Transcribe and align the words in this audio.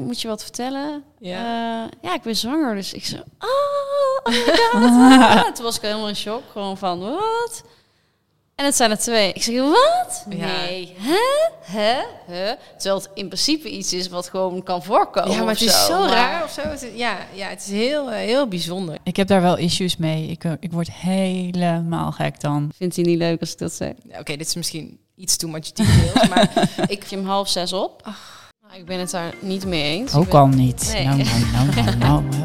moet 0.00 0.20
je 0.20 0.28
wat 0.28 0.42
vertellen? 0.42 1.02
Ja. 1.18 1.40
Ja, 1.40 1.88
ja 2.02 2.14
ik 2.14 2.22
ben 2.22 2.36
zwanger. 2.36 2.74
Dus 2.74 2.92
ik 2.92 3.04
zo, 3.04 3.16
oh, 3.38 4.32
oh 4.74 4.98
my 5.08 5.18
god. 5.42 5.54
Toen 5.56 5.64
was 5.64 5.76
ik 5.76 5.82
helemaal 5.82 6.08
in 6.08 6.16
shock. 6.16 6.42
Gewoon 6.52 6.78
van, 6.78 7.00
wat? 7.00 7.62
En 8.54 8.64
het 8.64 8.76
zijn 8.76 8.90
er 8.90 8.98
twee. 8.98 9.32
Ik 9.32 9.42
zeg, 9.42 9.60
wat? 9.60 10.24
Ja. 10.28 10.46
Nee. 10.46 10.94
Hè? 10.98 11.18
Hè? 11.60 12.00
Hè? 12.26 12.54
Terwijl 12.76 13.00
het 13.02 13.10
in 13.14 13.26
principe 13.26 13.68
iets 13.70 13.92
is 13.92 14.08
wat 14.08 14.28
gewoon 14.28 14.62
kan 14.62 14.82
voorkomen. 14.82 15.30
ja, 15.30 15.38
maar 15.42 15.52
het 15.52 15.60
is 15.62 15.86
zo 15.86 16.04
raar 16.08 16.44
of 16.44 16.50
zo. 16.50 16.60
Het 16.60 16.82
is- 16.82 16.94
ja, 16.98 17.16
ja, 17.32 17.48
het 17.48 17.60
is 17.60 17.70
heel, 17.70 18.10
eh, 18.10 18.16
heel 18.16 18.48
bijzonder. 18.48 18.98
Ik 19.02 19.16
heb 19.16 19.28
daar 19.28 19.42
wel 19.42 19.56
issues 19.56 19.96
mee. 19.96 20.26
Ik, 20.26 20.44
eh, 20.44 20.52
ik 20.60 20.72
word 20.72 20.90
helemaal 20.92 22.12
gek 22.12 22.40
dan. 22.40 22.70
Vindt 22.76 22.96
hij 22.96 23.04
niet 23.04 23.18
leuk 23.18 23.40
als 23.40 23.52
ik 23.52 23.58
dat 23.58 23.72
zeg? 23.72 23.92
Ja, 24.08 24.18
Oké, 24.18 24.36
dit 24.36 24.46
is 24.46 24.54
misschien 24.54 24.98
iets 25.16 25.36
too 25.36 25.50
much 25.50 25.72
details, 25.72 26.28
maar 26.28 26.50
Ik 26.86 26.98
heb 26.98 27.08
je 27.08 27.16
hem 27.16 27.26
half 27.26 27.48
zes 27.48 27.72
op. 27.72 28.02
Nou, 28.04 28.16
ik 28.76 28.84
ben 28.86 28.98
het 28.98 29.10
daar 29.10 29.34
niet 29.40 29.66
mee 29.66 29.82
eens. 29.82 30.14
Ook 30.14 30.30
ben- 30.30 30.40
al 30.40 30.46
niet. 30.46 30.90
Nee. 30.92 31.04
Nou, 31.04 31.16
nou, 31.16 31.40
nou, 31.52 31.84
nou, 31.84 31.96
nou, 31.98 32.22
nou. 32.30 32.44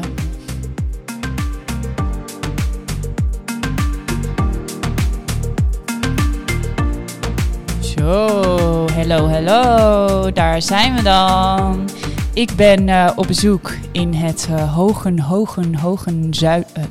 Zo, 7.80 8.86
hello, 8.92 9.28
hello. 9.28 10.32
Daar 10.32 10.62
zijn 10.62 10.94
we 10.94 11.02
dan. 11.02 11.88
Ik 12.32 12.50
ben 12.56 12.88
eh, 12.88 13.10
op 13.16 13.26
bezoek 13.26 13.72
in 13.92 14.14
het 14.14 14.48
eh, 14.50 14.74
hogen, 14.74 15.18
hogen, 15.20 15.74
hogen 15.74 16.34
zui- 16.34 16.64
eh, 16.72 16.82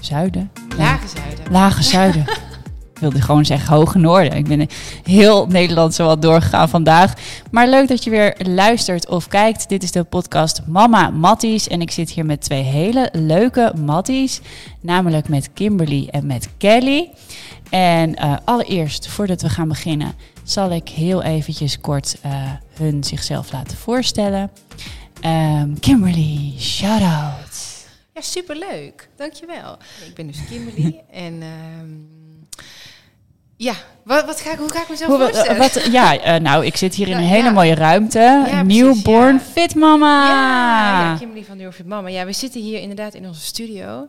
zuiden. 0.00 0.50
lage 0.76 1.08
zuiden. 1.08 1.44
Lage 1.52 1.82
zuiden. 1.82 2.24
Ik 2.98 3.04
wilde 3.04 3.22
gewoon 3.22 3.44
zeggen 3.44 3.74
hoge 3.74 3.98
noorden. 3.98 4.32
Ik 4.32 4.48
ben 4.48 4.68
heel 5.04 5.46
Nederland 5.46 5.94
zo 5.94 6.06
wat 6.06 6.22
doorgegaan 6.22 6.68
vandaag. 6.68 7.12
Maar 7.50 7.68
leuk 7.68 7.88
dat 7.88 8.04
je 8.04 8.10
weer 8.10 8.36
luistert 8.38 9.08
of 9.08 9.28
kijkt. 9.28 9.68
Dit 9.68 9.82
is 9.82 9.92
de 9.92 10.04
podcast 10.04 10.62
Mama 10.66 11.10
Matties. 11.10 11.68
En 11.68 11.80
ik 11.80 11.90
zit 11.90 12.10
hier 12.10 12.26
met 12.26 12.40
twee 12.40 12.62
hele 12.62 13.08
leuke 13.12 13.72
Matties. 13.84 14.40
Namelijk 14.80 15.28
met 15.28 15.52
Kimberly 15.52 16.08
en 16.10 16.26
met 16.26 16.48
Kelly. 16.56 17.10
En 17.70 18.14
eh, 18.14 18.36
allereerst, 18.44 19.08
voordat 19.08 19.42
we 19.42 19.48
gaan 19.48 19.68
beginnen, 19.68 20.14
zal 20.42 20.70
ik 20.70 20.88
heel 20.88 21.22
eventjes 21.22 21.80
kort 21.80 22.16
eh, 22.22 22.52
hun 22.72 23.04
zichzelf 23.04 23.52
laten 23.52 23.76
voorstellen. 23.76 24.50
Ehm, 25.20 25.74
Kimberly, 25.80 26.54
shout-out. 26.58 27.86
Ja, 28.14 28.20
superleuk. 28.20 29.08
Dankjewel. 29.16 29.76
Ik 30.06 30.14
ben 30.14 30.26
dus 30.26 30.44
Kimberly 30.48 31.00
en 31.10 31.42
ehm, 31.42 32.17
ja, 33.58 33.74
wat, 34.04 34.24
wat 34.24 34.40
ga 34.40 34.52
ik, 34.52 34.58
hoe 34.58 34.72
ga 34.72 34.82
ik 34.82 34.88
mezelf 34.88 35.10
Hoe, 35.10 35.18
voorstellen? 35.30 35.56
wat, 35.58 35.88
ja, 35.92 36.18
eh, 36.20 36.40
nou, 36.40 36.66
ik 36.66 36.76
zit 36.76 36.94
hier 36.94 37.06
in 37.06 37.12
Nou, 37.12 37.24
een 37.24 37.30
hele 37.30 37.44
ja. 37.44 37.50
mooie 37.52 37.74
ruimte. 37.74 38.42
precies, 38.50 38.76
Newborn 38.82 39.34
ja. 39.34 39.40
Fit 39.52 39.74
Mama. 39.74 40.28
Ja, 40.28 41.16
Kimberly 41.18 41.44
van 41.44 41.58
Durfit 41.58 41.86
Mama. 41.86 42.08
Ja, 42.08 42.24
we 42.24 42.32
zitten 42.32 42.60
hier 42.60 42.80
inderdaad 42.80 43.14
in 43.14 43.26
onze 43.26 43.40
studio. 43.40 44.06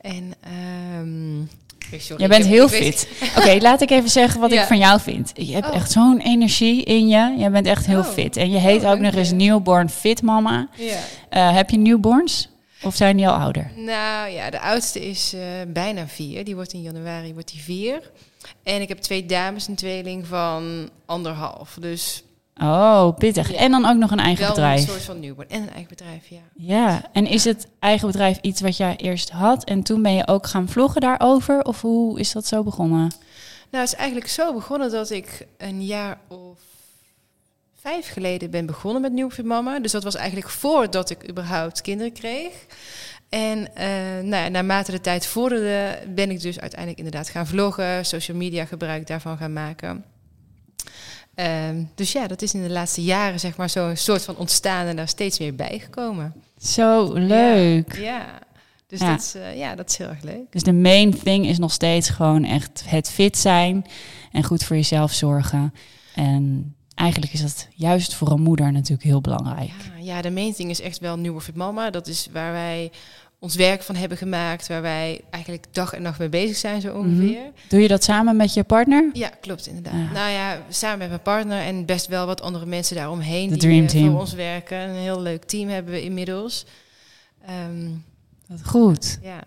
En 0.00 0.34
ehm 0.40 1.40
oké, 1.86 1.98
sorry, 1.98 2.22
Jij 2.22 2.26
ik 2.26 2.28
bent 2.28 2.46
heel 2.46 2.64
ik 2.64 2.70
weet- 2.70 3.06
fit. 3.08 3.08
Oké, 3.38 3.56
laat 3.60 3.80
ik 3.80 3.90
even 3.90 4.10
zeggen 4.10 4.40
wat 4.40 4.52
Ja. 4.52 4.60
ik 4.60 4.66
van 4.66 4.78
jou 4.78 5.00
vind. 5.00 5.30
Je 5.34 5.52
hebt 5.54 5.68
Oh. 5.68 5.74
echt 5.74 5.90
zo'n 5.92 6.18
energie 6.20 6.84
in 6.84 7.08
je. 7.08 7.34
Je 7.38 7.50
bent 7.50 7.66
echt 7.66 7.86
heel 7.86 7.98
Oh. 7.98 8.04
fit. 8.06 8.36
En 8.36 8.50
je 8.50 8.58
heet 8.58 8.84
Oh, 8.84 8.90
ook 8.90 8.98
nog 8.98 9.14
eens 9.14 9.28
je. 9.28 9.34
Newborn 9.34 9.90
Fit 9.90 10.22
Mama. 10.22 10.68
Ja. 10.76 10.98
Eh, 11.28 11.54
heb 11.54 11.70
je 11.70 11.78
newborns? 11.78 12.48
Of 12.82 12.94
zijn 12.94 13.16
die 13.16 13.28
al 13.28 13.34
ouder? 13.34 13.70
Nou 13.76 14.30
ja, 14.30 14.50
de 14.50 14.60
oudste 14.60 15.08
is 15.08 15.32
eh, 15.34 15.40
bijna 15.68 16.06
vier. 16.06 16.44
Die 16.44 16.54
wordt 16.54 16.72
in 16.72 16.82
januari 16.82 17.32
wordt 17.34 17.50
die 17.52 17.60
vier. 17.62 18.00
En 18.66 18.80
ik 18.80 18.88
heb 18.88 18.98
twee 18.98 19.26
dames, 19.26 19.68
een 19.68 19.74
tweeling 19.74 20.26
van 20.26 20.90
anderhalf. 21.04 21.76
Dus 21.80 22.24
Oh, 22.62 23.16
pittig. 23.16 23.52
Ja. 23.52 23.58
En 23.58 23.70
dan 23.70 23.84
ook 23.86 23.96
nog 23.96 24.10
een 24.10 24.18
eigen 24.18 24.44
wel 24.44 24.54
bedrijf. 24.54 24.80
een 24.80 24.86
soort 24.86 25.02
van 25.02 25.20
newborn. 25.20 25.48
En 25.48 25.62
een 25.62 25.70
eigen 25.70 25.88
bedrijf, 25.88 26.26
ja. 26.26 26.40
Ja, 26.54 27.02
en 27.12 27.26
is 27.26 27.44
het 27.44 27.66
eigen 27.78 28.06
bedrijf 28.06 28.38
iets 28.40 28.60
wat 28.60 28.76
jij 28.76 28.96
eerst 28.96 29.30
had 29.30 29.64
en 29.64 29.82
toen 29.82 30.02
ben 30.02 30.14
je 30.14 30.26
ook 30.26 30.46
gaan 30.46 30.68
vloggen 30.68 31.00
daarover? 31.00 31.64
Of 31.64 31.80
hoe 31.80 32.20
is 32.20 32.32
dat 32.32 32.46
zo 32.46 32.62
begonnen? 32.62 33.12
Nou, 33.70 33.84
het 33.84 33.92
is 33.92 33.94
eigenlijk 33.94 34.28
zo 34.28 34.52
begonnen 34.54 34.90
dat 34.90 35.10
ik 35.10 35.46
een 35.58 35.84
jaar 35.84 36.18
of 36.28 36.58
vijf 37.80 38.08
geleden 38.12 38.50
ben 38.50 38.66
begonnen 38.66 39.02
met 39.02 39.12
Nieuw 39.12 39.28
Mama. 39.42 39.78
Dus 39.78 39.92
dat 39.92 40.04
was 40.04 40.14
eigenlijk 40.14 40.48
voordat 40.50 41.10
ik 41.10 41.28
überhaupt 41.28 41.80
kinderen 41.80 42.12
kreeg. 42.12 42.52
En 43.28 43.74
eh, 43.74 43.86
nou 44.22 44.44
ja, 44.44 44.48
naarmate 44.48 44.90
de 44.90 45.00
tijd 45.00 45.26
vorderde, 45.26 45.98
ben 46.14 46.30
ik 46.30 46.40
dus 46.40 46.60
uiteindelijk 46.60 46.98
inderdaad 46.98 47.28
gaan 47.28 47.46
vloggen, 47.46 48.06
social 48.06 48.36
media 48.36 48.64
gebruik 48.64 49.06
daarvan 49.06 49.36
gaan 49.36 49.52
maken. 49.52 50.04
Ehm, 51.34 51.82
dus 51.94 52.12
ja, 52.12 52.26
dat 52.26 52.42
is 52.42 52.54
in 52.54 52.62
de 52.62 52.70
laatste 52.70 53.02
jaren 53.02 53.40
zeg 53.40 53.56
maar 53.56 53.70
zo'n 53.70 53.96
soort 53.96 54.24
van 54.24 54.36
ontstaan 54.36 54.86
en 54.86 54.96
daar 54.96 55.08
steeds 55.08 55.38
meer 55.38 55.54
bijgekomen. 55.54 56.34
Zo 56.58 57.12
leuk. 57.12 57.96
Ja, 57.96 58.38
dus 58.86 59.00
Ja. 59.00 59.10
Dat, 59.10 59.20
is, 59.20 59.34
eh, 59.34 59.56
ja, 59.56 59.74
dat 59.74 59.90
is 59.90 59.96
heel 59.96 60.08
erg 60.08 60.22
leuk. 60.22 60.52
Dus 60.52 60.62
de 60.62 60.72
main 60.72 61.18
thing 61.18 61.46
is 61.46 61.58
nog 61.58 61.72
steeds 61.72 62.08
gewoon 62.08 62.44
echt 62.44 62.82
het 62.86 63.10
fit 63.10 63.38
zijn 63.38 63.86
en 64.32 64.44
goed 64.44 64.64
voor 64.64 64.76
jezelf 64.76 65.12
zorgen. 65.12 65.74
En 66.14 66.75
eigenlijk 66.96 67.32
is 67.32 67.40
dat 67.42 67.68
juist 67.74 68.14
voor 68.14 68.30
een 68.30 68.42
moeder 68.42 68.72
natuurlijk 68.72 69.08
heel 69.08 69.20
belangrijk. 69.20 69.72
Ja, 70.00 70.22
de 70.22 70.30
main 70.30 70.54
thing 70.54 70.70
is 70.70 70.80
echt 70.80 70.98
wel 70.98 71.16
Nieuwe 71.16 71.40
Fit 71.40 71.54
Mama. 71.54 71.90
Dat 71.90 72.06
is 72.06 72.28
waar 72.32 72.52
wij 72.52 72.90
ons 73.38 73.54
werk 73.54 73.82
van 73.82 73.94
hebben 73.94 74.18
gemaakt. 74.18 74.66
Waar 74.66 74.82
wij 74.82 75.20
eigenlijk 75.30 75.66
dag 75.70 75.92
en 75.92 76.02
nacht 76.02 76.18
mee 76.18 76.28
bezig 76.28 76.56
zijn, 76.56 76.80
zo 76.80 76.94
ongeveer. 76.94 77.52
Doe 77.68 77.80
je 77.80 77.88
dat 77.88 78.04
samen 78.04 78.36
met 78.36 78.54
je 78.54 78.64
partner? 78.64 79.10
Ja, 79.12 79.30
klopt 79.40 79.66
inderdaad. 79.66 79.92
Ja. 79.92 80.12
Nou 80.12 80.30
ja, 80.30 80.62
samen 80.68 80.98
met 80.98 81.08
mijn 81.08 81.22
partner 81.22 81.60
en 81.60 81.84
best 81.84 82.06
wel 82.06 82.26
wat 82.26 82.42
andere 82.42 82.66
mensen 82.66 82.96
daaromheen. 82.96 83.48
De 83.48 83.56
die 83.56 83.86
dream 83.86 84.04
eh, 84.06 84.10
voor 84.10 84.20
ons 84.20 84.32
werken. 84.32 84.78
Een 84.78 84.94
heel 84.94 85.20
leuk 85.20 85.44
team 85.44 85.68
hebben 85.68 85.92
we 85.92 86.02
inmiddels. 86.02 86.66
Wat 88.46 88.60
goed. 88.64 89.18
ja. 89.22 89.40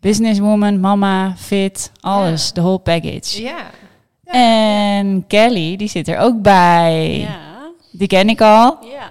Businesswoman, 0.00 0.80
mama, 0.80 1.34
fit, 1.36 1.90
alles, 2.00 2.52
de 2.52 2.60
whole 2.60 2.78
package. 2.78 3.42
Ja. 3.42 3.70
En 4.26 5.24
Kelly, 5.26 5.76
die 5.76 5.88
zit 5.88 6.08
er 6.08 6.18
ook 6.18 6.42
bij. 6.42 7.18
Ja. 7.18 7.38
Die 7.92 8.08
ken 8.08 8.28
ik 8.28 8.40
al, 8.40 8.78
Ja. 8.82 9.10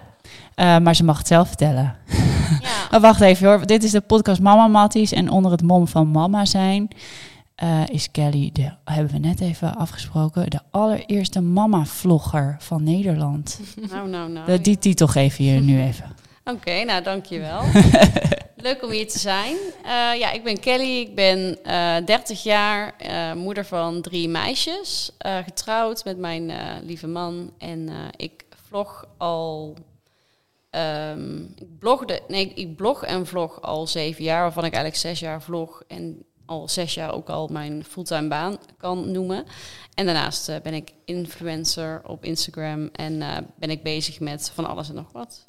eh, 0.55 0.83
maar 0.83 0.95
ze 0.95 1.03
mag 1.03 1.17
het 1.17 1.27
zelf 1.27 1.47
vertellen. 1.47 1.95
ja. 2.07 2.69
Oh, 2.95 3.01
wacht 3.01 3.21
even 3.21 3.47
hoor. 3.47 3.65
Dit 3.65 3.83
is 3.83 3.91
de 3.91 4.01
podcast 4.01 4.41
Mama 4.41 4.67
Matties. 4.67 5.11
En 5.11 5.29
onder 5.29 5.51
het 5.51 5.61
mom 5.61 5.87
van 5.87 6.11
mama 6.11 6.45
zijn 6.45 6.87
eh, 7.55 7.81
is 7.87 8.11
Kelly, 8.11 8.49
de, 8.53 8.71
hebben 8.85 9.11
we 9.13 9.19
net 9.27 9.39
even 9.41 9.75
afgesproken, 9.75 10.49
de 10.49 10.59
allereerste 10.71 11.41
mama-vlogger 11.41 12.55
van 12.59 12.83
Nederland. 12.83 13.59
Nou, 13.91 14.09
nou, 14.09 14.31
nou. 14.31 14.61
Die 14.61 14.77
titel 14.77 15.07
geven 15.07 15.45
je 15.45 15.59
nu 15.59 15.81
even. 15.81 16.05
Oké, 16.43 16.83
nou 16.83 17.03
dankjewel. 17.03 17.61
Leuk 18.65 18.83
om 18.83 18.89
hier 18.89 19.07
te 19.07 19.19
zijn. 19.19 19.57
Eh, 19.83 20.19
ja, 20.19 20.31
ik 20.31 20.43
ben 20.43 20.59
Kelly, 20.59 20.99
ik 20.99 21.15
ben 21.15 21.63
eh 21.63 22.05
30 22.05 22.43
jaar, 22.43 22.95
eh, 22.97 23.33
moeder 23.33 23.65
van 23.65 24.01
drie 24.01 24.29
meisjes, 24.29 25.11
eh, 25.17 25.37
getrouwd 25.37 26.03
met 26.03 26.17
mijn 26.17 26.49
eh, 26.49 26.75
lieve 26.81 27.07
man. 27.07 27.53
En 27.57 27.89
eh, 27.89 27.95
ik 28.15 28.45
vlog 28.67 29.07
al, 29.17 29.77
ehm, 30.69 31.41
ik 31.43 31.79
blogde, 31.79 32.21
nee, 32.27 32.53
ik 32.53 32.75
blog 32.75 33.03
en 33.03 33.25
vlog 33.25 33.61
al 33.61 33.87
zeven 33.87 34.23
jaar, 34.23 34.41
waarvan 34.41 34.65
ik 34.65 34.73
eigenlijk 34.73 35.01
zes 35.01 35.19
jaar 35.19 35.41
vlog 35.41 35.83
en 35.87 36.25
al 36.45 36.69
zes 36.69 36.93
jaar 36.93 37.13
ook 37.13 37.29
al 37.29 37.47
mijn 37.47 37.83
fulltime 37.83 38.27
baan 38.27 38.57
kan 38.77 39.11
noemen. 39.11 39.45
En 39.93 40.05
daarnaast 40.05 40.49
eh, 40.49 40.55
ben 40.61 40.73
ik 40.73 40.93
influencer 41.05 42.01
op 42.05 42.25
Instagram 42.25 42.89
en 42.91 43.21
eh, 43.21 43.37
ben 43.55 43.69
ik 43.69 43.83
bezig 43.83 44.19
met 44.19 44.51
van 44.53 44.65
alles 44.65 44.89
en 44.89 44.95
nog 44.95 45.11
wat. 45.11 45.43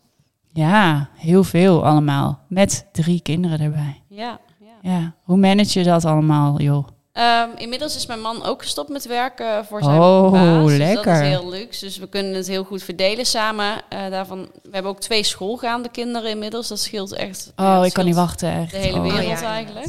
Ja, 0.57 1.09
heel 1.15 1.45
veel 1.45 1.85
allemaal. 1.85 2.41
Met 2.49 2.87
drie 2.93 3.21
kinderen 3.21 3.61
erbij. 3.61 4.03
Ja, 4.09 4.39
ja. 4.61 4.91
Ja, 4.93 5.15
hoe 5.23 5.37
manage 5.37 5.79
je 5.79 5.85
dat 5.85 6.05
allemaal, 6.05 6.61
joh? 6.61 6.87
Ehm, 7.13 7.49
inmiddels 7.57 7.97
is 7.97 8.07
mijn 8.07 8.21
man 8.21 8.45
ook 8.45 8.63
gestopt 8.63 8.89
met 8.89 9.07
werken 9.07 9.65
voor 9.65 9.83
zijn 9.83 10.01
Oh, 10.01 10.33
baas. 10.33 10.67
Dus 10.67 10.77
lekker. 10.79 11.05
dat 11.05 11.15
is 11.23 11.29
heel 11.29 11.49
luxe. 11.51 11.85
Dus 11.85 11.97
we 11.99 12.09
kunnen 12.09 12.35
het 12.35 12.47
heel 12.47 12.65
goed 12.65 12.83
verdelen 12.83 13.27
samen. 13.27 13.83
Eh, 13.89 14.11
daarvan, 14.11 14.39
we 14.63 14.69
hebben 14.71 14.91
ook 14.91 15.01
twee 15.01 15.23
schoolgaande 15.23 15.89
kinderen 15.89 16.31
inmiddels. 16.31 16.69
Dat 16.69 16.79
scheelt 16.81 17.13
echt. 17.13 17.53
ja, 17.57 17.79
Oh, 17.81 17.87
ik 17.87 17.93
kan 17.93 18.05
niet 18.05 18.15
wachten, 18.15 18.53
echt. 18.53 18.71
De 18.71 18.77
hele 18.77 18.97
Oh. 18.99 19.03
wereld 19.03 19.41
ja, 19.41 19.43
eigenlijk. 19.53 19.89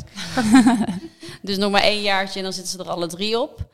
dus 1.41 1.57
nog 1.57 1.71
maar 1.71 1.81
één 1.81 2.01
jaartje 2.01 2.37
en 2.37 2.43
dan 2.43 2.53
zitten 2.53 2.71
ze 2.71 2.83
er 2.83 2.89
alle 2.89 3.07
drie 3.07 3.39
op. 3.41 3.65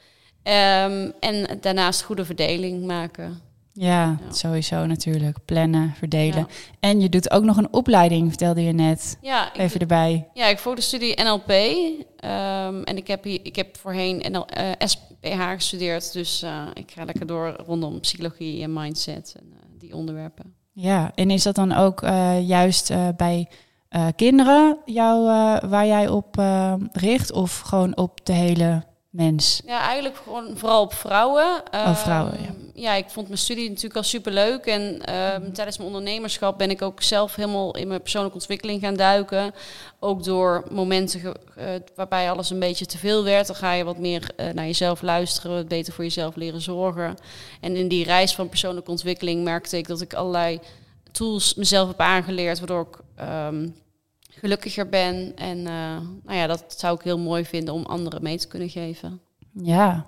Ehm, 0.43 1.09
en 1.19 1.57
daarnaast 1.61 2.01
goede 2.01 2.25
verdeling 2.25 2.85
maken. 2.85 3.41
Ja, 3.75 4.01
Ja. 4.03 4.31
sowieso 4.31 4.85
natuurlijk. 4.85 5.37
Plannen, 5.45 5.93
verdelen. 5.97 6.37
Ja. 6.39 6.45
En 6.79 7.01
je 7.01 7.09
doet 7.09 7.31
ook 7.31 7.43
nog 7.43 7.57
een 7.57 7.73
opleiding, 7.73 8.27
vertelde 8.27 8.63
je 8.63 8.71
net. 8.73 9.17
Ja, 9.21 9.53
Even 9.55 9.79
erbij. 9.79 10.27
ja, 10.33 10.45
ik 10.47 10.59
volg 10.59 10.75
de 10.75 10.81
studie 10.81 11.23
NLP. 11.23 11.49
ehm, 11.49 12.81
en 12.83 12.97
ik 12.97 13.07
heb, 13.07 13.23
hier, 13.23 13.39
ik 13.43 13.55
heb 13.55 13.77
voorheen 13.77 14.23
NL, 14.31 14.45
eh, 14.47 14.69
SPH 14.87 15.51
gestudeerd. 15.53 16.13
Dus 16.13 16.41
eh, 16.41 16.61
ik 16.73 16.91
ga 16.91 17.03
lekker 17.03 17.27
door 17.27 17.55
rondom 17.65 17.99
psychologie 17.99 18.63
en 18.63 18.73
mindset 18.73 19.35
en 19.39 19.45
eh, 19.53 19.57
die 19.79 19.95
onderwerpen. 19.95 20.53
Ja, 20.71 21.11
en 21.15 21.31
is 21.31 21.43
dat 21.43 21.55
dan 21.55 21.71
ook 21.71 22.01
eh, 22.01 22.47
juist 22.47 22.89
eh, 22.89 23.07
bij 23.17 23.47
eh, 23.89 24.07
kinderen 24.15 24.77
jou, 24.85 25.27
eh, 25.29 25.69
waar 25.69 25.85
jij 25.85 26.07
op 26.07 26.37
eh, 26.37 26.73
richt? 26.91 27.31
Of 27.31 27.59
gewoon 27.59 27.97
op 27.97 28.19
de 28.25 28.33
hele 28.33 28.83
mens? 29.13 29.61
Ja, 29.65 29.79
eigenlijk 29.81 30.17
gewoon 30.23 30.57
vooral 30.57 30.81
op 30.81 30.93
vrouwen. 30.93 31.61
Oh, 31.71 31.95
vrouwen, 31.95 32.33
ja. 32.41 32.49
ja, 32.73 32.93
ik 32.93 33.09
vond 33.09 33.27
mijn 33.27 33.39
studie 33.39 33.67
natuurlijk 33.67 33.95
al 33.95 34.03
super 34.03 34.31
leuk. 34.31 34.65
En 34.65 35.01
ehm, 35.05 35.51
tijdens 35.51 35.77
mijn 35.77 35.89
ondernemerschap 35.89 36.57
ben 36.57 36.69
ik 36.69 36.81
ook 36.81 37.01
zelf 37.01 37.35
helemaal 37.35 37.75
in 37.75 37.87
mijn 37.87 38.01
persoonlijke 38.01 38.37
ontwikkeling 38.37 38.81
gaan 38.81 38.95
duiken. 38.95 39.53
Ook 39.99 40.23
door 40.23 40.63
momenten 40.71 41.19
ge- 41.19 41.35
eh, 41.55 41.65
waarbij 41.95 42.31
alles 42.31 42.49
een 42.49 42.59
beetje 42.59 42.85
te 42.85 42.97
veel 42.97 43.23
werd. 43.23 43.47
Dan 43.47 43.55
ga 43.55 43.73
je 43.73 43.83
wat 43.83 43.97
meer 43.97 44.29
eh, 44.35 44.49
naar 44.53 44.65
jezelf 44.65 45.01
luisteren, 45.01 45.51
wat 45.55 45.67
beter 45.67 45.93
voor 45.93 46.03
jezelf 46.03 46.35
leren 46.35 46.61
zorgen. 46.61 47.15
En 47.61 47.75
in 47.75 47.87
die 47.87 48.03
reis 48.05 48.35
van 48.35 48.49
persoonlijke 48.49 48.91
ontwikkeling 48.91 49.43
merkte 49.43 49.77
ik 49.77 49.87
dat 49.87 50.01
ik 50.01 50.13
allerlei 50.13 50.59
tools 51.11 51.53
mezelf 51.55 51.87
heb 51.87 51.99
aangeleerd, 51.99 52.57
waardoor 52.59 52.81
ik 52.91 52.97
ehm, 53.15 53.67
gelukkiger 54.43 54.89
ben. 54.89 55.31
En 55.35 55.57
eh, 55.57 55.97
nou 56.23 56.37
ja, 56.37 56.47
dat 56.47 56.63
zou 56.77 56.95
ik 56.95 57.01
heel 57.01 57.19
mooi 57.19 57.45
vinden 57.45 57.73
om 57.73 57.85
anderen 57.85 58.23
mee 58.23 58.37
te 58.37 58.47
kunnen 58.47 58.69
geven. 58.69 59.19
Ja, 59.53 60.05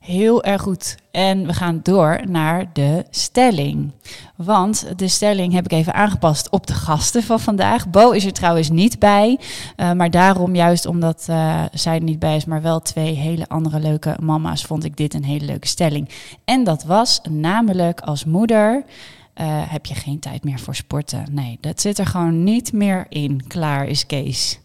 heel 0.00 0.42
erg 0.44 0.62
goed. 0.62 0.96
En 1.10 1.46
we 1.46 1.52
gaan 1.52 1.80
door 1.82 2.20
naar 2.28 2.70
de 2.72 3.04
stelling. 3.10 3.92
Want 4.36 4.98
de 4.98 5.08
stelling 5.08 5.52
heb 5.52 5.64
ik 5.64 5.72
even 5.72 5.94
aangepast 5.94 6.50
op 6.50 6.66
de 6.66 6.72
gasten 6.72 7.22
van 7.22 7.40
vandaag. 7.40 7.90
Bo 7.90 8.10
is 8.10 8.24
er 8.24 8.32
trouwens 8.32 8.70
niet 8.70 8.98
bij. 8.98 9.38
eh, 9.76 9.92
maar 9.92 10.10
daarom, 10.10 10.54
juist 10.54 10.86
omdat 10.86 11.26
eh, 11.28 11.64
zij 11.72 11.94
er 11.94 12.02
niet 12.02 12.18
bij 12.18 12.36
is, 12.36 12.44
maar 12.44 12.62
wel 12.62 12.80
twee 12.80 13.14
hele 13.14 13.48
andere 13.48 13.80
leuke 13.80 14.16
mama's, 14.20 14.64
vond 14.64 14.84
ik 14.84 14.96
dit 14.96 15.14
een 15.14 15.24
hele 15.24 15.44
leuke 15.44 15.66
stelling. 15.66 16.08
En 16.44 16.64
dat 16.64 16.84
was 16.84 17.20
namelijk 17.30 18.00
als 18.00 18.24
moeder. 18.24 18.84
Eh, 19.36 19.46
heb 19.48 19.86
je 19.86 19.94
geen 19.94 20.18
tijd 20.18 20.44
meer 20.44 20.58
voor 20.58 20.74
sporten? 20.74 21.26
Nee, 21.30 21.58
dat 21.60 21.80
zit 21.80 21.98
er 21.98 22.06
gewoon 22.06 22.44
niet 22.44 22.72
meer 22.72 23.06
in. 23.08 23.44
Klaar 23.48 23.86
is 23.86 24.06
Kees. 24.06 24.58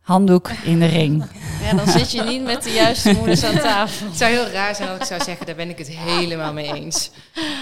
Handdoek 0.00 0.50
in 0.64 0.78
de 0.78 0.86
ring. 0.86 1.24
Ja, 1.70 1.74
dan 1.76 1.86
zit 1.86 2.10
je 2.10 2.22
niet 2.22 2.42
met 2.44 2.62
de 2.62 2.70
juiste 2.70 3.12
moeders 3.12 3.44
aan 3.44 3.58
tafel. 3.58 4.06
Het 4.06 4.16
zou 4.16 4.32
heel 4.32 4.46
raar 4.48 4.74
zijn 4.74 4.88
als 4.88 4.98
ik 4.98 5.04
zou 5.04 5.22
zeggen, 5.22 5.46
daar 5.46 5.54
ben 5.54 5.68
ik 5.68 5.78
het 5.78 5.88
helemaal 5.88 6.52
mee 6.52 6.74
eens. 6.74 7.10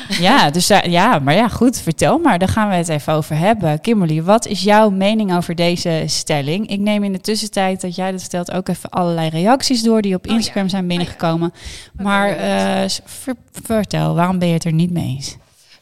Ja, 0.09 0.51
dus 0.51 0.67
ja, 0.67 1.19
maar 1.19 1.35
ja, 1.35 1.49
goed, 1.49 1.81
vertel 1.81 2.19
maar. 2.19 2.39
Daar 2.39 2.49
gaan 2.49 2.69
we 2.69 2.75
het 2.75 2.89
even 2.89 3.12
over 3.12 3.37
hebben. 3.37 3.81
Kimberly, 3.81 4.23
wat 4.23 4.47
is 4.47 4.62
jouw 4.62 4.91
mening 4.91 5.37
over 5.37 5.55
deze 5.55 6.03
stelling? 6.07 6.69
Ik 6.69 6.81
neem 6.81 7.05
in 7.05 7.12
de 7.12 7.21
tussentijd 7.21 7.81
dat 7.81 7.95
jij 7.95 8.11
dat 8.11 8.21
stelt 8.21 8.53
ook 8.53 8.69
even 8.69 8.91
allerlei 8.91 9.29
reacties 9.29 9.83
door 9.83 10.03
die 10.03 10.15
op 10.15 10.27
Oh, 10.29 10.35
Instagram 10.35 10.62
ja. 10.65 10.69
zijn 10.69 10.87
binnengekomen. 10.87 11.53
Maar 11.93 12.29
eh, 12.29 12.89
vertel, 13.53 14.15
waarom 14.15 14.39
ben 14.39 14.49
je 14.49 14.55
het 14.55 14.65
er 14.65 14.73
niet 14.73 14.91
mee 14.91 15.05
eens? 15.07 15.37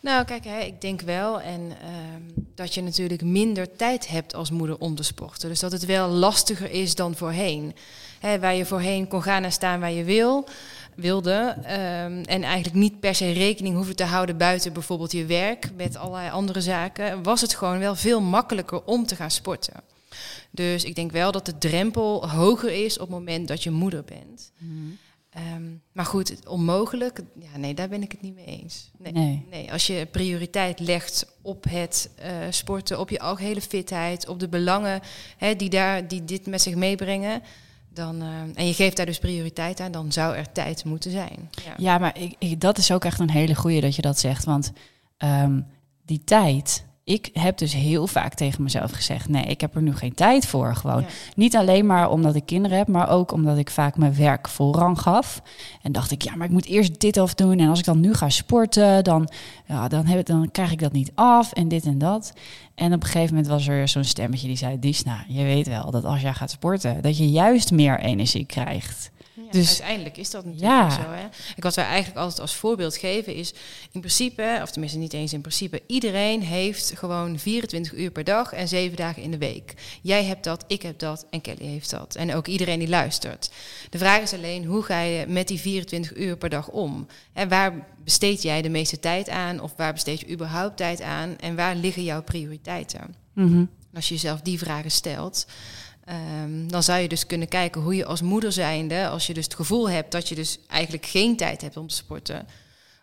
Nou, 0.05 0.25
kijk, 0.25 0.45
hè, 0.45 0.61
ik 0.61 0.81
denk 0.81 1.01
wel 1.01 1.41
en, 1.41 1.73
ehm, 1.81 2.23
dat 2.55 2.75
je 2.75 2.83
natuurlijk 2.83 3.23
minder 3.23 3.77
tijd 3.77 4.09
hebt 4.09 4.35
als 4.35 4.51
moeder 4.51 4.79
om 4.79 4.95
te 4.95 5.03
sporten. 5.03 5.49
Dus 5.49 5.61
dat 5.61 5.73
het 5.73 5.85
wel 5.85 6.09
lastiger 6.09 6.71
is 6.71 6.95
dan 6.95 7.15
voorheen. 7.15 7.75
Hè, 8.21 8.39
waar 8.39 8.55
je 8.55 8.65
voorheen 8.65 9.09
kon 9.09 9.23
gaan 9.23 9.45
en 9.45 9.53
staan 9.53 9.81
waar 9.81 9.93
je 9.93 10.05
wil, 10.05 10.49
wilde. 10.97 11.57
ehm, 11.63 12.23
en 12.25 12.43
eigenlijk 12.43 12.75
niet 12.75 13.01
per 13.01 13.15
se 13.15 13.33
rekening 13.33 13.75
hoeven 13.75 13.97
te 13.97 14.05
houden 14.05 14.37
buiten 14.37 14.73
bijvoorbeeld 14.73 15.13
je 15.13 15.27
werk 15.27 15.71
met 15.77 15.97
allerlei 15.97 16.31
andere 16.31 16.61
zaken. 16.61 17.23
Was 17.23 17.41
het 17.41 17.55
gewoon 17.55 17.79
wel 17.79 17.95
veel 17.95 18.21
makkelijker 18.21 18.85
om 18.85 19.07
te 19.07 19.17
gaan 19.17 19.31
sporten. 19.31 19.75
Dus 20.51 20.85
ik 20.85 20.95
denk 20.95 21.13
wel 21.13 21.33
dat 21.33 21.47
de 21.47 21.59
drempel 21.59 22.31
hoger 22.31 22.85
is 22.85 22.95
op 22.95 23.01
het 23.01 23.17
moment 23.19 23.49
dat 23.49 23.63
je 23.63 23.71
moeder 23.71 24.05
bent. 24.05 24.53
Ehm, 25.35 25.63
maar 25.93 26.05
goed, 26.05 26.47
onmogelijk, 26.49 27.21
ja, 27.41 27.59
nee, 27.59 27.75
daar 27.75 27.89
ben 27.89 28.03
ik 28.03 28.13
het 28.13 28.23
niet 28.23 28.35
mee 28.35 28.45
eens. 28.45 28.91
Nee. 28.99 29.13
Nee. 29.13 29.47
Nee, 29.51 29.73
als 29.73 29.87
je 29.87 30.07
prioriteit 30.11 30.81
legt 30.81 31.27
op 31.43 31.65
het 31.69 32.11
eh, 32.17 32.31
sporten, 32.51 33.01
op 33.01 33.11
je 33.11 33.19
algehele 33.21 33.61
fitheid, 33.61 34.29
op 34.29 34.39
de 34.41 34.49
belangen 34.49 35.01
hè, 35.37 35.57
die, 35.57 35.71
daar, 35.71 36.09
die 36.09 36.25
dit 36.25 36.47
met 36.47 36.63
zich 36.63 36.75
meebrengen, 36.75 37.43
dan, 37.89 38.23
eh, 38.23 38.29
en 38.55 38.67
je 38.67 38.75
geeft 38.75 38.97
daar 38.97 39.07
dus 39.07 39.19
prioriteit 39.19 39.81
aan, 39.81 39.93
dan 39.93 40.13
zou 40.13 40.37
er 40.37 40.53
tijd 40.53 40.85
moeten 40.85 41.11
zijn. 41.11 41.51
Ja. 41.65 41.75
Ja, 41.77 41.99
maar 41.99 42.19
ik, 42.19 42.35
ik- 42.39 42.61
dat 42.61 42.79
is 42.79 42.93
ook 42.93 43.05
echt 43.05 43.19
een 43.21 43.31
hele 43.31 43.55
goeie 43.55 43.81
dat 43.81 43.97
je 43.97 44.03
dat 44.03 44.19
zegt. 44.19 44.45
Want 44.45 44.73
ehm, 45.17 45.61
die 46.05 46.25
tijd. 46.25 46.85
Ik 47.05 47.31
heb 47.33 47.59
dus 47.59 47.73
heel 47.73 48.07
vaak 48.07 48.35
tegen 48.35 48.63
mezelf 48.63 48.91
gezegd: 48.91 49.29
nee, 49.29 49.45
ik 49.45 49.61
heb 49.61 49.75
er 49.75 49.83
nu 49.83 49.95
geen 49.95 50.15
tijd 50.15 50.47
voor. 50.47 50.75
Gewoon. 50.75 51.01
Ja. 51.01 51.07
Niet 51.37 51.57
alleen 51.57 51.87
maar 51.87 52.11
omdat 52.11 52.35
ik 52.35 52.47
kinderen 52.47 52.79
heb, 52.79 52.89
maar 52.89 53.09
ook 53.11 53.33
omdat 53.33 53.59
ik 53.59 53.71
vaak 53.71 53.97
mijn 53.97 54.17
werk 54.17 54.49
voorrang 54.49 55.01
gaf. 55.01 55.43
En 55.83 55.93
dacht 55.93 56.11
ik, 56.11 56.23
ja, 56.23 56.37
maar 56.37 56.47
ik 56.47 56.53
moet 56.53 56.67
eerst 56.67 57.01
dit 57.01 57.17
af 57.17 57.35
doen. 57.35 57.59
En 57.59 57.69
als 57.69 57.79
ik 57.79 57.85
dan 57.85 58.01
nu 58.01 58.15
ga 58.15 58.29
sporten, 58.29 59.05
dan, 59.05 59.29
ja, 59.67 59.89
dan, 59.89 60.07
heb 60.07 60.19
ik, 60.19 60.27
dan 60.27 60.51
krijg 60.51 60.73
ik 60.73 60.81
dat 60.81 60.93
niet 60.93 61.13
af 61.15 61.53
en 61.53 61.69
dit 61.69 61.85
en 61.85 61.99
dat. 61.99 62.33
En 62.75 62.93
op 62.93 63.03
een 63.03 63.09
gegeven 63.09 63.35
moment 63.35 63.53
was 63.53 63.69
er 63.69 63.89
zo'n 63.89 64.05
stemmetje 64.05 64.47
die 64.47 64.57
zei: 64.57 64.79
Disna, 64.79 65.25
je 65.29 65.43
weet 65.43 65.67
wel 65.69 65.91
dat 65.91 66.05
als 66.05 66.21
jij 66.21 66.35
gaat 66.35 66.51
sporten, 66.51 67.03
dat 67.03 67.19
je 67.19 67.31
juist 67.31 67.73
meer 67.73 68.01
energie 68.01 68.47
krijgt. 68.47 69.11
Dus- 69.61 69.69
uiteindelijk 69.69 70.17
is 70.17 70.31
dat 70.31 70.45
natuurlijk 70.45 70.73
Ja. 70.73 70.91
zo. 70.91 71.11
Hè? 71.11 71.27
Ik 71.57 71.63
wat 71.63 71.75
wij 71.75 71.85
eigenlijk 71.85 72.19
altijd 72.19 72.41
als 72.41 72.55
voorbeeld 72.55 72.97
geven 72.97 73.35
is 73.35 73.55
in 73.93 74.01
principe, 74.01 74.59
of 74.63 74.71
tenminste 74.71 74.99
niet 74.99 75.13
eens 75.13 75.33
in 75.33 75.41
principe, 75.41 75.83
iedereen 75.87 76.43
heeft 76.43 76.93
gewoon 76.95 77.39
24 77.39 77.93
uur 77.95 78.11
per 78.11 78.25
dag 78.25 78.53
en 78.53 78.69
7 78.69 78.97
dagen 78.97 79.23
in 79.23 79.31
de 79.31 79.39
week. 79.39 79.75
Jij 80.03 80.25
hebt 80.25 80.45
dat, 80.45 80.65
ik 80.67 80.83
heb 80.83 80.99
dat 80.99 81.27
en 81.31 81.41
Kelly 81.41 81.67
heeft 81.67 81.91
dat. 81.91 82.15
En 82.15 82.35
ook 82.35 82.47
iedereen 82.47 82.79
die 82.79 82.89
luistert. 82.89 83.51
De 83.91 83.99
vraag 83.99 84.21
is 84.21 84.33
alleen, 84.35 84.65
hoe 84.65 84.83
ga 84.83 85.01
je 85.01 85.27
met 85.27 85.49
die 85.49 85.61
24 85.61 86.17
uur 86.17 86.37
per 86.37 86.49
dag 86.49 86.69
om? 86.69 87.07
En 87.33 87.49
waar 87.49 87.87
besteed 88.05 88.43
jij 88.43 88.63
de 88.63 88.69
meeste 88.69 89.01
tijd 89.01 89.29
aan? 89.29 89.61
Of 89.61 89.73
waar 89.77 89.93
besteed 89.93 90.21
je 90.21 90.31
überhaupt 90.31 90.77
tijd 90.77 91.01
aan? 91.01 91.37
En 91.39 91.57
waar 91.57 91.75
liggen 91.77 92.03
jouw 92.05 92.23
prioriteiten? 92.23 93.15
Mhm. 93.33 93.65
Als 93.95 94.09
je 94.09 94.15
jezelf 94.15 94.41
die 94.41 94.59
vragen 94.59 94.91
stelt, 94.91 95.47
ehm, 96.05 96.69
dan 96.69 96.83
zou 96.83 97.01
je 97.01 97.09
dus 97.09 97.27
kunnen 97.27 97.49
kijken 97.49 97.81
hoe 97.81 97.95
je 97.97 98.05
als 98.05 98.23
moeder 98.23 98.53
zijnde, 98.53 99.09
als 99.09 99.27
je 99.27 99.35
dus 99.35 99.45
het 99.45 99.55
gevoel 99.55 99.91
hebt 99.91 100.13
dat 100.13 100.29
je 100.29 100.35
dus 100.35 100.59
eigenlijk 100.69 101.07
geen 101.07 101.37
tijd 101.37 101.61
hebt 101.61 101.77
om 101.77 101.87
te 101.89 101.95
sporten, 101.95 102.47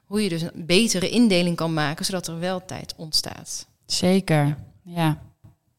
hoe 0.06 0.24
je 0.24 0.30
dus 0.30 0.42
een 0.42 0.52
betere 0.66 1.10
indeling 1.10 1.56
kan 1.56 1.74
maken, 1.74 2.06
zodat 2.06 2.28
er 2.28 2.40
wel 2.40 2.66
tijd 2.66 2.94
ontstaat. 2.98 3.68
Zeker, 3.86 4.58
ja. 4.84 5.22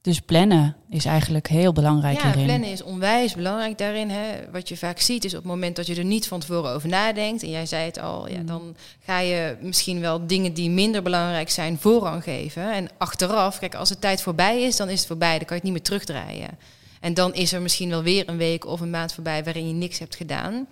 Dus 0.00 0.20
plannen 0.20 0.76
is 0.90 1.04
eigenlijk 1.04 1.48
heel 1.48 1.72
belangrijk 1.72 2.19
ja, 2.20 2.26
hierin. 2.26 2.44
plannen 2.44 2.70
is 2.70 2.82
onwijs 2.82 3.34
belangrijk 3.34 3.78
daarin. 3.78 4.10
Hè. 4.10 4.50
Wat 4.52 4.69
je 4.69 4.76
vaak 4.76 4.98
ziet 5.00 5.24
is 5.24 5.32
op 5.34 5.38
het 5.38 5.48
moment 5.48 5.76
dat 5.76 5.86
je 5.86 5.94
er 5.94 6.04
niet 6.04 6.28
van 6.28 6.40
tevoren 6.40 6.70
over 6.70 6.88
nadenkt, 6.88 7.42
en 7.42 7.50
jij 7.50 7.66
zei 7.66 7.84
het 7.84 7.98
al, 7.98 8.28
ja, 8.28 8.38
Mm. 8.38 8.46
dan 8.46 8.76
ga 9.04 9.19
je 9.19 9.56
misschien 9.60 10.00
wel 10.00 10.26
dingen 10.26 10.52
die 10.54 10.70
minder 10.70 11.02
belangrijk 11.02 11.50
zijn 11.50 11.78
voorrang 11.78 12.22
geven. 12.22 12.72
En 12.72 12.88
achteraf, 12.98 13.58
kijk, 13.58 13.74
als 13.74 13.88
de 13.88 13.98
tijd 13.98 14.22
voorbij 14.22 14.62
is, 14.62 14.76
dan 14.76 14.88
is 14.88 14.98
het 14.98 15.06
voorbij, 15.08 15.38
dan 15.38 15.46
kan 15.46 15.56
je 15.56 15.62
het 15.62 15.62
niet 15.62 15.72
meer 15.72 15.82
terugdraaien. 15.82 16.58
En 17.02 17.14
dan 17.14 17.34
is 17.34 17.52
er 17.52 17.62
misschien 17.62 17.88
wel 17.88 18.02
weer 18.02 18.28
een 18.28 18.37
week 18.37 18.66
of 18.66 18.81
een 18.81 18.90
maand 18.90 19.12
voorbij 19.12 19.44
waarin 19.44 19.69
je 19.69 19.75
niks 19.75 19.99
hebt 19.99 20.16
gedaan. 20.16 20.66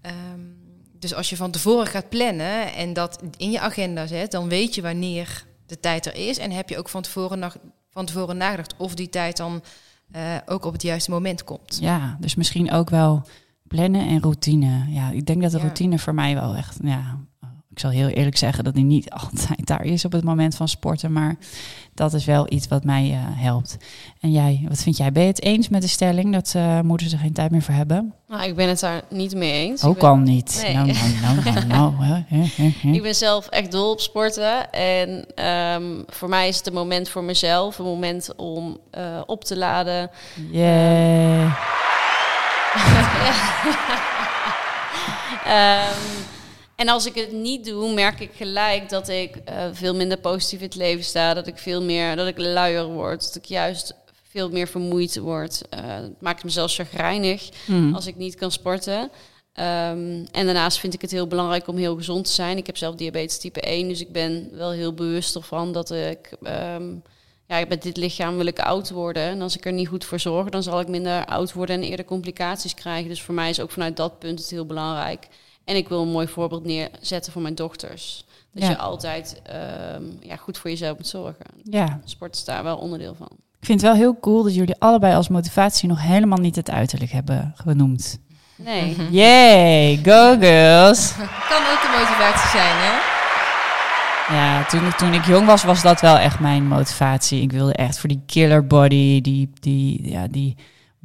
Ehm, 0.00 0.14
dus 0.98 1.14
als 1.14 1.30
je 1.30 1.36
van 1.36 1.50
tevoren 1.50 1.86
gaat 1.86 2.08
plannen 2.08 2.74
en 2.74 2.92
dat 2.92 3.22
in 3.36 3.50
je 3.50 3.60
agenda 3.60 4.06
zet, 4.06 4.30
dan 4.30 4.48
weet 4.48 4.74
je 4.74 4.82
wanneer 4.82 5.44
de 5.66 5.80
tijd 5.80 6.06
er 6.06 6.14
is. 6.14 6.38
En 6.38 6.50
heb 6.50 6.68
je 6.68 6.78
ook 6.78 6.88
van 6.88 7.02
tevoren, 7.02 7.52
van 7.90 8.06
tevoren 8.06 8.36
nagedacht 8.36 8.74
of 8.76 8.94
die 8.94 9.08
tijd 9.08 9.36
dan 9.36 9.62
eh, 10.10 10.22
ook 10.46 10.64
op 10.64 10.72
het 10.72 10.82
juiste 10.82 11.10
moment 11.10 11.44
komt. 11.44 11.78
Ja, 11.80 12.16
dus 12.20 12.34
misschien 12.34 12.70
ook 12.70 12.90
wel 12.90 13.26
plannen 13.66 14.08
en 14.08 14.20
routine. 14.22 14.84
Ja, 14.88 15.10
ik 15.10 15.26
denk 15.26 15.42
dat 15.42 15.50
de 15.50 15.56
Ja. 15.56 15.62
routine 15.62 15.98
voor 15.98 16.14
mij 16.14 16.34
wel 16.34 16.54
echt, 16.54 16.76
ja, 16.82 17.18
ik 17.78 17.84
zal 17.84 17.92
heel 17.92 18.08
eerlijk 18.08 18.36
zeggen 18.36 18.64
dat 18.64 18.74
die 18.74 18.84
niet 18.84 19.10
altijd 19.22 19.66
daar 19.66 19.84
is 19.84 20.04
op 20.04 20.12
het 20.12 20.24
moment 20.24 20.54
van 20.54 20.68
sporten, 20.68 21.12
maar 21.12 21.36
dat 21.94 22.14
is 22.14 22.24
wel 22.24 22.46
iets 22.52 22.68
wat 22.68 22.84
mij 22.84 23.10
eh, 23.10 23.18
helpt. 23.42 23.76
En 24.20 24.32
jij, 24.32 24.64
wat 24.68 24.82
vind 24.82 24.96
jij? 24.96 25.12
Ben 25.12 25.22
je 25.22 25.28
het 25.28 25.42
eens 25.42 25.68
met 25.68 25.82
de 25.82 25.88
stelling 25.88 26.32
dat 26.32 26.52
eh 26.56 26.80
moeders 26.80 27.12
er 27.12 27.18
geen 27.18 27.32
tijd 27.32 27.50
meer 27.50 27.62
voor 27.62 27.74
hebben? 27.74 28.14
Nou, 28.28 28.42
ik 28.48 28.54
ben 28.54 28.68
het 28.68 28.80
daar 28.80 29.02
niet 29.10 29.34
mee 29.34 29.52
eens. 29.52 29.84
Ook 29.84 29.98
ben- 29.98 30.08
al 30.08 30.16
niet. 30.16 30.60
Nee. 30.62 30.74
Nou, 30.74 30.92
nou, 30.92 31.42
nou, 31.44 31.66
nou, 31.66 31.92
nou. 32.30 32.94
Ik 32.94 33.02
ben 33.02 33.14
zelf 33.14 33.46
echt 33.46 33.72
dol 33.72 33.90
op 33.90 34.00
sporten. 34.00 34.72
En 34.72 35.26
ehm, 35.34 36.02
voor 36.06 36.28
mij 36.28 36.48
is 36.48 36.56
het 36.56 36.66
een 36.66 36.72
moment 36.72 37.08
voor 37.08 37.24
mezelf. 37.24 37.78
Een 37.78 37.84
moment 37.84 38.36
om 38.36 38.78
eh, 38.90 39.20
op 39.26 39.44
te 39.44 39.56
laden. 39.56 40.10
Yeah. 40.50 41.52
Ehm, 45.44 45.86
en 46.78 46.88
als 46.88 47.06
ik 47.06 47.14
het 47.14 47.32
niet 47.32 47.64
doe, 47.64 47.94
merk 47.94 48.20
ik 48.20 48.30
gelijk 48.34 48.88
dat 48.88 49.08
ik 49.08 49.36
eh, 49.36 49.64
veel 49.72 49.94
minder 49.94 50.18
positief 50.18 50.58
in 50.58 50.64
het 50.66 50.74
leven 50.74 51.04
sta. 51.04 51.34
Dat 51.34 51.46
ik 51.46 51.58
veel 51.58 51.82
meer, 51.82 52.16
dat 52.16 52.26
ik 52.26 52.38
luier 52.38 52.86
word. 52.86 53.22
Dat 53.22 53.34
ik 53.36 53.44
juist 53.44 53.94
veel 54.30 54.50
meer 54.50 54.68
vermoeid 54.68 55.18
word. 55.18 55.62
Eh, 55.70 55.80
het 55.84 56.20
maakt 56.20 56.44
me 56.44 56.50
zelfs 56.50 56.74
chagrijnig 56.74 57.48
Hm. 57.66 57.94
als 57.94 58.06
ik 58.06 58.16
niet 58.16 58.34
kan 58.34 58.50
sporten. 58.50 59.10
Ehm, 59.52 60.24
en 60.32 60.44
daarnaast 60.44 60.78
vind 60.78 60.94
ik 60.94 61.00
het 61.00 61.10
heel 61.10 61.26
belangrijk 61.26 61.66
om 61.68 61.76
heel 61.76 61.96
gezond 61.96 62.24
te 62.24 62.32
zijn. 62.32 62.56
Ik 62.56 62.66
heb 62.66 62.76
zelf 62.76 62.94
diabetes 62.94 63.38
type 63.38 63.60
1, 63.60 63.88
dus 63.88 64.00
ik 64.00 64.12
ben 64.12 64.48
wel 64.52 64.70
heel 64.70 64.94
bewust 64.94 65.34
ervan 65.34 65.72
dat 65.72 65.90
ik... 65.90 66.36
ehm, 66.42 66.86
ja, 67.46 67.64
met 67.68 67.82
dit 67.82 67.96
lichaam 67.96 68.36
wil 68.36 68.46
ik 68.46 68.58
oud 68.58 68.90
worden. 68.90 69.22
En 69.22 69.42
als 69.42 69.56
ik 69.56 69.66
er 69.66 69.72
niet 69.72 69.88
goed 69.88 70.04
voor 70.04 70.20
zorg, 70.20 70.48
dan 70.48 70.62
zal 70.62 70.80
ik 70.80 70.88
minder 70.88 71.24
oud 71.26 71.52
worden 71.52 71.76
en 71.76 71.82
eerder 71.88 72.04
complicaties 72.04 72.74
krijgen. 72.74 73.08
Dus 73.08 73.22
voor 73.22 73.34
mij 73.34 73.50
is 73.50 73.60
ook 73.60 73.70
vanuit 73.70 73.96
dat 73.96 74.18
punt 74.18 74.38
het 74.38 74.50
heel 74.50 74.66
belangrijk. 74.66 75.28
En 75.68 75.76
ik 75.76 75.88
wil 75.88 76.02
een 76.02 76.08
mooi 76.10 76.26
voorbeeld 76.28 76.64
neerzetten 76.64 77.32
voor 77.32 77.42
mijn 77.42 77.54
dochters. 77.54 78.24
Dat 78.52 78.62
Ja. 78.62 78.68
je 78.70 78.78
altijd 78.78 79.40
ehm, 79.44 80.02
ja, 80.20 80.36
goed 80.36 80.58
voor 80.58 80.70
jezelf 80.70 80.96
moet 80.96 81.06
zorgen. 81.06 81.44
Ja, 81.62 82.00
Sport 82.04 82.34
is 82.34 82.44
daar 82.44 82.62
wel 82.62 82.76
onderdeel 82.76 83.14
van. 83.18 83.28
ik 83.60 83.66
vind 83.66 83.80
het 83.80 83.90
wel 83.90 84.00
heel 84.00 84.16
cool 84.20 84.42
dat 84.42 84.54
jullie 84.54 84.74
allebei 84.78 85.14
als 85.14 85.28
motivatie 85.28 85.88
nog 85.88 86.02
helemaal 86.02 86.38
niet 86.38 86.56
het 86.56 86.70
uiterlijk 86.70 87.10
hebben 87.10 87.52
genoemd. 87.56 88.18
Nee. 88.56 88.96
Yay, 89.10 89.96
go 90.04 90.36
girls! 90.40 91.12
Kan 91.50 91.62
ook 91.62 91.82
de 91.82 91.94
motivatie 91.98 92.48
zijn, 92.58 92.76
hè? 92.78 93.16
Ja, 94.36 94.64
toen, 94.64 94.94
toen 94.96 95.12
ik 95.14 95.24
jong 95.26 95.46
was, 95.46 95.62
was 95.64 95.82
dat 95.82 96.00
wel 96.00 96.16
echt 96.18 96.40
mijn 96.40 96.66
motivatie. 96.66 97.42
Ik 97.42 97.52
wilde 97.52 97.72
echt 97.72 97.98
voor 97.98 98.08
die 98.08 98.22
killer 98.26 98.66
body, 98.66 99.20
die, 99.20 99.50
die, 99.60 100.10
ja, 100.10 100.26
die 100.30 100.56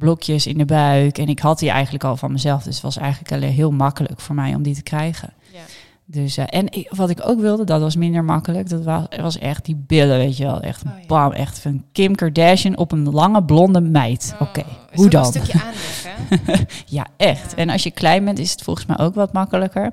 blokjes 0.04 0.46
in 0.46 0.58
de 0.58 0.64
buik. 0.64 1.18
En 1.18 1.26
ik 1.28 1.38
had 1.38 1.58
die 1.58 1.70
eigenlijk 1.70 2.04
al 2.04 2.16
van 2.16 2.32
mezelf. 2.32 2.62
Dus 2.62 2.74
het 2.74 2.82
was 2.82 2.96
eigenlijk 2.96 3.44
heel 3.44 3.70
makkelijk 3.70 4.20
voor 4.20 4.34
mij 4.34 4.54
om 4.54 4.62
die 4.62 4.74
te 4.74 4.82
krijgen. 4.82 5.32
Ja. 5.52 5.60
Dus, 6.06 6.36
eh, 6.36 6.44
en 6.48 6.72
ik, 6.72 6.90
wat 6.90 7.10
ik 7.10 7.18
ook 7.22 7.40
wilde, 7.40 7.64
dat 7.64 7.80
was 7.80 7.96
minder 7.96 8.24
makkelijk. 8.24 8.68
Dat 8.68 8.84
was, 8.84 9.04
was 9.20 9.38
echt 9.38 9.64
die 9.64 9.76
billen, 9.86 10.18
weet 10.18 10.36
je 10.36 10.44
wel. 10.44 10.60
Echt, 10.60 10.82
Oh, 10.84 10.90
ja. 11.00 11.06
bam, 11.06 11.32
echt 11.32 11.58
van 11.58 11.84
Kim 11.92 12.14
Kardashian 12.14 12.76
op 12.76 12.92
een 12.92 13.10
lange 13.10 13.44
blonde 13.44 13.80
meid. 13.80 14.34
Oké, 14.38 14.60
Oh, 14.60 14.66
is 14.90 14.96
hoe 14.96 15.08
dan? 15.08 15.24
Een 15.24 15.30
stukje 15.30 15.60
aanleg, 15.62 16.04
hè? 16.04 16.54
Ja, 16.96 17.06
echt. 17.16 17.50
Ja. 17.50 17.56
En 17.56 17.70
als 17.70 17.82
je 17.82 17.90
klein 17.90 18.24
bent, 18.24 18.38
is 18.38 18.50
het 18.50 18.62
volgens 18.62 18.86
mij 18.86 18.98
ook 18.98 19.14
wat 19.14 19.32
makkelijker. 19.32 19.92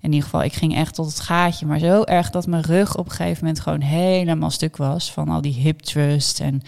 In 0.00 0.12
ieder 0.12 0.22
geval, 0.24 0.42
ik 0.42 0.52
ging 0.52 0.76
echt 0.76 0.94
tot 0.94 1.06
het 1.06 1.20
gaatje. 1.20 1.66
Maar 1.66 1.78
zo 1.78 2.02
erg 2.02 2.30
dat 2.30 2.46
mijn 2.46 2.62
rug 2.62 2.96
op 2.96 3.04
een 3.04 3.10
gegeven 3.10 3.44
moment 3.44 3.60
gewoon 3.62 3.80
helemaal 3.80 4.50
stuk 4.50 4.76
was. 4.76 5.12
Van 5.12 5.28
al 5.28 5.40
die 5.40 5.52
hip 5.54 5.80
thrust 5.80 6.40
en 6.40 6.62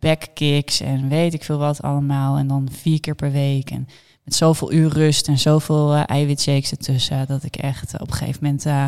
backkicks 0.00 0.80
en 0.80 1.08
weet 1.08 1.34
ik 1.34 1.44
veel 1.44 1.58
wat 1.58 1.82
allemaal. 1.82 2.36
En 2.36 2.46
dan 2.46 2.68
vier 2.72 3.00
keer 3.00 3.14
per 3.14 3.32
week. 3.32 3.70
En 3.70 3.88
met 4.24 4.34
zoveel 4.34 4.72
uur 4.72 4.92
rust 4.92 5.28
en 5.28 5.38
zoveel 5.38 5.94
eh, 5.94 6.02
eiwitshakes 6.06 6.70
ertussen. 6.70 7.26
Dat 7.26 7.44
ik 7.44 7.56
echt 7.56 7.94
eh, 7.94 8.00
op 8.00 8.10
een 8.10 8.16
gegeven 8.16 8.42
moment, 8.42 8.66
eh, 8.66 8.86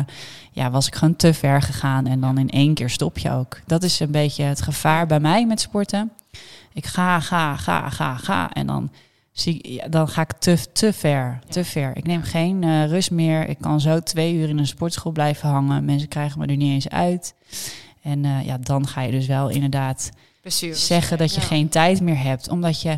ja, 0.51 0.71
was 0.71 0.87
ik 0.87 0.95
gewoon 0.95 1.15
te 1.15 1.33
ver 1.33 1.61
gegaan. 1.61 2.07
En 2.07 2.19
dan 2.19 2.37
in 2.37 2.49
één 2.49 2.73
keer 2.73 2.89
stop 2.89 3.17
je 3.17 3.31
ook. 3.31 3.59
Dat 3.65 3.83
is 3.83 3.99
een 3.99 4.11
beetje 4.11 4.43
het 4.43 4.61
gevaar 4.61 5.07
bij 5.07 5.19
mij 5.19 5.45
met 5.45 5.61
sporten. 5.61 6.11
Ik 6.73 6.85
ga, 6.85 7.19
ga, 7.19 7.55
ga, 7.55 7.89
ga, 7.89 8.15
ga. 8.15 8.51
En 8.53 8.67
dan 8.67 8.91
zie, 9.31 9.73
ja, 9.73 9.87
dan 9.87 10.07
ga 10.07 10.21
ik 10.21 10.31
te, 10.31 10.71
te 10.73 10.93
ver, 10.93 11.39
te 11.49 11.63
ver. 11.65 11.97
Ik 11.97 12.05
neem 12.05 12.21
geen 12.21 12.87
rust 12.87 13.11
meer. 13.11 13.49
Ik 13.49 13.57
kan 13.59 13.81
zo 13.81 13.99
twee 13.99 14.33
uur 14.33 14.49
in 14.49 14.57
een 14.57 14.67
sportschool 14.67 15.11
blijven 15.11 15.49
hangen. 15.49 15.85
Mensen 15.85 16.07
krijgen 16.07 16.39
me 16.39 16.45
er 16.45 16.55
niet 16.55 16.73
eens 16.73 16.89
uit. 16.89 17.35
En 18.01 18.23
ja, 18.45 18.57
dan 18.57 18.87
ga 18.87 19.01
je 19.01 19.11
dus 19.11 19.27
wel 19.27 19.49
inderdaad 19.49 20.11
Blessures. 20.43 20.85
zeggen 20.85 21.17
dat 21.17 21.33
je 21.33 21.41
Ja. 21.41 21.47
geen 21.47 21.69
tijd 21.69 22.01
meer 22.01 22.19
hebt. 22.19 22.49
Omdat 22.49 22.81
je, 22.81 22.97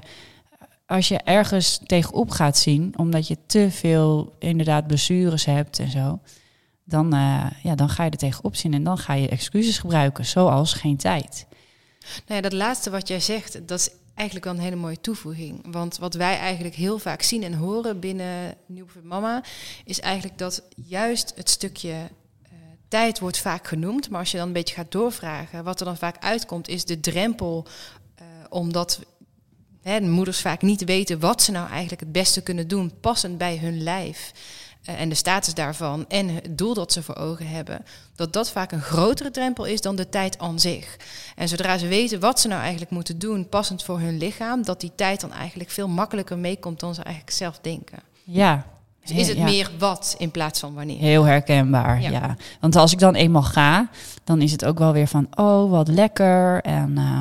als 0.85 1.07
je 1.07 1.17
ergens 1.17 1.79
tegenop 1.85 2.29
gaat 2.29 2.57
zien, 2.57 2.93
omdat 2.97 3.27
je 3.27 3.37
te 3.45 3.67
veel 3.71 4.35
inderdaad 4.39 4.87
blessures 4.87 5.45
hebt 5.45 5.79
en 5.79 5.91
zo, 5.91 6.19
dan, 6.83 7.13
eh, 7.13 7.45
ja, 7.63 7.75
dan 7.75 7.89
ga 7.89 8.03
je 8.03 8.09
er 8.09 8.17
tegenop 8.17 8.55
zien 8.55 8.73
en 8.73 8.83
dan 8.83 8.97
ga 8.97 9.13
je 9.13 9.29
excuses 9.29 9.77
gebruiken, 9.77 10.25
zoals 10.25 10.73
geen 10.73 10.97
tijd. 10.97 11.45
Nou 12.27 12.35
ja, 12.35 12.41
dat 12.41 12.53
laatste 12.53 12.89
wat 12.89 13.07
jij 13.07 13.19
zegt, 13.19 13.67
dat 13.67 13.79
is 13.79 13.89
eigenlijk 14.13 14.45
wel 14.47 14.55
een 14.55 14.61
hele 14.61 14.75
mooie 14.75 15.01
toevoeging. 15.01 15.65
Want 15.71 15.97
wat 15.97 16.13
wij 16.13 16.37
eigenlijk 16.37 16.75
heel 16.75 16.99
vaak 16.99 17.21
zien 17.21 17.43
en 17.43 17.53
horen 17.53 17.99
binnen 17.99 18.55
Nieuw 18.65 18.85
Mama, 19.03 19.43
is 19.85 19.99
eigenlijk 19.99 20.37
dat 20.37 20.63
juist 20.75 21.33
het 21.35 21.49
stukje 21.49 21.95
tijd 22.87 23.19
wordt 23.19 23.37
vaak 23.37 23.67
genoemd. 23.67 24.09
Maar 24.09 24.19
als 24.19 24.31
je 24.31 24.37
dan 24.37 24.47
een 24.47 24.53
beetje 24.53 24.75
gaat 24.75 24.91
doorvragen, 24.91 25.63
wat 25.63 25.79
er 25.79 25.85
dan 25.85 25.97
vaak 25.97 26.23
uitkomt, 26.23 26.67
is 26.67 26.85
de 26.85 26.99
drempel, 26.99 27.65
eh, 28.15 28.25
omdat 28.49 28.99
hè, 29.81 29.99
de 29.99 30.07
moeders 30.07 30.41
vaak 30.41 30.61
niet 30.61 30.83
weten 30.83 31.19
wat 31.19 31.41
ze 31.41 31.51
nou 31.51 31.69
eigenlijk 31.69 32.01
het 32.01 32.11
beste 32.11 32.41
kunnen 32.41 32.67
doen, 32.67 32.99
passend 32.99 33.37
bij 33.37 33.57
hun 33.57 33.83
lijf. 33.83 34.31
eh, 34.83 35.01
en 35.01 35.09
de 35.09 35.15
status 35.15 35.53
daarvan 35.53 36.05
en 36.07 36.29
het 36.29 36.57
doel 36.57 36.73
dat 36.73 36.91
ze 36.91 37.03
voor 37.03 37.15
ogen 37.15 37.47
hebben, 37.47 37.85
dat 38.15 38.33
dat 38.33 38.51
vaak 38.51 38.71
een 38.71 38.81
grotere 38.81 39.31
drempel 39.31 39.65
is 39.65 39.81
dan 39.81 39.95
de 39.95 40.09
tijd 40.09 40.39
aan 40.39 40.59
zich. 40.59 40.97
En 41.35 41.47
zodra 41.47 41.77
ze 41.77 41.87
weten 41.87 42.19
wat 42.19 42.39
ze 42.39 42.47
nou 42.47 42.61
eigenlijk 42.61 42.91
moeten 42.91 43.19
doen, 43.19 43.49
passend 43.49 43.83
voor 43.83 43.99
hun 43.99 44.17
lichaam, 44.17 44.63
dat 44.63 44.81
die 44.81 44.91
tijd 44.95 45.21
dan 45.21 45.31
eigenlijk 45.31 45.69
veel 45.69 45.87
makkelijker 45.87 46.37
meekomt 46.37 46.79
dan 46.79 46.95
ze 46.95 47.01
eigenlijk 47.03 47.35
zelf 47.35 47.59
denken. 47.59 47.99
Ja. 48.23 48.74
Dus 49.05 49.17
is 49.17 49.27
het 49.27 49.37
Ja. 49.37 49.43
meer 49.43 49.71
wat 49.79 50.15
in 50.17 50.31
plaats 50.31 50.59
van 50.59 50.73
wanneer. 50.73 50.99
Heel 50.99 51.23
herkenbaar, 51.23 52.01
ja. 52.01 52.09
Ja. 52.09 52.35
Want 52.59 52.75
als 52.75 52.91
ik 52.91 52.99
dan 52.99 53.15
eenmaal 53.15 53.43
ga, 53.43 53.89
dan 54.23 54.41
is 54.41 54.51
het 54.51 54.65
ook 54.65 54.77
wel 54.79 54.91
weer 54.93 55.07
van, 55.07 55.27
oh, 55.35 55.69
wat 55.69 55.87
lekker. 55.87 56.61
En 56.61 56.97
eh, 56.97 57.19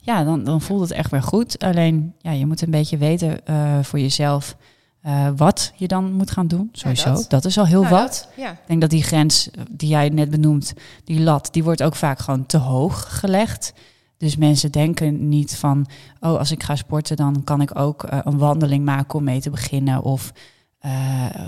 ja, 0.00 0.24
dan, 0.24 0.44
dan 0.44 0.60
voelt 0.60 0.80
het 0.80 0.90
echt 0.90 1.10
weer 1.10 1.22
goed. 1.22 1.58
Alleen, 1.58 2.14
ja, 2.20 2.30
je 2.30 2.46
moet 2.46 2.62
een 2.62 2.70
beetje 2.70 2.96
weten 2.96 3.46
eh, 3.46 3.78
voor 3.82 3.98
jezelf 3.98 4.56
eh, 5.02 5.28
wat 5.36 5.72
je 5.76 5.88
dan 5.88 6.12
moet 6.12 6.30
gaan 6.30 6.46
doen. 6.46 6.68
Sowieso, 6.72 7.12
dat. 7.12 7.26
dat. 7.30 7.44
is 7.44 7.58
al 7.58 7.66
heel 7.66 7.82
Nou, 7.82 7.94
wat. 7.94 8.28
dat. 8.36 8.44
Ik 8.46 8.58
denk 8.66 8.80
dat 8.80 8.90
die 8.90 9.02
grens 9.02 9.50
die 9.70 9.88
jij 9.88 10.08
net 10.08 10.30
benoemt, 10.30 10.72
die 11.04 11.20
lat, 11.20 11.48
die 11.52 11.64
wordt 11.64 11.82
ook 11.82 11.96
vaak 11.96 12.18
gewoon 12.18 12.46
te 12.46 12.58
hoog 12.58 13.18
gelegd. 13.18 13.72
Dus 14.18 14.36
mensen 14.36 14.72
denken 14.72 15.28
niet 15.28 15.56
van, 15.56 15.86
oh, 16.20 16.38
als 16.38 16.50
ik 16.50 16.62
ga 16.62 16.76
sporten, 16.76 17.16
dan 17.16 17.44
kan 17.44 17.60
ik 17.60 17.78
ook 17.78 18.04
een 18.24 18.38
wandeling 18.38 18.84
maken 18.84 19.18
om 19.18 19.24
mee 19.24 19.40
te 19.40 19.50
beginnen. 19.50 20.02
Of 20.02 20.32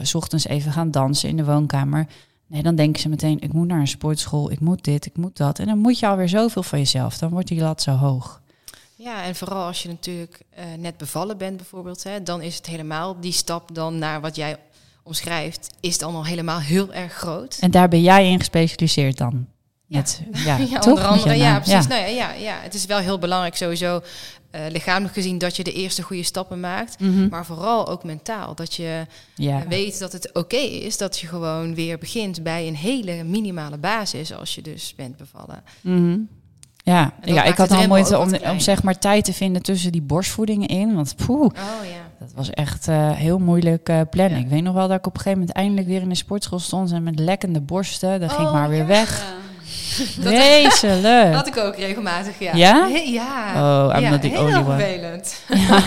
s 0.02 0.14
ochtends 0.14 0.46
even 0.46 0.72
gaan 0.72 0.90
dansen 0.90 1.28
in 1.28 1.36
de 1.36 1.44
woonkamer. 1.44 2.06
Nee, 2.46 2.62
dan 2.62 2.74
denken 2.74 3.00
ze 3.00 3.08
meteen, 3.08 3.40
ik 3.40 3.52
moet 3.52 3.66
naar 3.66 3.80
een 3.80 3.88
sportschool, 3.88 4.50
ik 4.50 4.60
moet 4.60 4.84
dit, 4.84 5.06
ik 5.06 5.16
moet 5.16 5.36
dat. 5.36 5.58
En 5.58 5.66
dan 5.66 5.78
moet 5.78 5.98
je 5.98 6.06
alweer 6.06 6.28
zoveel 6.28 6.62
van 6.62 6.78
jezelf, 6.78 7.18
dan 7.18 7.30
wordt 7.30 7.48
die 7.48 7.60
lat 7.60 7.82
zo 7.82 7.90
hoog. 7.90 8.40
ja, 8.96 9.24
en 9.24 9.34
vooral 9.34 9.66
als 9.66 9.82
je 9.82 9.88
natuurlijk 9.88 10.40
eh, 10.50 10.64
net 10.78 10.96
bevallen 10.96 11.38
bent 11.38 11.56
bijvoorbeeld, 11.56 12.02
hè, 12.02 12.22
dan 12.22 12.42
is 12.42 12.56
het 12.56 12.66
helemaal 12.66 13.20
die 13.20 13.32
stap 13.32 13.74
dan 13.74 13.98
naar 13.98 14.20
wat 14.20 14.36
jij 14.36 14.56
omschrijft, 15.02 15.74
is 15.80 15.98
dan 15.98 16.14
al 16.14 16.24
helemaal 16.24 16.60
heel 16.60 16.92
erg 16.92 17.12
groot. 17.12 17.56
En 17.60 17.70
daar 17.70 17.88
ben 17.88 18.02
jij 18.02 18.30
in 18.30 18.38
gespecialiseerd 18.38 19.16
dan? 19.16 19.46
Met, 19.86 20.22
ja, 20.32 20.56
Ja, 20.70 20.78
toch? 20.78 20.86
onder 20.98 21.04
andere, 21.04 21.34
ja, 21.34 21.60
precies. 21.60 21.86
Nou 21.86 22.00
ja, 22.00 22.06
ja, 22.06 22.32
ja, 22.32 22.58
het 22.60 22.74
is 22.74 22.86
wel 22.86 22.98
heel 22.98 23.18
belangrijk 23.18 23.56
sowieso 23.56 24.00
eh, 24.50 24.60
lichamelijk 24.70 25.14
gezien 25.14 25.38
dat 25.38 25.56
je 25.56 25.64
de 25.64 25.72
eerste 25.72 26.02
goede 26.02 26.22
stappen 26.22 26.60
maakt. 26.60 27.00
Mhm. 27.00 27.28
Maar 27.28 27.46
vooral 27.46 27.88
ook 27.88 28.04
mentaal. 28.04 28.54
Dat 28.54 28.74
je 28.74 29.06
ja. 29.34 29.62
weet 29.68 29.98
dat 29.98 30.12
het 30.12 30.32
oké 30.32 30.56
is 30.56 30.96
dat 30.96 31.18
je 31.18 31.26
gewoon 31.26 31.74
weer 31.74 31.98
begint 31.98 32.42
bij 32.42 32.68
een 32.68 32.76
hele 32.76 33.24
minimale 33.24 33.78
basis 33.78 34.34
als 34.34 34.54
je 34.54 34.62
dus 34.62 34.94
bent 34.96 35.16
bevallen. 35.16 35.62
Mhm. 35.80 36.18
Ja, 36.82 37.12
ja 37.24 37.44
ik 37.44 37.56
had 37.56 37.70
al 37.70 37.86
moeite 37.86 38.18
om, 38.18 38.60
zeg 38.60 38.82
maar 38.82 38.98
tijd 38.98 39.24
te 39.24 39.32
vinden 39.32 39.62
tussen 39.62 39.92
die 39.92 40.02
borstvoedingen 40.02 40.68
in. 40.68 40.94
Want 40.94 41.16
poeh, 41.26 41.40
Oh 41.40 41.50
ja. 41.84 42.10
dat 42.18 42.32
was 42.34 42.50
echt 42.50 42.88
eh, 42.88 43.10
heel 43.10 43.38
moeilijk 43.38 43.88
eh, 43.88 44.00
plannen. 44.10 44.38
Ja. 44.38 44.44
Ik 44.44 44.50
weet 44.50 44.62
nog 44.62 44.74
wel 44.74 44.88
dat 44.88 44.98
ik 44.98 45.06
op 45.06 45.14
een 45.14 45.20
gegeven 45.20 45.38
moment 45.38 45.56
eindelijk 45.56 45.86
weer 45.86 46.00
in 46.00 46.08
de 46.08 46.14
sportschool 46.14 46.58
stond 46.58 46.92
en 46.92 47.02
met 47.02 47.18
lekkende 47.18 47.60
borsten. 47.60 48.20
Dan 48.20 48.28
ging 48.28 48.40
ik 48.40 48.46
Oh, 48.46 48.52
maar 48.52 48.68
weer 48.68 48.78
ja. 48.78 48.86
weg. 48.86 49.34
Dat- 50.24 50.32
Vreselijk. 50.34 51.32
Dat 51.32 51.46
ik 51.46 51.56
ook 51.56 51.76
regelmatig, 51.76 52.38
ja. 52.38 52.54
Ja? 52.54 52.88
He- 52.88 52.98
ja. 53.06 53.52
Oh, 53.54 53.94
I'm 53.96 54.02
ja, 54.02 54.10
not 54.10 54.20
the 54.20 54.28
heel 54.28 54.40
only 54.40 54.54
one. 54.54 54.64
vervelend. 54.64 55.34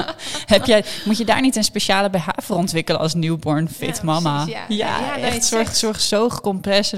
Heb 0.54 0.64
jij, 0.66 0.84
moet 1.04 1.18
je 1.18 1.24
daar 1.24 1.40
niet 1.40 1.56
een 1.56 1.64
speciale 1.64 2.10
BH 2.10 2.28
voor 2.36 2.56
ontwikkelen 2.56 3.00
als 3.00 3.14
newborn 3.14 3.68
fit 3.68 3.96
Ja, 3.96 4.02
mama? 4.04 4.44
precies, 4.44 4.62
ja. 4.68 4.76
Ja, 4.76 5.14
nee, 5.14 5.24
echt 5.24 5.34
het 5.34 5.44
zorg, 5.44 5.66
zegt- 5.76 5.76
zorg 6.02 6.40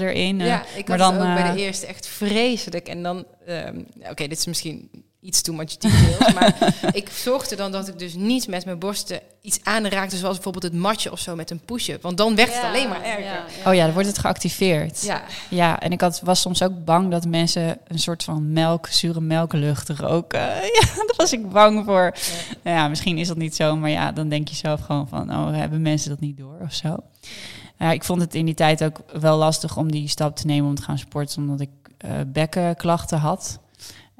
erin. 0.01 0.41
eh. 0.41 0.47
Ja, 0.47 0.63
ik 0.75 0.87
maar 0.87 0.99
had 0.99 1.11
dan, 1.13 1.21
het 1.21 1.29
ook 1.29 1.35
bij 1.41 1.49
eh, 1.49 1.55
de 1.55 1.61
eerste 1.61 1.85
echt 1.85 2.07
vreselijk. 2.07 2.87
En 2.87 3.03
dan, 3.03 3.25
ehm, 3.47 3.77
oké, 4.09 4.27
dit 4.27 4.37
is 4.37 4.45
misschien 4.45 4.89
iets 5.23 5.41
too 5.41 5.55
much 5.55 5.77
details, 5.77 6.33
maar 6.33 6.73
ik 6.91 7.09
zorgde 7.09 7.55
dan 7.55 7.71
dat 7.71 7.87
ik 7.87 7.99
dus 7.99 8.13
niet 8.13 8.47
met 8.47 8.65
mijn 8.65 8.79
borsten 8.79 9.19
iets 9.41 9.59
aanraakte, 9.63 10.17
zoals 10.17 10.33
bijvoorbeeld 10.33 10.63
het 10.63 10.81
matje 10.81 11.11
of 11.11 11.19
zo 11.19 11.35
met 11.35 11.51
een 11.51 11.59
push-up. 11.59 12.01
Want 12.01 12.17
dan 12.17 12.35
werd 12.35 12.53
het 12.53 12.63
alleen 12.63 12.89
maar 12.89 13.03
erger. 13.03 13.23
ja, 13.23 13.45
Oh 13.65 13.73
ja, 13.73 13.83
dan 13.83 13.93
wordt 13.93 14.07
het 14.07 14.17
geactiveerd. 14.17 15.01
Ja, 15.01 15.23
Ja, 15.49 15.79
en 15.79 15.91
ik 15.91 16.01
had, 16.01 16.21
was 16.23 16.41
soms 16.41 16.63
ook 16.63 16.85
bang 16.85 17.11
dat 17.11 17.25
mensen 17.25 17.77
een 17.87 17.99
soort 17.99 18.23
van 18.23 18.53
melk, 18.53 18.87
zure 18.87 19.21
melklucht 19.21 19.89
roken. 19.89 20.39
Ja, 20.73 20.95
daar 20.95 21.13
was 21.17 21.33
ik 21.33 21.49
bang 21.49 21.85
voor. 21.85 22.13
Nou 22.63 22.77
ja, 22.77 22.87
misschien 22.87 23.17
is 23.17 23.27
dat 23.27 23.37
niet 23.37 23.55
zo, 23.55 23.75
maar 23.75 23.89
ja, 23.89 24.11
dan 24.11 24.29
denk 24.29 24.47
je 24.47 24.55
zelf 24.55 24.81
gewoon 24.81 25.07
van, 25.07 25.29
oh, 25.29 25.55
hebben 25.55 25.81
mensen 25.81 26.09
dat 26.09 26.19
niet 26.19 26.37
door 26.37 26.57
of 26.61 26.73
zo? 26.73 26.95
Ja, 27.79 27.91
ik 27.91 28.03
vond 28.03 28.21
het 28.21 28.35
in 28.35 28.45
die 28.45 28.53
tijd 28.53 28.83
ook 28.83 28.99
wel 29.19 29.37
lastig 29.37 29.77
om 29.77 29.91
die 29.91 30.07
stap 30.07 30.35
te 30.35 30.45
nemen 30.45 30.69
om 30.69 30.75
te 30.75 30.81
gaan 30.81 30.97
sporten, 30.97 31.41
omdat 31.41 31.59
ik 31.59 31.69
eh, 31.97 32.11
bekkenklachten 32.27 33.17
had. 33.17 33.59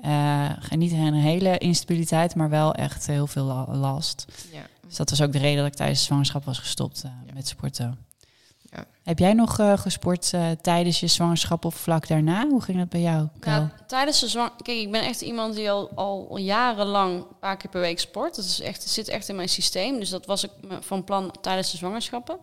Eh, 0.03 0.49
niet 0.69 0.91
een 0.91 1.13
hele 1.13 1.57
instabiliteit, 1.57 2.35
maar 2.35 2.49
wel 2.49 2.73
echt 2.73 3.07
heel 3.07 3.27
veel 3.27 3.43
la- 3.43 3.75
last. 3.75 4.25
ja. 4.51 4.61
Dus 4.87 4.95
dat 4.95 5.09
was 5.09 5.21
ook 5.21 5.31
de 5.31 5.37
reden 5.37 5.57
dat 5.63 5.71
ik 5.71 5.73
tijdens 5.77 5.99
de 5.99 6.05
zwangerschap 6.05 6.45
was 6.45 6.59
gestopt 6.59 7.03
eh, 7.03 7.11
Ja. 7.27 7.33
met 7.33 7.47
sporten. 7.47 7.97
Ja. 8.71 8.85
Heb 9.03 9.19
jij 9.19 9.33
nog 9.33 9.59
eh, 9.59 9.77
gesport 9.77 10.33
tijdens 10.61 10.99
je 10.99 11.07
zwangerschap 11.07 11.65
of 11.65 11.75
vlak 11.75 12.07
daarna? 12.07 12.47
Hoe 12.47 12.61
ging 12.61 12.77
dat 12.77 12.89
bij 12.89 13.01
jou? 13.01 13.27
Ja, 13.41 13.71
tijdens 13.87 14.19
de 14.19 14.27
zwang... 14.27 14.51
Kijk, 14.61 14.77
ik 14.77 14.91
ben 14.91 15.01
echt 15.03 15.21
iemand 15.21 15.55
die 15.55 15.71
al, 15.71 15.89
al 15.95 16.37
jarenlang 16.37 17.13
een 17.17 17.25
paar 17.39 17.57
keer 17.57 17.69
per 17.69 17.81
week 17.81 17.99
sport. 17.99 18.35
Dat 18.35 18.45
is 18.45 18.61
echt, 18.61 18.83
het 18.83 18.91
zit 18.91 19.07
echt 19.07 19.29
in 19.29 19.35
mijn 19.35 19.49
systeem. 19.49 19.99
Dus 19.99 20.09
dat 20.09 20.25
was 20.25 20.43
ik 20.43 20.51
van 20.79 21.03
plan 21.03 21.31
tijdens 21.41 21.71
de 21.71 21.77
zwangerschappen. 21.77 22.37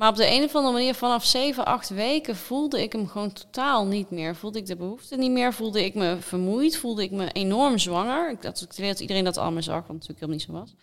Maar 0.00 0.08
op 0.08 0.16
de 0.16 0.30
een 0.30 0.44
of 0.44 0.54
andere 0.54 0.72
manier, 0.72 0.94
vanaf 0.94 1.24
7, 1.24 1.64
8 1.64 1.88
weken, 1.88 2.36
voelde 2.36 2.82
ik 2.82 2.92
hem 2.92 3.08
gewoon 3.08 3.32
totaal 3.32 3.86
niet 3.86 4.10
meer. 4.10 4.36
Voelde 4.36 4.58
ik 4.58 4.66
de 4.66 4.76
behoefte 4.76 5.16
niet 5.16 5.30
meer. 5.30 5.52
Voelde 5.52 5.84
ik 5.84 5.94
me 5.94 6.16
vermoeid. 6.20 6.76
Voelde 6.76 7.02
ik 7.02 7.10
me 7.10 7.32
enorm 7.32 7.78
zwanger. 7.78 8.30
Ik 8.30 8.42
weet 8.76 8.88
dat 8.88 9.00
iedereen 9.00 9.24
dat 9.24 9.36
allemaal 9.36 9.62
zag, 9.62 9.86
wat 9.86 9.96
natuurlijk 9.96 10.20
helemaal 10.20 10.36
niet 10.36 10.46
zo 10.46 10.52
was. 10.52 10.74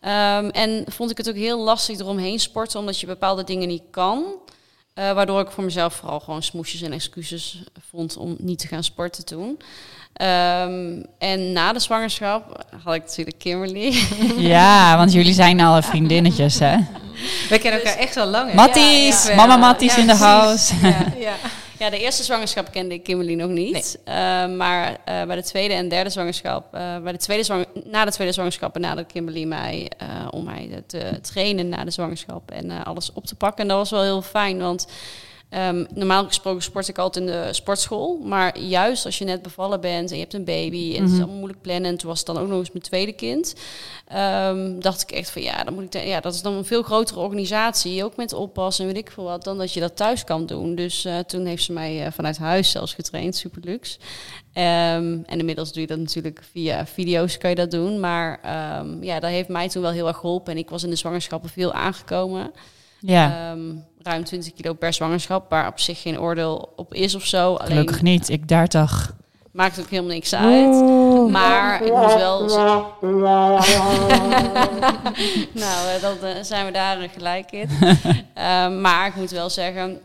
Ehm, 0.00 0.48
en 0.48 0.92
vond 0.92 1.10
ik 1.10 1.16
het 1.16 1.28
ook 1.28 1.34
heel 1.34 1.58
lastig 1.58 1.98
eromheen 1.98 2.40
sporten, 2.40 2.80
omdat 2.80 3.00
je 3.00 3.06
bepaalde 3.06 3.44
dingen 3.44 3.68
niet 3.68 3.82
kan. 3.90 4.24
Eh, 4.94 5.12
waardoor 5.12 5.40
ik 5.40 5.50
voor 5.50 5.64
mezelf 5.64 5.94
vooral 5.94 6.20
gewoon 6.20 6.42
smoesjes 6.42 6.82
en 6.82 6.92
excuses 6.92 7.64
vond 7.88 8.16
om 8.16 8.36
niet 8.38 8.58
te 8.58 8.66
gaan 8.66 8.84
sporten 8.84 9.24
toen. 9.24 9.58
Ehm, 10.12 11.02
en 11.18 11.52
na 11.52 11.72
de 11.72 11.78
zwangerschap 11.78 12.64
had 12.84 12.94
ik 12.94 13.02
natuurlijk 13.02 13.38
Kimberly. 13.38 14.02
Ja, 14.54 14.96
want 14.96 15.12
jullie 15.12 15.34
zijn 15.34 15.60
al 15.60 15.82
vriendinnetjes, 15.82 16.58
hè? 16.58 16.76
We 17.48 17.58
kennen 17.58 17.80
elkaar 17.80 17.98
echt 17.98 18.16
al 18.16 18.26
lang. 18.26 18.52
Matties, 18.52 19.24
ja, 19.24 19.30
ja. 19.30 19.36
mama 19.36 19.56
Matties 19.56 19.94
Ja, 19.94 20.00
in 20.00 20.06
de 20.06 20.14
house. 20.14 20.74
Ja, 20.82 20.88
ja. 21.18 21.34
Ja, 21.78 21.90
de 21.90 21.98
eerste 21.98 22.22
zwangerschap 22.22 22.70
kende 22.72 22.94
ik 22.94 23.02
Kimberly 23.02 23.34
nog 23.34 23.50
niet. 23.50 23.98
Eh, 24.04 24.14
maar 24.46 24.96
eh, 25.04 25.22
bij 25.22 25.36
de 25.36 25.42
tweede 25.42 25.74
en 25.74 25.88
derde 25.88 26.10
zwangerschap, 26.10 26.74
eh, 26.74 26.98
bij 26.98 27.12
de 27.12 27.18
tweede 27.18 27.44
zwang 27.44 27.66
na 27.84 28.04
de 28.04 28.10
tweede 28.10 28.32
zwangerschap 28.32 28.72
benaderde 28.72 29.12
Kimberly 29.12 29.44
mij 29.44 29.90
eh, 29.98 30.08
om 30.30 30.44
mij 30.44 30.82
te 30.86 31.18
trainen 31.22 31.68
na 31.68 31.84
de 31.84 31.90
zwangerschap 31.90 32.50
en 32.50 32.70
eh, 32.70 32.82
alles 32.84 33.12
op 33.12 33.26
te 33.26 33.34
pakken. 33.34 33.62
En 33.62 33.68
dat 33.68 33.76
was 33.78 33.90
wel 33.90 34.02
heel 34.02 34.22
fijn, 34.22 34.58
want 34.58 34.86
ehm, 35.50 35.84
normaal 35.94 36.24
gesproken 36.24 36.62
sport 36.62 36.88
ik 36.88 36.98
altijd 36.98 37.24
in 37.26 37.32
de 37.32 37.48
sportschool. 37.52 38.18
Maar 38.24 38.58
juist 38.58 39.04
als 39.04 39.18
je 39.18 39.24
net 39.24 39.42
bevallen 39.42 39.80
bent 39.80 40.10
en 40.10 40.16
je 40.16 40.22
hebt 40.22 40.34
een 40.34 40.44
baby 40.44 40.94
en 40.96 41.02
het 41.02 41.12
is 41.12 41.18
allemaal 41.18 41.36
moeilijk 41.36 41.62
plannen. 41.62 41.90
En 41.90 41.96
toen 41.96 42.08
was 42.08 42.18
het 42.18 42.26
dan 42.26 42.38
ook 42.38 42.48
nog 42.48 42.58
eens 42.58 42.72
mijn 42.72 42.84
tweede 42.84 43.12
kind. 43.12 43.54
ehm, 44.08 44.78
dacht 44.80 45.02
ik 45.02 45.10
echt 45.10 45.30
van 45.30 45.42
ja, 45.42 45.64
dan 45.64 45.74
moet 45.74 45.94
ik 45.94 46.04
ja, 46.04 46.20
dat 46.20 46.34
is 46.34 46.42
dan 46.42 46.54
een 46.54 46.64
veel 46.64 46.82
grotere 46.82 47.20
organisatie. 47.20 48.04
Ook 48.04 48.16
met 48.16 48.32
oppas 48.32 48.78
en 48.78 48.86
weet 48.86 48.96
ik 48.96 49.10
veel 49.10 49.24
wat, 49.24 49.44
dan 49.44 49.58
dat 49.58 49.72
je 49.72 49.80
dat 49.80 49.96
thuis 49.96 50.24
kan 50.24 50.46
doen. 50.46 50.74
Dus 50.74 51.04
eh, 51.04 51.18
toen 51.18 51.46
heeft 51.46 51.62
ze 51.62 51.72
mij 51.72 52.04
eh, 52.04 52.12
vanuit 52.12 52.38
huis 52.38 52.70
zelfs 52.70 52.94
getraind, 52.94 53.36
super 53.36 53.62
luxe. 53.64 53.98
Ehm, 54.52 55.18
en 55.26 55.38
inmiddels 55.38 55.72
doe 55.72 55.82
je 55.82 55.88
dat 55.88 55.98
natuurlijk 55.98 56.42
via 56.52 56.86
video's 56.86 57.38
kan 57.38 57.50
je 57.50 57.56
dat 57.56 57.70
doen. 57.70 58.00
Maar 58.00 58.40
ja, 59.00 59.20
dat 59.20 59.30
heeft 59.30 59.48
mij 59.48 59.68
toen 59.68 59.82
wel 59.82 59.90
heel 59.90 60.06
erg 60.06 60.16
geholpen. 60.16 60.52
En 60.52 60.58
ik 60.58 60.70
was 60.70 60.82
in 60.82 60.90
de 60.90 60.96
zwangerschappen 60.96 61.50
veel 61.50 61.72
aangekomen. 61.72 62.52
Ja, 63.00 63.50
Ehm, 63.50 63.60
ruim 64.02 64.24
20 64.24 64.52
kilo 64.52 64.72
per 64.72 64.92
zwangerschap, 64.92 65.50
waar 65.50 65.66
op 65.66 65.80
zich 65.80 66.02
geen 66.02 66.20
oordeel 66.20 66.72
op 66.76 66.94
is 66.94 67.14
of 67.14 67.24
zo. 67.26 67.54
Alleen 67.54 67.70
gelukkig 67.70 68.02
niet. 68.02 68.28
Ik 68.28 68.48
30. 68.48 69.14
maakt 69.52 69.80
ook 69.80 69.88
helemaal 69.90 70.12
niks 70.12 70.34
uit. 70.34 70.82
Maar 71.30 71.82
ik 71.82 71.92
moet 71.92 72.14
wel. 72.14 72.44
nou, 75.52 75.88
eh, 75.88 76.02
dan 76.02 76.16
eh, 76.22 76.42
zijn 76.42 76.66
we 76.66 76.72
daar 76.72 77.08
gelijk 77.14 77.50
in. 77.50 77.68
Ehm, 78.34 78.80
maar 78.80 79.06
ik 79.06 79.14
moet 79.14 79.30
wel 79.30 79.50
zeggen. 79.50 80.00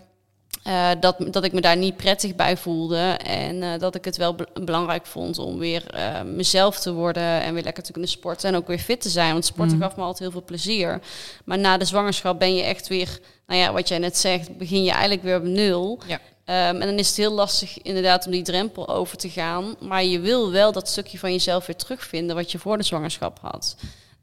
Eh, 0.66 0.90
dat, 1.00 1.16
dat 1.32 1.44
ik 1.44 1.52
me 1.54 1.62
daar 1.62 1.78
niet 1.78 1.96
prettig 1.98 2.36
bij 2.36 2.58
voelde. 2.58 2.98
En 3.24 3.64
eh, 3.64 3.80
dat 3.80 3.96
ik 3.96 4.06
het 4.06 4.18
wel 4.18 4.36
be- 4.36 4.48
belangrijk 4.64 5.06
vond 5.06 5.38
om 5.40 5.58
weer 5.58 5.88
eh, 5.90 6.22
mezelf 6.22 6.80
te 6.80 6.94
worden. 6.94 7.42
En 7.42 7.54
weer 7.54 7.64
lekker 7.64 7.84
te 7.84 7.92
kunnen 7.92 8.10
sporten. 8.10 8.50
En 8.50 8.56
ook 8.56 8.68
weer 8.68 8.80
fit 8.80 9.02
te 9.02 9.10
zijn. 9.10 9.32
Want 9.32 9.46
sporten 9.46 9.76
Mm. 9.76 9.82
gaf 9.82 9.96
me 9.96 10.02
altijd 10.02 10.20
heel 10.20 10.32
veel 10.32 10.44
plezier. 10.44 11.00
Maar 11.44 11.58
na 11.60 11.78
de 11.78 11.86
zwangerschap 11.86 12.40
ben 12.40 12.56
je 12.56 12.64
echt 12.64 12.88
weer. 12.88 13.20
Nou 13.48 13.60
ja, 13.60 13.74
wat 13.74 13.88
jij 13.88 13.98
net 13.98 14.18
zegt, 14.18 14.58
begin 14.58 14.84
je 14.84 14.92
eigenlijk 14.92 15.24
weer 15.24 15.38
op 15.38 15.44
nul. 15.44 16.00
Ja. 16.08 16.20
Ehm, 16.46 16.82
en 16.82 16.88
dan 16.88 16.98
is 17.00 17.08
het 17.08 17.18
heel 17.18 17.32
lastig 17.32 17.82
inderdaad 17.82 18.26
om 18.26 18.32
die 18.32 18.44
drempel 18.44 18.88
over 18.90 19.18
te 19.18 19.30
gaan. 19.30 19.76
Maar 19.80 20.04
je 20.04 20.20
wil 20.20 20.52
wel 20.52 20.72
dat 20.72 20.88
stukje 20.90 21.18
van 21.20 21.32
jezelf 21.32 21.66
weer 21.66 21.76
terugvinden 21.76 22.36
wat 22.36 22.52
je 22.52 22.60
voor 22.60 22.78
de 22.78 22.84
zwangerschap 22.84 23.38
had. 23.42 23.76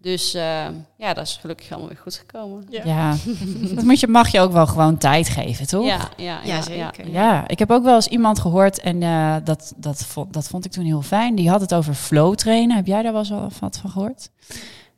Dus 0.02 0.34
eh, 0.34 0.66
ja, 0.96 1.14
dat 1.14 1.26
is 1.26 1.38
gelukkig 1.40 1.70
allemaal 1.70 1.88
weer 1.88 1.98
goed 1.98 2.14
gekomen. 2.14 2.66
Ja. 2.70 2.82
Ja, 2.84 3.16
dat 3.74 3.84
moet 3.84 4.00
je, 4.00 4.06
mag 4.06 4.28
je 4.28 4.40
ook 4.40 4.52
wel 4.52 4.66
gewoon 4.66 4.98
tijd 4.98 5.28
geven, 5.28 5.66
toch? 5.66 5.84
Ja, 5.84 6.08
ja, 6.16 6.40
Ja, 6.44 6.62
zeker. 6.62 7.10
Ja, 7.10 7.48
ik 7.48 7.58
heb 7.58 7.70
ook 7.70 7.84
wel 7.84 7.94
eens 7.94 8.06
iemand 8.06 8.38
gehoord 8.38 8.80
en 8.80 9.02
eh, 9.02 9.36
dat, 9.44 9.72
dat, 9.76 10.04
vond, 10.04 10.32
dat 10.32 10.48
vond 10.48 10.64
ik 10.64 10.72
toen 10.72 10.84
heel 10.84 11.02
fijn. 11.02 11.34
Die 11.34 11.50
had 11.50 11.60
het 11.60 11.74
over 11.74 11.94
flow 11.94 12.34
trainen. 12.34 12.76
Heb 12.76 12.86
jij 12.86 13.02
daar 13.02 13.12
wel 13.12 13.20
eens 13.20 13.30
wel 13.30 13.50
wat 13.58 13.76
van 13.76 13.90
gehoord? 13.90 14.30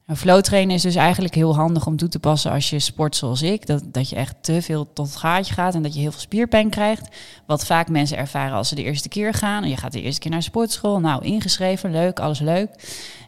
Nou, 0.07 0.19
flow 0.19 0.41
trainen 0.41 0.75
is 0.75 0.83
dus 0.83 0.95
eigenlijk 0.95 1.35
heel 1.35 1.55
handig 1.55 1.87
om 1.87 1.97
toe 1.97 2.09
te 2.09 2.19
passen 2.19 2.51
als 2.51 2.71
je 2.71 2.79
sport 2.79 3.17
zoals 3.17 3.43
ik. 3.43 3.67
Dat, 3.67 3.83
dat 3.87 4.09
je 4.09 4.17
echt 4.17 4.37
te 4.41 4.63
veel 4.63 4.93
tot 4.93 5.07
het 5.07 5.17
gaatje 5.17 5.55
gaat 5.55 5.75
en 5.75 5.83
dat 5.83 5.95
je 5.95 6.01
heel 6.01 6.11
veel 6.11 6.21
spierpijn 6.21 6.71
krijgt. 6.71 7.09
Wat 7.47 7.67
vaak 7.67 7.89
mensen 7.89 8.17
ervaren 8.17 8.57
als 8.57 8.69
ze 8.69 8.75
de 8.75 8.83
eerste 8.83 9.09
keer 9.09 9.35
gaan. 9.35 9.63
En 9.63 9.69
je 9.69 9.77
gaat 9.77 9.93
de 9.93 10.03
eerste 10.03 10.21
keer 10.21 10.31
naar 10.31 10.43
sportschool. 10.43 11.01
Nou, 11.01 11.25
ingeschreven, 11.25 11.91
leuk, 11.91 12.21
alles 12.21 12.41
leuk. 12.41 12.71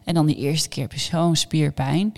En 0.07 0.13
dan 0.13 0.25
die 0.25 0.35
eerste 0.35 0.69
keer 0.69 0.83
heb 0.83 0.93
je 0.93 0.99
zo'n 0.99 1.35
spierpijn. 1.35 2.13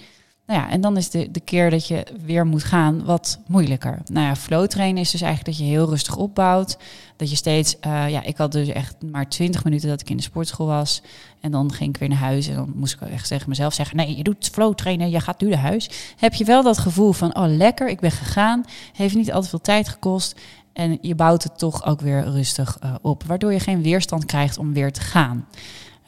Nou 0.46 0.62
ja, 0.62 0.70
en 0.70 0.82
dan 0.82 0.98
is 0.98 1.10
de, 1.10 1.32
de 1.32 1.40
keer 1.40 1.70
dat 1.70 1.88
je 1.88 2.06
weer 2.26 2.46
moet 2.46 2.64
gaan 2.64 3.06
wat 3.06 3.40
moeilijker. 3.48 4.02
Nou 4.12 4.26
ja, 4.26 4.36
flow 4.36 4.68
trainen 4.68 5.02
is 5.02 5.12
dus 5.12 5.22
eigenlijk 5.22 5.58
dat 5.58 5.68
je 5.68 5.74
heel 5.74 5.90
rustig 5.90 6.16
opbouwt. 6.16 6.78
Dat 7.16 7.30
je 7.30 7.36
steeds, 7.36 7.80
eh, 7.80 8.10
ja, 8.10 8.24
ik 8.24 8.38
had 8.38 8.52
dus 8.52 8.68
echt 8.68 8.96
maar 9.12 9.30
20 9.30 9.64
minuten 9.64 9.90
dat 9.90 10.02
ik 10.02 10.10
in 10.10 10.18
de 10.18 10.24
sportschool 10.24 10.68
was. 10.68 11.02
En 11.42 11.52
dan 11.52 11.74
ging 11.74 11.90
ik 11.90 12.00
weer 12.00 12.10
naar 12.10 12.18
huis 12.18 12.48
en 12.48 12.56
dan 12.56 12.74
moest 12.76 12.94
ik 12.94 13.10
echt 13.10 13.28
tegen 13.28 13.50
mezelf 13.50 13.74
zeggen: 13.74 13.98
Nee, 13.98 14.18
je 14.18 14.24
doet 14.24 14.50
flow 14.52 14.76
trainen, 14.76 15.10
je 15.10 15.20
gaat 15.20 15.42
nu 15.42 15.50
naar 15.50 15.60
huis. 15.60 15.90
Heb 16.18 16.34
je 16.34 16.46
wel 16.46 16.64
dat 16.64 16.78
gevoel 16.78 17.12
van: 17.12 17.36
Oh, 17.36 17.48
lekker, 17.48 17.90
ik 17.90 18.00
ben 18.00 18.12
gegaan. 18.12 18.66
Heeft 18.94 19.16
niet 19.16 19.32
al 19.32 19.42
te 19.42 19.50
veel 19.50 19.62
tijd 19.62 19.90
gekost. 19.90 20.40
En 20.74 20.98
je 21.02 21.16
bouwt 21.16 21.44
het 21.44 21.58
toch 21.58 21.86
ook 21.86 22.02
weer 22.02 22.24
rustig 22.24 22.78
eh, 22.80 22.96
op. 23.02 23.24
Waardoor 23.24 23.54
je 23.54 23.60
geen 23.60 23.82
weerstand 23.82 24.26
krijgt 24.26 24.58
om 24.58 24.74
weer 24.74 24.92
te 24.92 25.02
gaan. 25.02 25.48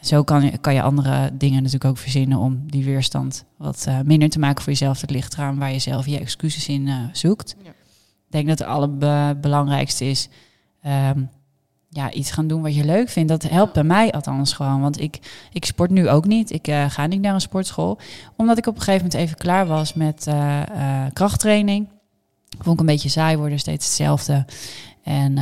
Zo 0.01 0.23
kan 0.23 0.43
je, 0.43 0.57
kan 0.57 0.73
je 0.73 0.81
andere 0.81 1.29
dingen 1.33 1.57
natuurlijk 1.57 1.85
ook 1.85 1.97
verzinnen 1.97 2.37
om 2.37 2.63
die 2.65 2.85
weerstand 2.85 3.45
wat 3.57 3.85
eh, 3.87 3.99
minder 4.05 4.29
te 4.29 4.39
maken 4.39 4.63
voor 4.63 4.71
jezelf. 4.71 5.01
Het 5.01 5.09
ligt 5.09 5.33
eraan 5.33 5.57
waar 5.57 5.71
je 5.71 5.79
zelf 5.79 6.05
je 6.05 6.19
excuses 6.19 6.67
in 6.67 6.87
eh, 6.87 6.95
zoekt. 7.11 7.55
Ja. 7.63 7.69
Ik 7.69 8.37
denk 8.37 8.47
dat 8.47 8.59
het 8.59 8.67
allerbelangrijkste 8.67 10.05
is 10.05 10.29
ehm, 10.81 11.23
ja, 11.89 12.11
iets 12.11 12.31
gaan 12.31 12.47
doen 12.47 12.61
wat 12.61 12.75
je 12.75 12.85
leuk 12.85 13.09
vindt. 13.09 13.29
Dat 13.29 13.43
helpt 13.43 13.73
bij 13.73 13.83
mij 13.83 14.11
althans 14.11 14.53
gewoon. 14.53 14.81
Want 14.81 15.01
ik, 15.01 15.19
ik 15.51 15.65
sport 15.65 15.89
nu 15.89 16.09
ook 16.09 16.25
niet. 16.25 16.51
Ik 16.51 16.67
eh, 16.67 16.89
ga 16.89 17.05
niet 17.05 17.21
naar 17.21 17.33
een 17.33 17.41
sportschool. 17.41 17.97
Omdat 18.35 18.57
ik 18.57 18.67
op 18.67 18.75
een 18.75 18.81
gegeven 18.81 19.05
moment 19.05 19.23
even 19.23 19.37
klaar 19.37 19.67
was 19.67 19.93
met 19.93 20.27
krachttraining. 21.13 21.87
Vond 22.59 22.73
ik 22.73 22.79
een 22.79 22.93
beetje 22.93 23.09
saai 23.09 23.37
worden, 23.37 23.59
steeds 23.59 23.85
hetzelfde. 23.85 24.45
En 25.03 25.37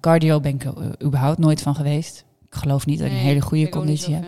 cardio 0.00 0.40
ben 0.40 0.54
ik 0.54 0.64
er 0.64 1.04
überhaupt 1.04 1.38
nooit 1.38 1.62
van 1.62 1.74
geweest. 1.74 2.24
Ik 2.54 2.60
geloof 2.60 2.86
niet 2.86 2.98
dat 2.98 3.06
ik 3.06 3.12
een 3.12 3.18
hele 3.18 3.40
goede 3.40 3.68
conditie 3.68 4.14
heb. 4.14 4.24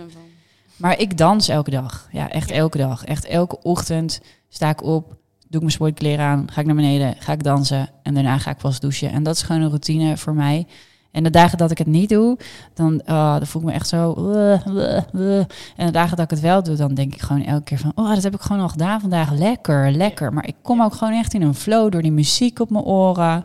Maar 0.77 0.99
ik 0.99 1.19
dans 1.19 1.49
elke 1.49 1.71
dag. 1.71 2.09
Ja, 2.12 2.31
echt 2.31 2.49
Ja. 2.49 2.55
elke 2.55 2.79
dag. 2.79 3.05
Echt 3.05 3.25
elke 3.25 3.62
ochtend 3.62 4.21
sta 4.49 4.69
ik 4.69 4.83
op, 4.83 5.09
doe 5.09 5.17
ik 5.51 5.61
mijn 5.61 5.71
sportkleren 5.71 6.25
aan, 6.25 6.47
ga 6.51 6.61
ik 6.61 6.67
naar 6.67 6.75
beneden, 6.75 7.15
ga 7.19 7.33
ik 7.33 7.43
dansen 7.43 7.89
en 8.03 8.15
daarna 8.15 8.39
ga 8.39 8.51
ik 8.51 8.57
pas 8.57 8.81
douchen. 8.81 9.11
En 9.12 9.23
dat 9.23 9.35
is 9.37 9.43
gewoon 9.43 9.62
een 9.62 9.69
routine 9.69 10.17
voor 10.17 10.35
mij. 10.35 10.67
En 11.11 11.23
de 11.23 11.31
dagen 11.31 11.59
dat 11.59 11.71
ik 11.71 11.79
het 11.79 11.87
niet 11.87 12.09
doe, 12.09 12.39
dan, 12.75 13.01
oh, 13.07 13.33
dan 13.37 13.47
voel 13.47 13.62
ik 13.62 13.69
me 13.69 13.75
echt 13.75 13.89
zo. 13.89 14.15
uh, 14.35 14.67
uh, 14.67 15.01
uh. 15.15 15.39
En 15.77 15.87
de 15.87 15.91
dagen 15.91 16.17
dat 16.17 16.25
ik 16.25 16.31
het 16.31 16.41
wel 16.41 16.62
doe, 16.62 16.77
dan 16.77 16.95
denk 16.95 17.15
ik 17.15 17.21
gewoon 17.21 17.45
elke 17.45 17.62
keer 17.62 17.79
van, 17.79 17.93
oh, 17.95 18.15
dat 18.15 18.23
heb 18.23 18.35
ik 18.35 18.41
gewoon 18.41 18.62
al 18.62 18.69
gedaan 18.69 19.01
vandaag. 19.01 19.33
Lekker, 19.33 19.91
lekker. 19.93 20.33
Maar 20.33 20.47
ik 20.47 20.55
kom 20.62 20.83
ook 20.83 20.95
gewoon 20.95 21.15
echt 21.15 21.35
in 21.35 21.43
een 21.43 21.55
flow 21.55 21.93
door 21.93 22.03
die 22.03 22.12
muziek 22.12 22.59
op 22.61 22.71
mijn 22.71 22.85
oren. 22.85 23.45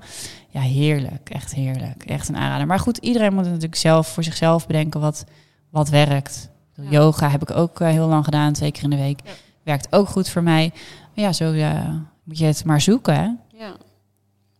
Ja, 0.52 0.62
heerlijk. 0.62 1.30
Echt 1.30 1.54
heerlijk. 1.54 2.04
Echt 2.06 2.30
een 2.30 2.38
aanrader. 2.38 2.68
Maar 2.68 2.80
goed, 2.80 2.98
iedereen 2.98 3.34
moet 3.34 3.44
het 3.44 3.54
natuurlijk 3.54 3.82
zelf 3.82 4.08
voor 4.08 4.24
zichzelf 4.24 4.68
bedenken 4.68 5.00
wat, 5.00 5.26
wat 5.70 5.90
werkt. 5.90 6.50
Ja. 6.76 6.90
Yoga 6.90 7.30
heb 7.30 7.42
ik 7.42 7.52
ook 7.52 7.80
eh, 7.80 7.88
heel 7.88 8.08
lang 8.08 8.24
gedaan, 8.24 8.54
twee 8.54 8.72
keer 8.72 8.84
in 8.84 8.90
de 8.90 8.98
week. 8.98 9.20
Ja. 9.24 9.32
Werkt 9.64 9.88
ook 9.90 10.08
goed 10.08 10.30
voor 10.30 10.44
mij. 10.44 10.72
Maar 11.16 11.26
ja, 11.26 11.34
zo 11.34 11.54
eh, 11.54 11.90
moet 12.24 12.38
je 12.38 12.46
het 12.46 12.66
maar 12.66 12.82
zoeken. 12.82 13.16
Hè? 13.16 13.30
Ja. 13.58 13.76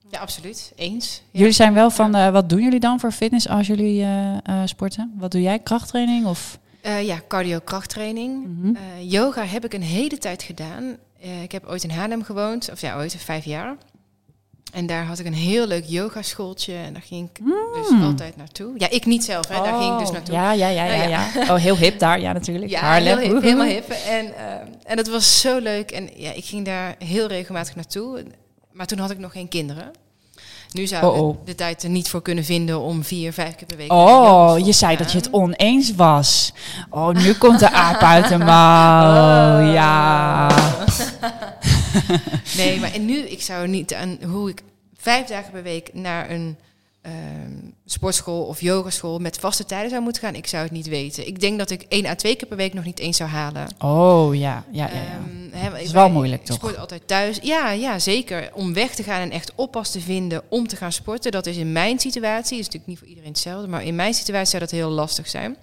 Ja, 0.10 0.20
absoluut. 0.20 0.72
Eens. 0.76 1.22
Jullie 1.32 1.52
zijn 1.52 1.74
wel 1.74 1.90
van, 1.90 2.16
eh, 2.16 2.32
wat 2.32 2.50
doen 2.50 2.62
jullie 2.62 2.80
dan 2.80 3.00
voor 3.00 3.12
fitness 3.12 3.48
als 3.50 3.68
jullie 3.68 4.04
eh, 4.04 4.62
sporten? 4.66 5.14
Wat 5.18 5.32
doe 5.32 5.42
jij? 5.42 5.60
Krachttraining 5.60 6.26
of? 6.26 6.60
Ja, 6.82 7.22
cardio-krachttraining. 7.28 8.46
Mhm. 8.48 8.74
Yoga 9.02 9.46
heb 9.46 9.66
ik 9.66 9.74
een 9.74 9.82
hele 9.82 10.18
tijd 10.18 10.44
gedaan. 10.44 10.96
Ik 11.42 11.52
heb 11.52 11.66
ooit 11.66 11.84
in 11.84 11.90
Haarlem 11.90 12.24
gewoond, 12.24 12.70
of 12.72 12.82
ja, 12.82 12.98
ooit 12.98 13.16
vijf 13.16 13.46
jaar. 13.46 13.76
En 14.72 14.86
daar 14.86 15.06
had 15.06 15.20
ik 15.20 15.26
een 15.26 15.34
heel 15.34 15.68
leuk 15.68 15.84
yogaschooltje 15.88 16.74
en 16.76 16.94
daar 16.94 17.02
ging 17.02 17.30
ik 17.30 17.40
dus 17.74 17.90
Mm. 17.90 18.04
altijd 18.04 18.36
naartoe. 18.38 18.74
Ja, 18.78 18.90
ik 18.90 19.06
niet 19.06 19.24
zelf, 19.24 19.48
hè, 19.48 19.56
daar 19.56 19.82
ging 19.82 19.94
ik 19.94 20.00
dus 20.00 20.08
Oh, 20.08 20.14
naartoe. 20.14 20.34
Ja, 20.36 20.52
ja, 20.52 20.68
ja, 20.68 20.84
ja, 20.86 20.96
Nou 20.98 21.10
ja. 21.10 21.30
ja. 21.36 21.42
Oh, 21.54 21.56
heel 21.62 21.78
hip 21.78 22.00
daar, 22.00 22.20
ja 22.20 22.34
natuurlijk. 22.34 22.72
Ja, 22.72 22.80
Haarlem. 22.80 23.18
heel 23.18 23.34
hip, 23.34 23.42
helemaal 23.42 23.66
hip. 23.66 23.90
En, 23.90 24.36
eh, 24.36 24.44
en 24.84 24.96
dat 24.96 25.08
was 25.08 25.40
zo 25.42 25.58
leuk. 25.60 25.92
En 25.92 26.10
ja, 26.16 26.32
ik 26.32 26.46
ging 26.46 26.66
daar 26.66 26.96
heel 27.00 27.28
regelmatig 27.28 27.76
naartoe. 27.76 28.24
Maar 28.72 28.86
toen 28.88 28.98
had 29.00 29.12
ik 29.12 29.18
nog 29.20 29.32
geen 29.32 29.48
kinderen. 29.48 29.92
Nu 30.72 30.88
zou 30.88 31.06
ik 31.06 31.12
Oh, 31.12 31.28
oh. 31.28 31.38
de 31.46 31.56
tijd 31.56 31.84
er 31.84 31.90
niet 31.90 32.10
voor 32.10 32.22
kunnen 32.22 32.44
vinden 32.44 32.80
om 32.80 33.04
vier, 33.04 33.34
vijf 33.34 33.56
keer 33.56 33.68
per 33.68 33.78
week... 33.78 33.92
Oh, 33.92 34.66
je 34.66 34.72
zei 34.72 34.98
dat 34.98 35.12
je 35.12 35.18
het 35.18 35.34
oneens 35.34 35.96
was. 35.96 36.54
Oh, 36.90 37.10
nu 37.10 37.34
komt 37.34 37.60
de 37.60 37.72
aap 37.72 38.02
uit 38.16 38.28
de 38.28 38.38
mouw. 38.38 39.68
Oh. 39.68 39.74
Ja. 39.74 40.50
Nee, 42.58 42.80
maar 42.80 42.94
en 42.94 43.06
nu, 43.06 43.18
ik 43.18 43.42
zou 43.42 43.68
niet 43.68 43.94
aan 43.94 44.18
hoe 44.30 44.50
ik 44.50 44.64
vijf 44.98 45.28
dagen 45.28 45.52
per 45.52 45.64
week 45.64 45.90
naar 45.94 46.30
een 46.30 46.58
ehm, 47.02 47.72
sportschool 47.86 48.44
of 48.44 48.62
yogaschool 48.62 49.20
met 49.20 49.38
vaste 49.38 49.66
tijden 49.66 49.90
zou 49.90 50.02
moeten 50.02 50.22
gaan. 50.22 50.36
Ik 50.36 50.48
zou 50.48 50.64
het 50.64 50.72
niet 50.72 50.88
weten. 50.88 51.28
Ik 51.28 51.40
denk 51.40 51.58
dat 51.58 51.70
ik 51.70 51.86
één 51.88 52.06
à 52.06 52.16
twee 52.16 52.36
keer 52.36 52.48
per 52.48 52.58
week 52.58 52.74
nog 52.74 52.84
niet 52.84 53.00
eens 53.00 53.18
zou 53.18 53.30
halen. 53.30 53.68
Oh, 53.80 54.36
ja. 54.36 54.64
Ja, 54.72 54.88
ja, 54.88 54.94
ja. 54.94 55.70
Ehm, 55.70 55.76
is 55.76 55.92
wel 55.92 56.10
moeilijk, 56.10 56.46
toch? 56.46 56.56
sport 56.56 56.78
altijd 56.78 57.08
thuis. 57.08 57.40
Ja, 57.42 57.72
ja, 57.72 58.00
zeker. 58.00 58.50
Om 58.54 58.74
weg 58.74 58.96
te 58.96 59.04
gaan 59.04 59.22
en 59.22 59.32
echt 59.32 59.52
oppas 59.56 59.92
te 59.92 60.02
vinden 60.02 60.44
om 60.50 60.68
te 60.68 60.76
gaan 60.76 60.92
sporten. 60.92 61.32
Dat 61.32 61.46
is 61.46 61.58
in 61.58 61.72
mijn 61.72 62.00
situatie, 62.00 62.60
is 62.60 62.66
natuurlijk 62.66 62.88
niet 62.88 63.00
voor 63.00 63.08
iedereen 63.08 63.30
hetzelfde, 63.30 63.68
maar 63.68 63.84
in 63.84 63.96
mijn 63.96 64.14
situatie 64.14 64.50
zou 64.50 64.62
dat 64.62 64.72
heel 64.72 64.90
lastig 64.90 65.28
zijn. 65.30 65.58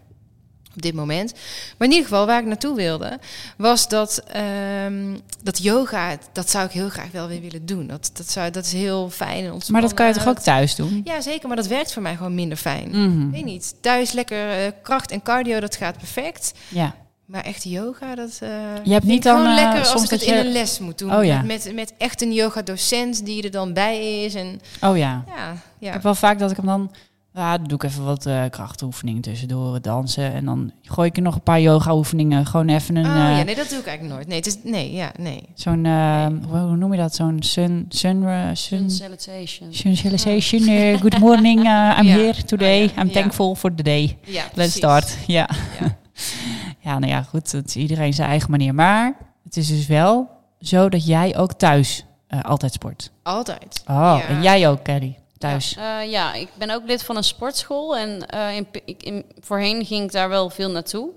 Op 0.78 0.84
dit 0.84 0.94
moment. 0.94 1.32
Maar 1.78 1.88
in 1.88 1.94
ieder 1.94 2.08
geval, 2.08 2.26
waar 2.26 2.40
ik 2.40 2.46
naartoe 2.46 2.76
wilde, 2.76 3.18
was 3.56 3.88
dat, 3.88 4.22
ehm, 4.32 5.16
dat 5.42 5.62
yoga, 5.62 6.16
dat 6.32 6.50
zou 6.50 6.64
ik 6.64 6.70
heel 6.70 6.88
graag 6.88 7.10
wel 7.10 7.28
weer 7.28 7.40
willen 7.40 7.66
doen. 7.66 7.86
Dat, 7.86 8.10
dat, 8.12 8.30
zou, 8.30 8.50
dat 8.50 8.64
is 8.64 8.72
heel 8.72 9.10
fijn 9.10 9.44
en 9.44 9.52
ontspannen. 9.52 9.72
Maar 9.72 9.82
dat 9.82 9.94
kan 9.94 10.06
je 10.06 10.12
toch 10.12 10.28
ook 10.28 10.38
thuis 10.38 10.74
doen? 10.74 11.00
Ja, 11.04 11.20
zeker, 11.20 11.48
maar 11.48 11.56
dat 11.56 11.66
werkt 11.66 11.92
voor 11.92 12.02
mij 12.02 12.16
gewoon 12.16 12.34
minder 12.34 12.58
fijn. 12.58 12.88
Mhm. 12.88 13.26
Ik 13.26 13.32
weet 13.32 13.44
niet. 13.44 13.74
Thuis 13.80 14.12
lekker 14.12 14.50
eh, 14.50 14.72
kracht 14.82 15.10
en 15.10 15.22
cardio, 15.22 15.60
dat 15.60 15.76
gaat 15.76 15.98
perfect. 15.98 16.52
Ja. 16.68 16.94
Maar 17.24 17.44
echt 17.44 17.64
yoga, 17.64 18.14
dat 18.14 18.38
eh 18.42 18.48
Je 18.82 18.92
hebt 18.92 19.04
niet 19.04 19.16
ik 19.16 19.22
dan, 19.22 19.36
gewoon 19.36 19.56
eh, 19.56 19.62
lekker 19.62 19.78
als 19.78 19.90
soms 19.90 20.04
ik 20.04 20.10
het 20.10 20.22
in 20.22 20.34
een 20.34 20.52
les 20.52 20.78
moet 20.78 20.98
doen. 20.98 21.14
Oh 21.14 21.24
ja. 21.24 21.42
met, 21.42 21.70
met, 21.74 21.92
echt 21.98 22.22
een 22.22 22.32
yoga 22.32 22.62
docent 22.62 23.24
die 23.24 23.42
er 23.42 23.50
dan 23.50 23.72
bij 23.72 24.24
is. 24.24 24.34
En 24.34 24.60
Oh 24.82 24.96
ja. 24.96 25.24
ja, 25.26 25.52
Ik 25.52 25.58
ja. 25.78 25.92
heb 25.92 26.02
wel 26.02 26.14
vaak 26.14 26.38
dat 26.38 26.50
ik 26.50 26.56
hem 26.56 26.66
dan... 26.66 26.90
Ja, 27.38 27.56
dan 27.58 27.66
doe 27.66 27.76
ik 27.78 27.82
even 27.82 28.04
wat 28.04 28.26
eh 28.26 28.42
krachtoefeningen 28.50 29.22
tussendoor, 29.22 29.80
dansen. 29.80 30.32
En 30.32 30.44
dan 30.44 30.72
gooi 30.82 31.08
ik 31.08 31.16
er 31.16 31.22
nog 31.22 31.34
een 31.34 31.42
paar 31.42 31.60
yoga-oefeningen. 31.60 32.46
Gewoon 32.46 32.68
even 32.68 32.96
een... 32.96 33.04
oh, 33.06 33.10
eh, 33.30 33.38
ja, 33.38 33.42
nee, 33.42 33.54
dat 33.54 33.68
doe 33.68 33.78
ik 33.78 33.86
eigenlijk 33.86 34.14
nooit. 34.16 34.26
Nee, 34.28 34.36
het 34.36 34.46
is, 34.46 34.58
nee, 34.62 34.92
ja, 34.92 35.12
nee. 35.18 35.42
Zo'n, 35.54 35.84
eh, 35.84 36.26
hoe 36.48 36.58
hoe 36.58 36.76
noem 36.76 36.92
je 36.92 36.98
dat? 36.98 37.14
Zo'n 37.14 37.36
sun... 37.42 37.86
sun, 37.88 38.22
uh, 38.22 38.48
sun 38.52 38.88
eh, 40.68 41.00
good 41.00 41.18
morning, 41.18 41.58
uh, 41.58 41.96
I'm 41.98 42.06
Ja. 42.12 42.16
here 42.16 42.44
today. 42.44 42.82
Oh 42.84 42.90
ja, 42.94 43.02
I'm 43.02 43.06
ja. 43.08 43.12
thankful 43.12 43.54
for 43.54 43.74
the 43.74 43.82
day. 43.82 44.18
Ja, 44.24 44.42
Let's 44.42 44.52
precies. 44.54 44.74
start. 44.76 45.16
Ja. 45.26 45.48
Ja. 45.80 45.96
ja, 46.90 46.98
nou 46.98 47.12
ja, 47.12 47.22
goed. 47.22 47.52
Het 47.52 47.66
is 47.66 47.76
iedereen 47.76 48.14
zijn 48.14 48.28
eigen 48.28 48.50
manier. 48.50 48.74
Maar 48.74 49.16
het 49.44 49.56
is 49.56 49.66
dus 49.68 49.86
wel 49.86 50.28
zo 50.60 50.88
dat 50.88 51.06
jij 51.06 51.36
ook 51.36 51.52
thuis 51.52 52.04
eh, 52.26 52.40
altijd 52.42 52.72
sport. 52.72 53.10
Altijd. 53.22 53.82
Oh, 53.86 53.94
Ja. 53.96 54.26
en 54.26 54.42
jij 54.42 54.68
ook, 54.68 54.82
Kelly. 54.82 55.16
Thuis. 55.38 55.76
Eh, 55.76 56.10
ja, 56.10 56.34
ik 56.34 56.48
ben 56.54 56.70
ook 56.70 56.86
lid 56.86 57.04
van 57.04 57.16
een 57.16 57.24
sportschool. 57.24 57.96
En 57.96 58.26
eh, 58.26 58.56
in, 58.56 58.66
ik, 58.84 59.02
in, 59.02 59.24
voorheen 59.40 59.84
ging 59.84 60.04
ik 60.04 60.12
daar 60.12 60.28
wel 60.28 60.50
veel 60.50 60.70
naartoe. 60.70 61.10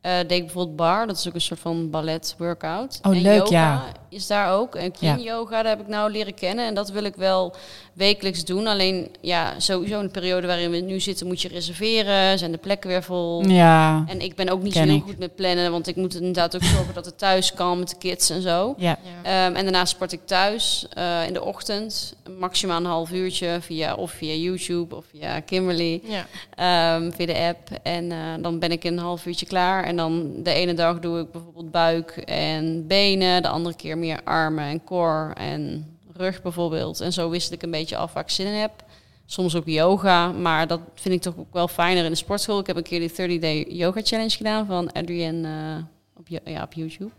Eh 0.00 0.12
deed 0.18 0.32
ik 0.32 0.44
bijvoorbeeld 0.44 0.76
bar, 0.76 1.06
dat 1.06 1.16
is 1.16 1.28
ook 1.28 1.34
een 1.34 1.40
soort 1.40 1.60
van 1.60 1.90
ballet 1.90 2.34
workout. 2.38 2.98
Oh, 3.02 3.14
en 3.14 3.22
leuk, 3.22 3.38
yoga 3.38 3.52
ja. 3.52 3.92
Is 4.16 4.26
daar 4.26 4.52
ook. 4.52 4.74
En 4.74 4.92
yin 5.00 5.22
yoga, 5.22 5.62
daar 5.62 5.76
heb 5.76 5.80
ik 5.80 5.88
nou 5.88 6.10
leren 6.10 6.34
kennen. 6.34 6.66
En 6.66 6.74
dat 6.74 6.90
wil 6.90 7.04
ik 7.04 7.14
wel 7.16 7.54
wekelijks 7.92 8.44
doen. 8.44 8.66
Alleen, 8.66 9.08
ja, 9.20 9.60
sowieso 9.60 9.98
in 10.00 10.06
de 10.06 10.12
periode 10.12 10.46
waarin 10.46 10.70
we 10.70 10.76
nu 10.76 11.00
zitten, 11.00 11.26
moet 11.26 11.42
je 11.42 11.48
reserveren. 11.48 12.38
Zijn 12.38 12.52
de 12.52 12.58
plekken 12.58 12.90
weer 12.90 13.02
vol. 13.02 13.48
Ja. 13.48 14.04
En 14.08 14.20
ik 14.20 14.34
ben 14.34 14.48
ook 14.48 14.62
niet 14.62 14.72
zo 14.72 14.82
heel 14.82 14.94
ik. 14.94 15.02
goed 15.02 15.18
met 15.18 15.34
plannen, 15.34 15.70
want 15.70 15.86
ik 15.86 15.96
moet 15.96 16.14
inderdaad 16.14 16.56
ook 16.56 16.62
zorgen 16.62 16.94
dat 16.94 17.04
het 17.04 17.18
thuis 17.18 17.52
kan 17.52 17.78
met 17.78 17.88
de 17.88 17.96
kids 17.98 18.30
en 18.30 18.42
zo. 18.42 18.74
Ja. 18.76 18.98
Ja. 19.22 19.46
Ehm, 19.46 19.56
en 19.56 19.62
daarna 19.62 19.84
sport 19.84 20.12
ik 20.12 20.20
thuis 20.24 20.86
eh, 20.92 21.26
in 21.26 21.32
de 21.32 21.44
ochtend, 21.44 22.14
maximaal 22.38 22.76
een 22.76 22.84
half 22.84 23.12
uurtje 23.12 23.58
via 23.60 23.94
of 23.94 24.10
via 24.10 24.34
YouTube 24.34 24.96
of 24.96 25.04
via 25.10 25.40
Kimberly, 25.40 26.00
ja. 26.04 26.26
ehm, 26.54 27.10
via 27.10 27.26
de 27.26 27.38
app. 27.38 27.68
En 27.82 28.12
eh, 28.12 28.18
dan 28.40 28.58
ben 28.58 28.72
ik 28.72 28.84
in 28.84 28.92
een 28.92 28.98
half 28.98 29.26
uurtje 29.26 29.46
klaar. 29.46 29.84
En 29.84 29.96
dan 29.96 30.32
de 30.42 30.52
ene 30.52 30.74
dag 30.74 30.98
doe 30.98 31.20
ik 31.20 31.30
bijvoorbeeld 31.30 31.70
buik 31.70 32.10
en 32.24 32.86
benen, 32.86 33.42
de 33.42 33.48
andere 33.48 33.76
keer 33.76 33.98
meer 33.98 34.05
armen 34.14 34.64
en 34.64 34.84
core 34.84 35.34
en 35.34 35.86
rug 36.12 36.42
bijvoorbeeld. 36.42 37.00
En 37.00 37.12
zo 37.12 37.30
wissel 37.30 37.52
ik 37.54 37.62
een 37.62 37.70
beetje 37.70 37.96
af 37.96 38.12
waar 38.12 38.22
ik 38.22 38.30
zin 38.30 38.46
in 38.46 38.52
heb. 38.60 38.84
Soms 39.26 39.54
ook 39.54 39.66
yoga, 39.66 40.32
maar 40.32 40.66
dat 40.66 40.80
vind 40.94 41.14
ik 41.14 41.20
toch 41.22 41.36
ook 41.38 41.52
wel 41.52 41.68
fijner 41.68 42.04
in 42.04 42.10
de 42.10 42.16
sportschool. 42.16 42.58
Ik 42.58 42.66
heb 42.66 42.76
een 42.76 42.82
keer 42.82 43.00
die 43.00 43.38
30-day 43.38 43.64
yoga 43.68 44.00
challenge 44.02 44.36
gedaan 44.36 44.66
van 44.66 44.92
Adrienne 44.92 45.48
eh, 45.48 45.84
op, 46.16 46.28
ja, 46.44 46.62
op 46.62 46.72
YouTube. 46.72 47.10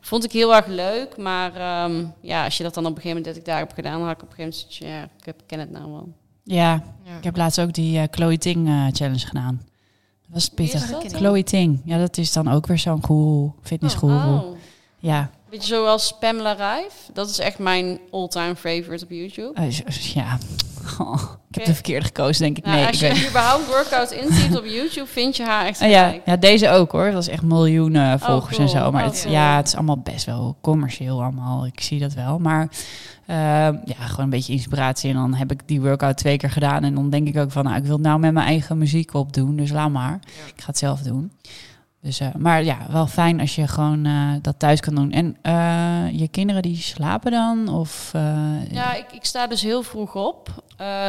Vond 0.00 0.24
ik 0.24 0.32
heel 0.32 0.54
erg 0.54 0.66
leuk, 0.66 1.16
maar 1.16 1.54
ehm, 1.56 2.04
ja, 2.20 2.44
als 2.44 2.56
je 2.56 2.62
dat 2.62 2.74
dan 2.74 2.86
op 2.86 2.96
een 2.96 3.02
gegeven 3.02 3.16
moment 3.16 3.34
30 3.34 3.42
dagen 3.42 3.62
hebt 3.62 3.74
gedaan, 3.74 3.98
dan 3.98 4.06
had 4.08 4.16
ik 4.16 4.22
op 4.22 4.28
een 4.28 4.34
gegeven 4.34 4.60
moment 4.62 4.76
ja, 4.76 5.02
ik 5.18 5.24
heb, 5.24 5.40
ken 5.46 5.58
het 5.58 5.70
nou 5.70 5.90
wel. 5.90 6.08
ja, 6.42 6.82
Ja. 7.04 7.16
ik 7.16 7.24
heb 7.24 7.36
laatst 7.36 7.60
ook 7.60 7.72
die 7.72 7.98
eh, 7.98 8.04
Chloe 8.10 8.38
Ting 8.38 8.66
eh, 8.68 8.86
challenge 8.92 9.26
gedaan. 9.26 9.62
Dat 10.22 10.34
was 10.34 10.48
pittig. 10.48 10.92
Chloe 11.12 11.42
Ting. 11.42 11.80
Ja, 11.84 11.98
dat 11.98 12.16
is 12.16 12.32
dan 12.32 12.48
ook 12.48 12.66
weer 12.66 12.78
zo'n 12.78 13.00
cool 13.00 13.54
fitnessguru. 13.62 14.14
Oh. 14.14 14.56
Ja. 14.98 15.30
Beetje 15.50 15.74
zoals 15.74 16.16
Pamela 16.20 16.52
Rijf. 16.52 16.92
Dat 17.12 17.28
is 17.30 17.38
echt 17.38 17.58
mijn 17.58 17.98
all-time 18.10 18.56
favorite 18.56 19.04
op 19.04 19.10
YouTube. 19.10 19.52
Eh, 19.54 19.70
ja. 20.14 20.38
Oh, 21.00 21.22
ik 21.48 21.54
heb 21.54 21.64
de 21.64 21.74
verkeerde 21.74 22.04
gekozen, 22.06 22.42
denk 22.42 22.58
ik. 22.58 22.64
Nou, 22.64 22.76
nee, 22.76 22.86
als 22.86 23.02
ik 23.02 23.08
je 23.08 23.14
weet 23.14 23.28
überhaupt 23.30 23.66
workout 23.66 24.10
intypt 24.10 24.56
op 24.58 24.64
YouTube, 24.64 25.06
vind 25.06 25.36
je 25.36 25.44
haar 25.44 25.66
echt 25.66 25.80
Ah, 25.82 25.90
ja, 25.90 26.14
ja, 26.24 26.36
deze 26.36 26.68
ook 26.70 26.92
hoor. 26.92 27.10
Dat 27.10 27.22
is 27.22 27.28
echt 27.28 27.42
miljoenen 27.42 28.20
volgers 28.20 28.58
en 28.58 28.66
cool. 28.66 28.76
zo. 28.78 28.90
Maar 28.90 29.04
Oh, 29.04 29.10
het, 29.10 29.20
cool. 29.22 29.32
ja, 29.34 29.56
het 29.56 29.66
is 29.66 29.74
allemaal 29.74 29.98
best 29.98 30.24
wel 30.24 30.56
commercieel 30.60 31.22
allemaal. 31.22 31.66
Ik 31.66 31.80
zie 31.80 31.98
dat 32.00 32.12
wel. 32.12 32.38
Maar 32.38 32.68
ehm, 33.26 33.76
ja, 33.84 33.94
gewoon 34.06 34.24
een 34.24 34.30
beetje 34.30 34.52
inspiratie. 34.52 35.10
En 35.10 35.16
dan 35.16 35.34
heb 35.34 35.52
ik 35.52 35.60
die 35.66 35.80
workout 35.80 36.16
twee 36.16 36.36
keer 36.36 36.50
gedaan. 36.50 36.84
En 36.84 36.94
dan 36.94 37.10
denk 37.10 37.28
ik 37.28 37.36
ook 37.36 37.50
van, 37.52 37.64
nou, 37.64 37.76
ik 37.76 37.84
wil 37.84 37.92
het 37.92 38.02
nou 38.02 38.18
met 38.18 38.32
mijn 38.32 38.46
eigen 38.46 38.78
muziek 38.78 39.14
opdoen. 39.14 39.56
Dus 39.56 39.70
laat 39.70 39.90
maar. 39.90 40.18
Ik 40.54 40.60
ga 40.60 40.66
het 40.66 40.78
zelf 40.78 41.00
doen. 41.00 41.32
Dus, 42.06 42.20
eh, 42.20 42.28
maar 42.38 42.64
ja, 42.64 42.78
wel 42.90 43.06
fijn 43.06 43.40
als 43.40 43.54
je 43.54 43.68
gewoon 43.68 44.04
eh, 44.04 44.30
dat 44.42 44.58
thuis 44.58 44.80
kan 44.80 44.94
doen. 44.94 45.12
En 45.12 45.36
eh, 45.42 46.18
je 46.18 46.28
kinderen 46.28 46.62
die 46.62 46.76
slapen 46.76 47.30
dan? 47.30 47.68
Of, 47.68 48.10
Ja, 48.70 48.94
ik, 48.94 49.12
ik 49.12 49.24
sta 49.24 49.46
dus 49.46 49.62
heel 49.62 49.82
vroeg 49.82 50.14
op. 50.14 50.48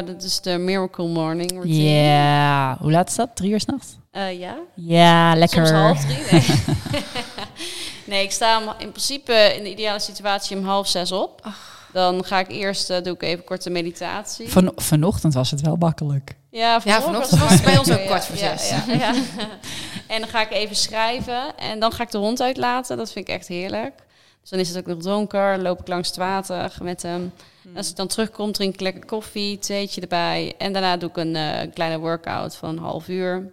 Dat 0.06 0.24
is 0.24 0.42
de 0.42 0.58
Miracle 0.58 1.08
Morning 1.08 1.52
Ja, 1.52 1.58
routine. 1.58 2.76
hoe 2.80 2.92
laat 2.92 3.10
is 3.10 3.16
dat? 3.16 3.30
Drie 3.36 3.52
uur 3.52 3.60
s'nachts? 3.60 3.98
Ja, 4.12 4.56
Ja, 4.76 5.36
lekker. 5.36 5.68
soms 5.68 5.80
half 5.82 6.06
drie. 6.06 6.18
Nee. 6.32 6.44
nee, 8.08 8.24
ik 8.24 8.32
sta 8.32 8.58
om- 8.62 8.74
in 8.78 8.90
principe 8.92 9.54
in 9.58 9.64
de 9.64 9.72
ideale 9.72 10.00
situatie 10.00 10.58
om 10.58 10.64
half 10.66 10.88
zes 10.88 11.12
op. 11.12 11.48
Dan 11.94 12.24
ga 12.26 12.40
ik 12.40 12.48
eerst, 12.52 12.88
doe 12.88 13.14
ik 13.14 13.22
even 13.24 13.44
korte 13.44 13.70
meditatie. 13.70 14.50
Van, 14.50 14.72
vanochtend 14.76 15.34
was 15.34 15.52
het 15.52 15.62
wel 15.62 15.76
makkelijk. 15.76 16.36
Ja, 16.58 16.82
vanochtend 16.82 17.04
vanochtend 17.04 17.40
was 17.40 17.52
het 17.52 17.64
bij 17.64 17.78
ons 17.78 17.92
ook 17.92 17.98
Ja, 17.98 18.06
kwart 18.06 18.26
voor 18.26 18.38
ja, 18.38 18.58
zes. 18.58 18.70
Ja, 18.70 18.94
ja. 18.94 19.14
En 20.08 20.20
dan 20.20 20.30
ga 20.30 20.42
ik 20.42 20.52
even 20.52 20.76
schrijven. 20.76 21.58
En 21.58 21.80
dan 21.80 21.92
ga 21.92 22.04
ik 22.04 22.12
de 22.12 22.18
hond 22.18 22.42
uitlaten. 22.42 22.98
Dat 22.98 23.12
vind 23.12 23.28
ik 23.28 23.34
echt 23.34 23.48
heerlijk. 23.48 23.94
Dus 24.42 24.50
dan 24.50 24.60
is 24.60 24.68
het 24.68 24.78
ook 24.78 24.86
nog 24.86 24.98
donker. 24.98 25.60
Loop 25.60 25.80
ik 25.80 25.88
langs 25.88 26.08
het 26.08 26.18
water 26.18 26.78
met 26.82 27.02
hem. 27.02 27.34
Als 27.76 27.90
ik 27.90 27.96
dan 27.96 28.08
terugkom, 28.08 28.52
drink 28.52 28.74
ik 28.74 28.80
lekker 28.80 29.06
koffie, 29.06 29.60
theetje 29.60 30.02
erbij. 30.02 30.54
En 30.58 30.74
daarna 30.74 30.98
doe 30.98 31.10
ik 31.10 31.18
een 31.18 31.36
eh, 31.36 31.72
kleine 31.74 32.00
workout 32.00 32.56
van 32.56 32.70
een 32.70 32.78
half 32.78 33.08
uur. 33.08 33.52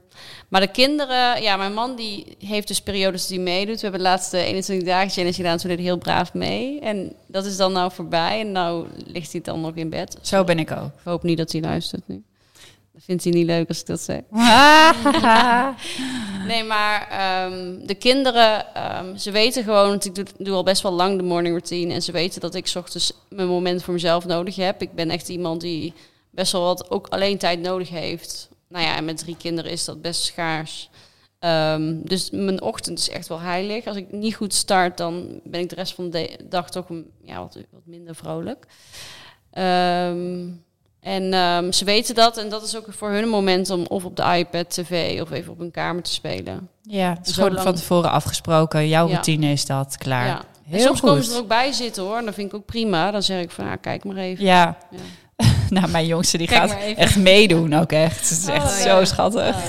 Maar 0.48 0.60
de 0.60 0.70
kinderen, 0.70 1.42
ja, 1.42 1.56
mijn 1.56 1.74
man 1.74 1.96
die 1.96 2.36
heeft 2.38 2.68
dus 2.68 2.80
periodes 2.80 3.28
hij 3.28 3.38
meedoet. 3.38 3.74
We 3.74 3.82
hebben 3.82 4.00
de 4.00 4.08
laatste 4.08 4.38
21 4.38 4.86
dagen 4.86 5.10
challenge 5.10 5.34
gedaan, 5.34 5.58
toen 5.58 5.68
deed 5.68 5.78
hij 5.78 5.86
heel 5.86 5.98
braaf 5.98 6.34
mee. 6.34 6.80
En 6.80 7.12
dat 7.26 7.44
is 7.44 7.56
dan 7.56 7.72
nou 7.72 7.92
voorbij. 7.92 8.40
En 8.40 8.52
nou 8.52 8.86
ligt 9.06 9.32
hij 9.32 9.40
dan 9.40 9.60
nog 9.60 9.74
in 9.74 9.90
bed. 9.90 10.16
Zo 10.20 10.44
ben 10.44 10.58
ik 10.58 10.70
ook. 10.70 10.86
Ik 10.86 11.04
hoop 11.04 11.22
niet 11.22 11.38
dat 11.38 11.52
hij 11.52 11.60
luistert 11.60 12.02
nu. 12.06 12.22
Dat 12.94 13.02
vindt 13.02 13.24
hij 13.24 13.32
niet 13.32 13.46
leuk 13.46 13.68
als 13.68 13.80
ik 13.80 13.86
dat 13.86 14.00
zeg. 14.00 14.20
Nee, 16.46 16.64
maar 16.64 17.08
ehm, 17.10 17.86
de 17.86 17.94
kinderen, 17.94 18.74
ehm, 18.74 19.16
ze 19.16 19.30
weten 19.30 19.64
gewoon, 19.64 19.88
want 19.88 20.04
ik 20.04 20.14
doe, 20.14 20.24
doe 20.38 20.54
al 20.54 20.62
best 20.62 20.82
wel 20.82 20.92
lang 20.92 21.16
de 21.16 21.22
morning 21.22 21.54
routine. 21.54 21.92
En 21.94 22.02
ze 22.02 22.12
weten 22.12 22.40
dat 22.40 22.54
ik 22.54 22.66
's 22.66 22.76
ochtends 22.76 23.12
mijn 23.28 23.48
moment 23.48 23.82
voor 23.82 23.92
mezelf 23.94 24.24
nodig 24.26 24.56
heb. 24.56 24.82
Ik 24.82 24.94
ben 24.94 25.10
echt 25.10 25.28
iemand 25.28 25.60
die 25.60 25.92
best 26.30 26.52
wel 26.52 26.62
wat 26.62 26.90
ook 26.90 27.06
alleen 27.08 27.38
tijd 27.38 27.60
nodig 27.60 27.88
heeft. 27.88 28.48
Nou 28.68 28.84
ja, 28.84 28.96
en 28.96 29.04
met 29.04 29.18
drie 29.18 29.36
kinderen 29.36 29.70
is 29.70 29.84
dat 29.84 30.02
best 30.02 30.22
schaars. 30.24 30.90
Ehm, 31.38 31.96
dus 32.02 32.30
mijn 32.30 32.62
ochtend 32.62 32.98
is 32.98 33.08
echt 33.10 33.28
wel 33.28 33.40
heilig. 33.40 33.84
Als 33.86 33.96
ik 33.96 34.12
niet 34.12 34.34
goed 34.34 34.54
start, 34.54 34.96
dan 34.96 35.40
ben 35.44 35.60
ik 35.60 35.68
de 35.68 35.74
rest 35.74 35.94
van 35.94 36.10
de 36.10 36.38
dag 36.48 36.70
toch 36.70 36.88
een- 36.88 37.10
ja, 37.22 37.38
wat, 37.38 37.58
wat 37.70 37.82
minder 37.86 38.14
vrolijk. 38.14 38.66
Ehm, 39.50 40.46
en 41.04 41.32
ehm, 41.32 41.72
ze 41.72 41.84
weten 41.84 42.14
dat. 42.14 42.36
En 42.36 42.48
dat 42.48 42.62
is 42.62 42.76
ook 42.76 42.86
voor 42.88 43.10
hun 43.10 43.22
een 43.22 43.28
moment 43.28 43.70
om 43.70 43.86
of 43.86 44.04
op 44.04 44.16
de 44.16 44.22
iPad, 44.36 44.70
tv 44.70 45.20
of 45.22 45.30
even 45.30 45.52
op 45.52 45.58
hun 45.58 45.70
kamer 45.70 46.02
te 46.02 46.12
spelen. 46.12 46.68
Ja, 46.82 47.14
het 47.18 47.26
is 47.26 47.34
gewoon 47.34 47.52
lang- 47.52 47.62
van 47.64 47.74
tevoren 47.74 48.10
afgesproken. 48.10 48.88
Jouw 48.88 49.06
Ja. 49.06 49.12
routine 49.12 49.46
is 49.52 49.66
dat, 49.66 49.96
klaar. 49.98 50.26
Ja. 50.26 50.38
En 50.38 50.44
Heel 50.70 50.80
soms 50.86 51.00
goed. 51.00 51.08
komen 51.08 51.24
ze 51.24 51.32
er 51.32 51.38
ook 51.38 51.48
bij 51.48 51.72
zitten 51.72 52.02
hoor. 52.02 52.16
En 52.16 52.24
dat 52.24 52.34
vind 52.34 52.48
ik 52.48 52.54
ook 52.54 52.66
prima. 52.66 53.10
Dan 53.10 53.22
zeg 53.22 53.42
ik 53.42 53.50
van, 53.50 53.64
ja, 53.64 53.76
kijk 53.76 54.04
maar 54.04 54.16
even. 54.16 54.44
Ja. 54.44 54.76
Ja. 54.90 54.98
nou, 55.80 55.88
mijn 55.90 56.06
jongste 56.06 56.38
die 56.38 56.46
Kijk 56.46 56.70
gaat 56.70 56.80
echt 56.96 57.16
meedoen 57.16 57.74
ook 57.74 57.92
echt. 57.92 58.28
Het 58.28 58.38
is 58.38 58.48
Oh, 58.48 58.54
echt 58.54 58.72
zo 58.72 59.04
schattig. 59.04 59.56
Ah, 59.56 59.62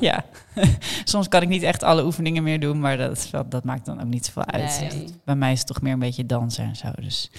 ja. 0.00 0.24
Soms 1.04 1.28
kan 1.28 1.42
ik 1.42 1.48
niet 1.48 1.62
echt 1.62 1.82
alle 1.82 2.04
oefeningen 2.04 2.42
meer 2.42 2.60
doen, 2.60 2.80
maar 2.80 2.96
dat, 2.96 3.28
dat, 3.30 3.50
dat 3.50 3.64
maakt 3.64 3.86
dan 3.86 4.00
ook 4.00 4.06
niet 4.06 4.26
zoveel 4.26 4.46
uit. 4.46 4.80
Nee. 4.92 5.04
Bij 5.24 5.34
mij 5.36 5.52
is 5.52 5.58
het 5.58 5.66
toch 5.66 5.80
meer 5.82 5.92
een 5.92 5.98
beetje 5.98 6.26
dansen 6.26 6.64
en 6.64 6.76
zo. 6.76 6.88
Dus 7.00 7.30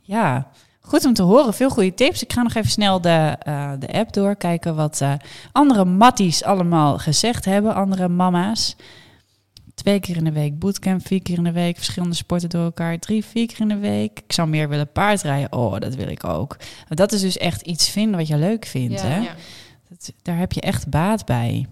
ja, 0.00 0.46
goed 0.82 1.04
om 1.04 1.14
te 1.14 1.22
horen. 1.22 1.54
Veel 1.54 1.70
goede 1.70 1.94
tips. 1.94 2.22
Ik 2.22 2.32
ga 2.32 2.42
nog 2.42 2.54
even 2.54 2.70
snel 2.70 3.00
de, 3.00 3.36
eh, 3.38 3.72
de 3.78 3.92
app 3.92 4.12
doorkijken 4.12 4.74
wat 4.74 5.00
eh, 5.00 5.12
andere 5.52 5.84
matties 5.84 6.44
allemaal 6.44 6.98
gezegd 6.98 7.44
hebben. 7.44 7.74
Andere 7.74 8.08
mama's. 8.08 8.76
Twee 9.74 10.00
keer 10.00 10.16
in 10.16 10.24
de 10.24 10.32
week 10.32 10.58
bootcamp, 10.58 11.06
vier 11.06 11.22
keer 11.22 11.36
in 11.36 11.44
de 11.44 11.52
week 11.52 11.76
verschillende 11.76 12.14
sporten 12.14 12.48
door 12.48 12.64
elkaar, 12.64 12.98
drie, 12.98 13.24
vier 13.24 13.46
keer 13.46 13.60
in 13.60 13.68
de 13.68 13.76
week. 13.76 14.20
Ik 14.24 14.32
zou 14.32 14.48
meer 14.48 14.68
willen 14.68 14.92
paardrijden. 14.92 15.52
Oh, 15.52 15.78
dat 15.78 15.94
wil 15.94 16.08
ik 16.08 16.24
ook. 16.24 16.56
Dat 16.88 17.12
is 17.12 17.20
dus 17.20 17.38
echt 17.38 17.60
iets 17.60 17.88
vinden 17.88 18.18
wat 18.18 18.28
je 18.28 18.36
leuk 18.36 18.66
vindt. 18.66 19.00
Ja. 19.00 19.06
hè? 19.06 19.20
Ja. 19.20 19.34
Dat, 19.88 20.12
daar 20.22 20.38
heb 20.38 20.52
je 20.52 20.60
echt 20.60 20.88
baat 20.88 21.24
bij. 21.24 21.66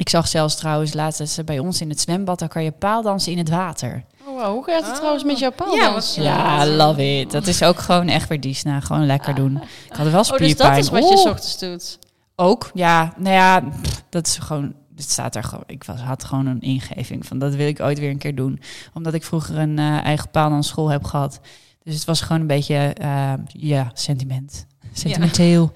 Ik 0.00 0.08
zag 0.08 0.28
zelfs 0.28 0.56
trouwens 0.56 0.92
laatst 0.94 1.44
bij 1.44 1.58
ons 1.58 1.80
in 1.80 1.88
het 1.88 2.00
zwembad, 2.00 2.38
daar 2.38 2.48
kan 2.48 2.64
je 2.64 2.70
paaldansen 2.70 3.32
in 3.32 3.38
het 3.38 3.48
water. 3.48 4.04
Oh, 4.26 4.40
wow. 4.40 4.52
Hoe 4.52 4.64
gaat 4.64 4.80
het 4.80 4.90
Ah. 4.90 4.96
trouwens 4.96 5.24
met 5.24 5.38
jouw 5.38 5.50
Ja, 5.56 5.64
paaldans? 5.64 6.16
wat- 6.16 6.24
Ja, 6.24 6.66
love 6.66 7.18
it. 7.20 7.30
Dat 7.30 7.46
is 7.46 7.62
ook 7.62 7.78
gewoon 7.78 8.08
echt 8.08 8.28
weer 8.28 8.40
Disna. 8.40 8.80
Gewoon 8.80 9.06
lekker 9.06 9.34
doen. 9.34 9.56
Ik 9.90 9.96
had 9.96 10.06
er 10.06 10.12
wel 10.12 10.20
Oh, 10.20 10.28
dus 10.28 10.36
spierpijn. 10.36 10.68
dat 10.74 10.78
is 10.84 10.90
wat 10.90 11.08
je 11.08 11.14
ochtends 11.28 11.58
doet. 11.58 11.98
Ook, 12.36 12.70
ja. 12.74 13.12
Nou 13.16 13.34
ja, 13.34 13.60
pff, 13.60 14.02
dat 14.08 14.26
is 14.26 14.38
gewoon... 14.38 14.74
Het 14.96 15.10
staat 15.10 15.36
er 15.36 15.42
gewoon... 15.44 15.64
Ik 15.66 15.84
was, 15.84 16.00
had 16.00 16.24
gewoon 16.24 16.46
een 16.46 16.60
ingeving 16.60 17.26
van 17.26 17.38
dat 17.38 17.54
wil 17.54 17.66
ik 17.68 17.80
ooit 17.80 17.98
weer 17.98 18.10
een 18.10 18.18
keer 18.18 18.34
doen. 18.34 18.60
Omdat 18.94 19.14
ik 19.14 19.24
vroeger 19.24 19.58
een 19.58 19.78
eh, 19.78 20.04
eigen 20.04 20.30
paaldansschool 20.30 20.88
heb 20.88 21.04
gehad. 21.04 21.40
Dus 21.82 21.94
het 21.94 22.04
was 22.04 22.20
gewoon 22.20 22.40
een 22.40 22.46
beetje, 22.46 22.76
eh, 22.94 23.32
ja, 23.46 23.90
sentiment. 23.94 24.66
Sentimenteel. 24.92 25.72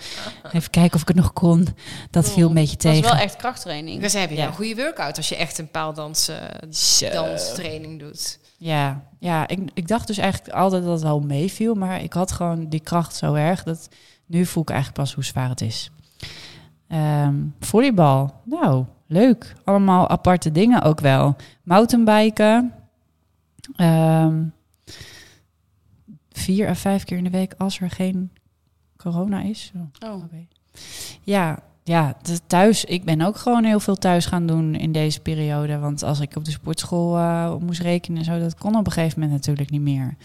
Even 0.52 0.70
kijken 0.70 0.94
of 0.94 1.00
ik 1.00 1.08
het 1.08 1.16
nog 1.16 1.32
kon. 1.32 1.66
Dat 2.10 2.30
viel 2.32 2.48
een 2.48 2.54
beetje 2.54 2.76
Dat 2.76 2.80
tegen. 2.80 3.02
was 3.02 3.12
wel 3.12 3.20
echt 3.20 3.36
krachttraining. 3.36 4.00
Dus 4.02 4.12
heb 4.12 4.30
je 4.30 4.36
Ja. 4.36 4.46
een 4.46 4.52
goede 4.54 4.74
workout 4.74 5.16
als 5.16 5.28
je 5.28 5.36
echt 5.36 5.58
een 5.58 5.70
paaldans 5.70 6.28
eh, 6.28 6.36
Zo. 6.70 7.08
danstraining 7.10 7.98
doet. 8.00 8.38
Ja, 8.58 9.02
ja 9.18 9.48
ik, 9.48 9.58
ik 9.74 9.88
dacht 9.88 10.06
dus 10.06 10.18
eigenlijk 10.18 10.54
altijd 10.54 10.82
dat 10.82 10.92
het 10.92 11.02
wel 11.02 11.20
meeviel. 11.20 11.74
Maar 11.74 12.02
ik 12.02 12.12
had 12.12 12.32
gewoon 12.32 12.68
die 12.68 12.80
kracht 12.80 13.14
zo 13.16 13.34
erg. 13.34 13.62
Dat 13.62 13.88
nu 14.26 14.46
voel 14.46 14.62
ik 14.62 14.70
eigenlijk 14.70 14.98
pas 15.00 15.14
hoe 15.14 15.24
zwaar 15.24 15.48
het 15.48 15.60
is. 15.60 15.90
Ehm, 16.88 17.34
volleybal. 17.60 18.40
Nou, 18.44 18.84
leuk. 19.06 19.54
Allemaal 19.64 20.08
aparte 20.08 20.52
dingen 20.52 20.82
ook 20.82 21.00
wel. 21.00 21.36
Mountainbiken. 21.62 22.72
Ehm, 23.76 24.42
vier 26.32 26.68
à 26.68 26.74
vijf 26.74 27.04
keer 27.04 27.16
in 27.16 27.24
de 27.24 27.30
week 27.30 27.54
als 27.58 27.80
er 27.80 27.90
geen 27.90 28.30
corona 29.04 29.42
is. 29.42 29.72
Oh, 30.04 30.12
Oh. 30.12 30.22
Ja, 31.22 31.58
ja, 31.84 32.16
thuis. 32.46 32.84
Ik 32.84 33.04
ben 33.04 33.20
ook 33.20 33.36
gewoon 33.36 33.64
heel 33.64 33.80
veel 33.80 33.96
thuis 33.96 34.26
gaan 34.26 34.46
doen 34.46 34.74
in 34.74 34.92
deze 34.92 35.20
periode. 35.20 35.78
Want 35.78 36.02
als 36.02 36.20
ik 36.20 36.36
op 36.36 36.44
de 36.44 36.50
sportschool 36.50 37.16
eh, 37.16 37.54
moest 37.56 37.80
rekenen 37.80 38.18
en 38.18 38.24
zo, 38.24 38.38
dat 38.38 38.54
kon 38.54 38.76
op 38.76 38.86
een 38.86 38.92
gegeven 38.92 39.20
moment 39.20 39.36
natuurlijk 39.38 39.70
niet 39.70 39.80
meer. 39.80 40.16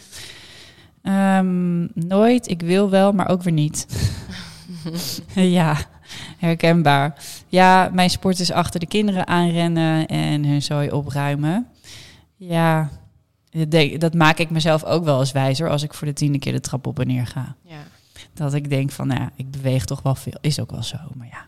Ehm, 1.01 1.87
nooit, 1.93 2.49
ik 2.49 2.61
wil 2.61 2.89
wel, 2.89 3.11
maar 3.11 3.29
ook 3.29 3.43
weer 3.43 3.53
niet. 3.53 3.87
ja, 5.59 5.77
herkenbaar. 6.37 7.23
Ja, 7.47 7.89
mijn 7.93 8.09
sport 8.09 8.39
is 8.39 8.51
achter 8.51 8.79
de 8.79 8.87
kinderen 8.87 9.27
aanrennen 9.27 10.07
en 10.07 10.45
hun 10.45 10.61
zooi 10.61 10.91
opruimen. 10.91 11.67
Ja, 12.35 12.89
dat 13.97 14.13
maak 14.13 14.37
ik 14.37 14.49
mezelf 14.49 14.83
ook 14.83 15.03
wel 15.03 15.19
eens 15.19 15.31
wijzer 15.31 15.69
als 15.69 15.83
ik 15.83 15.93
voor 15.93 16.07
de 16.07 16.13
tiende 16.13 16.39
keer 16.39 16.51
de 16.51 16.61
trap 16.61 16.87
op 16.87 16.99
en 16.99 17.07
neer 17.07 17.27
ga. 17.27 17.55
Ja. 17.63 17.77
Dat 18.39 18.53
ik 18.53 18.69
denk 18.69 18.91
van, 18.91 19.07
nou 19.07 19.19
ja, 19.19 19.31
ik 19.35 19.51
beweeg 19.51 19.85
toch 19.85 20.01
wel 20.01 20.15
veel. 20.15 20.37
Is 20.41 20.59
ook 20.59 20.71
wel 20.71 20.83
zo, 20.83 20.97
maar 21.15 21.27
ja. 21.27 21.47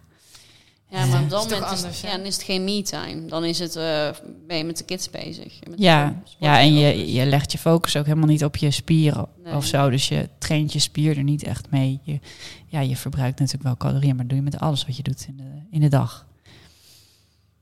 Ja, 0.90 1.06
maar 1.06 1.20
op 1.20 1.24
Is 1.26 1.30
dat 1.30 1.42
toch 1.42 1.50
moment 1.50 1.72
is, 1.72 1.84
anders, 1.84 2.02
ja, 2.02 2.18
dan 2.18 2.26
is 2.26 2.34
het 2.36 2.44
geen 2.44 2.64
me-time. 2.64 3.26
Dan 3.26 3.44
is 3.44 3.60
het, 3.60 3.76
eh, 3.76 4.10
ben 4.48 4.58
je 4.58 4.64
met 4.64 4.78
de 4.78 4.84
kids 4.84 5.10
bezig. 5.10 5.60
Met 5.70 5.80
Ja, 5.80 6.22
ja 6.38 6.60
en 6.60 6.74
je, 6.74 7.14
je 7.14 7.26
legt 7.26 7.52
je 7.52 7.58
focus 7.58 7.98
ook 7.98 8.06
helemaal 8.06 8.28
niet 8.28 8.44
op 8.44 8.56
je 8.56 8.72
spieren 8.72 9.28
Nee. 9.44 9.56
of 9.56 9.66
zo. 9.66 9.90
Dus 9.90 10.08
je 10.08 10.30
traint 10.38 10.74
je 10.74 10.80
spier 10.80 11.18
er 11.18 11.24
niet 11.24 11.44
echt 11.44 11.70
mee. 11.70 12.00
Je, 12.04 12.20
ja, 12.66 12.80
je 12.80 12.96
verbruikt 12.96 13.40
natuurlijk 13.40 13.66
wel 13.66 13.78
calorieën, 13.78 14.16
maar 14.16 14.28
dat 14.28 14.36
doe 14.36 14.38
je 14.46 14.52
met 14.52 14.60
alles 14.60 14.86
wat 14.86 14.98
je 14.98 15.04
doet 15.04 15.26
in 15.28 15.38
de, 15.38 15.62
in 15.72 15.80
de 15.82 15.88
dag. 15.90 16.26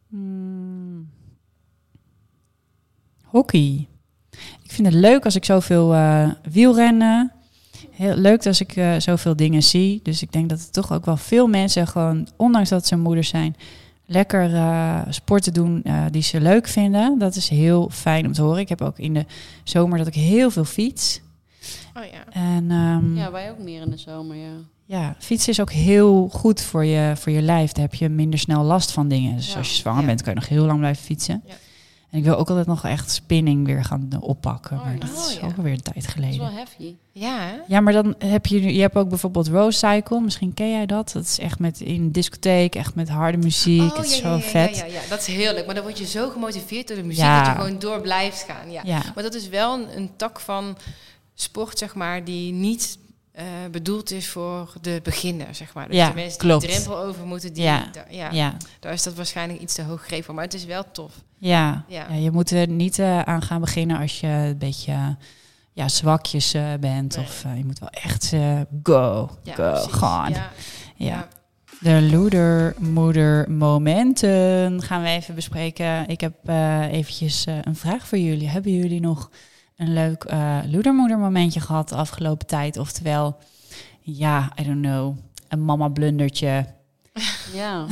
Hmm. 0.10 1.10
Hockey. 3.24 3.88
Ik 4.63 4.72
vind 4.72 4.88
het 4.88 4.96
leuk 4.96 5.26
als 5.26 5.36
ik 5.36 5.46
zoveel 5.46 5.94
eh 5.94 6.30
wielrennen. 6.52 7.32
Heel 7.99 8.15
leuk 8.15 8.45
als 8.45 8.62
ik 8.62 8.75
eh, 8.75 8.93
zoveel 8.97 9.35
dingen 9.35 9.63
zie. 9.63 9.99
Dus 10.03 10.21
ik 10.21 10.31
denk 10.31 10.49
dat 10.49 10.59
er 10.59 10.71
toch 10.71 10.91
ook 10.93 11.05
wel 11.05 11.17
veel 11.17 11.47
mensen 11.47 11.88
gewoon, 11.88 12.27
ondanks 12.38 12.69
dat 12.69 12.88
ze 12.88 12.95
moeders 12.97 13.29
zijn, 13.29 13.55
lekker 14.05 14.53
eh, 14.55 14.99
sporten 15.09 15.53
doen 15.53 15.83
eh, 15.83 16.03
die 16.12 16.21
ze 16.21 16.41
leuk 16.41 16.67
vinden. 16.67 17.19
Dat 17.19 17.35
is 17.35 17.49
heel 17.49 17.89
fijn 17.93 18.25
om 18.25 18.33
te 18.33 18.41
horen. 18.41 18.59
Ik 18.59 18.69
heb 18.69 18.81
ook 18.81 18.99
in 18.99 19.13
de 19.13 19.25
zomer 19.63 19.97
dat 19.97 20.07
ik 20.07 20.13
heel 20.13 20.51
veel 20.51 20.63
fiets. 20.65 21.21
Oh 21.97 22.03
ja. 22.03 22.31
En 22.31 22.71
ehm, 22.71 23.15
Ja, 23.17 23.31
wij 23.31 23.51
ook 23.51 23.59
meer 23.59 23.81
in 23.81 23.89
de 23.89 23.97
zomer, 23.97 24.35
ja. 24.35 24.51
ja, 24.85 25.15
fietsen 25.19 25.51
is 25.51 25.59
ook 25.62 25.71
heel 25.71 26.29
goed 26.31 26.62
voor 26.62 26.85
je, 26.85 27.13
voor 27.15 27.31
je 27.31 27.41
lijf. 27.41 27.71
Daar 27.71 27.83
heb 27.83 27.93
je 27.95 28.09
minder 28.09 28.39
snel 28.39 28.63
last 28.63 28.91
van 28.91 29.07
dingen. 29.07 29.35
Dus 29.35 29.51
Ja. 29.51 29.57
als 29.57 29.69
je 29.69 29.75
zwanger 29.75 30.01
Ja. 30.01 30.07
bent, 30.07 30.21
kan 30.21 30.33
je 30.33 30.39
nog 30.39 30.49
heel 30.49 30.65
lang 30.65 30.79
blijven 30.79 31.03
fietsen. 31.03 31.41
Ja. 31.45 31.53
En 32.10 32.17
ik 32.17 32.24
wil 32.24 32.36
ook 32.38 32.50
altijd 32.50 32.67
nog 32.67 32.86
echt 32.86 33.12
spinning 33.12 33.65
weer 33.65 33.84
gaan 33.84 34.10
oppakken. 34.19 34.78
Oh, 34.78 34.86
maar 34.86 35.00
dat 35.00 35.10
is 35.10 35.36
Oh, 35.36 35.41
ja. 35.41 35.48
ook 35.48 35.58
alweer 35.58 35.74
een 35.74 35.82
tijd 35.82 35.95
Dat 35.95 36.04
is 36.06 36.12
geleden. 36.13 36.39
wel 36.39 36.52
heavy. 36.52 36.95
Ja, 37.12 37.39
hè? 37.39 37.56
Ja, 37.67 37.80
maar 37.80 37.93
dan 37.93 38.15
heb 38.17 38.45
je, 38.45 38.74
je 38.74 38.82
hebt 38.82 38.95
ook 38.95 39.10
bijvoorbeeld 39.10 39.48
Rose 39.48 39.78
Cycle. 39.78 40.22
Misschien 40.22 40.54
ken 40.54 40.69
jij 40.72 40.86
dat. 40.86 41.12
Dat 41.12 41.24
is 41.24 41.39
echt 41.39 41.60
met 41.60 41.80
in 41.82 42.02
een 42.02 42.12
discotheek, 42.12 42.76
echt 42.76 42.95
met 42.95 43.10
harde 43.10 43.38
muziek. 43.38 43.82
Oh, 43.91 43.98
het 43.98 44.06
is 44.06 44.17
ja, 44.19 44.22
zo 44.39 44.48
vet. 44.50 44.78
Ja, 44.78 44.86
ja, 44.86 44.91
ja, 44.93 45.00
dat 45.10 45.19
is 45.19 45.28
heel 45.28 45.54
leuk. 45.54 45.65
Maar 45.65 45.76
dan 45.76 45.84
word 45.84 45.98
je 45.98 46.06
zo 46.06 46.30
gemotiveerd 46.30 46.88
door 46.88 46.98
de 46.98 47.04
muziek 47.04 47.24
Ja. 47.24 47.43
dat 47.43 47.56
je 47.56 47.62
gewoon 47.62 47.80
door 47.80 48.02
blijft 48.02 48.43
gaan. 48.48 48.72
Ja. 48.72 48.82
Ja. 48.86 49.02
Maar 49.15 49.24
dat 49.24 49.34
is 49.34 49.50
wel 49.50 49.74
een, 49.80 49.98
een 49.98 50.10
tak 50.15 50.39
van 50.39 50.78
sport, 51.34 51.78
zeg 51.78 51.95
maar, 51.95 52.24
die 52.24 52.54
niet 52.54 52.98
eh, 53.39 53.45
bedoeld 53.71 54.12
is 54.12 54.28
voor 54.30 54.73
de 54.82 54.99
beginner, 55.04 55.56
zeg 55.56 55.73
maar. 55.73 55.88
Dus 55.88 55.95
Ja, 55.95 56.10
de 56.10 56.15
mensen 56.15 56.39
klopt. 56.39 56.62
die 56.62 56.69
de 56.69 56.75
drempel 56.75 57.04
over 57.04 57.25
moeten, 57.25 57.54
die, 57.54 57.63
Ja. 57.63 57.89
da- 57.91 58.06
ja, 58.10 58.32
Ja. 58.32 58.58
daar 58.80 58.93
is 58.93 59.04
dat 59.04 59.13
waarschijnlijk 59.13 59.60
iets 59.60 59.73
te 59.73 59.84
hoog 59.84 60.02
gegeven 60.02 60.23
voor. 60.23 60.34
Maar 60.34 60.43
het 60.43 60.54
is 60.54 60.65
wel 60.65 60.84
tof. 60.91 61.12
Ja. 61.38 61.84
Ja. 61.88 62.06
Ja, 62.10 62.15
je 62.15 62.32
moet 62.32 62.52
er 62.52 62.67
niet 62.67 62.99
eh, 62.99 63.21
aan 63.21 63.41
gaan 63.41 63.62
beginnen 63.62 63.97
als 63.99 64.19
je 64.19 64.28
een 64.28 64.58
beetje 64.58 65.15
ja, 65.73 65.88
zwakjes 65.88 66.54
eh, 66.54 66.63
bent. 66.80 67.15
Nee. 67.15 67.25
Of 67.25 67.45
je 67.56 67.65
moet 67.65 67.80
wel 67.80 67.89
echt 67.89 68.34
go, 68.84 69.30
Ja, 69.43 69.54
go, 69.56 69.73
gaan. 69.75 70.34
Ja. 70.95 71.28
De 71.80 72.02
loeder, 72.12 72.75
moeder, 72.80 73.52
momenten 73.52 74.82
gaan 74.82 75.02
we 75.02 75.08
even 75.10 75.36
bespreken. 75.36 76.08
Ik 76.08 76.21
heb 76.21 76.34
eventjes 76.91 77.45
een 77.62 77.75
vraag 77.75 78.08
voor 78.08 78.17
jullie. 78.17 78.49
Hebben 78.49 78.71
jullie 78.71 78.99
nog 79.02 79.30
een 79.80 79.94
leuk 79.94 80.24
eh 80.24 80.58
loedermoeder 80.72 81.18
momentje 81.18 81.60
gehad 81.60 81.89
de 81.89 81.96
afgelopen 81.96 82.48
tijd? 82.48 82.78
Oftewel, 82.78 83.38
ja, 84.00 84.52
I 84.60 84.63
don't 84.63 84.82
know, 84.82 85.18
een 85.48 85.65
mama 85.65 85.88
blundertje. 85.88 86.65
Ja. 87.54 87.86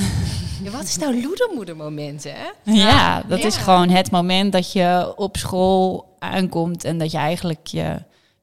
Ja, 0.64 0.72
wat 0.72 0.84
is 0.84 0.98
nou 0.98 1.22
loedermoedermomenten, 1.22 2.34
hè? 2.34 2.72
Ja, 2.72 3.22
dat 3.28 3.40
ja. 3.40 3.46
is 3.46 3.58
gewoon 3.58 3.90
het 3.90 4.12
moment 4.12 4.52
dat 4.52 4.72
je 4.72 5.14
op 5.16 5.38
school 5.38 6.16
aankomt 6.20 6.84
en 6.84 6.98
dat 6.98 7.12
je 7.12 7.18
eigenlijk 7.18 7.68
je 7.68 7.96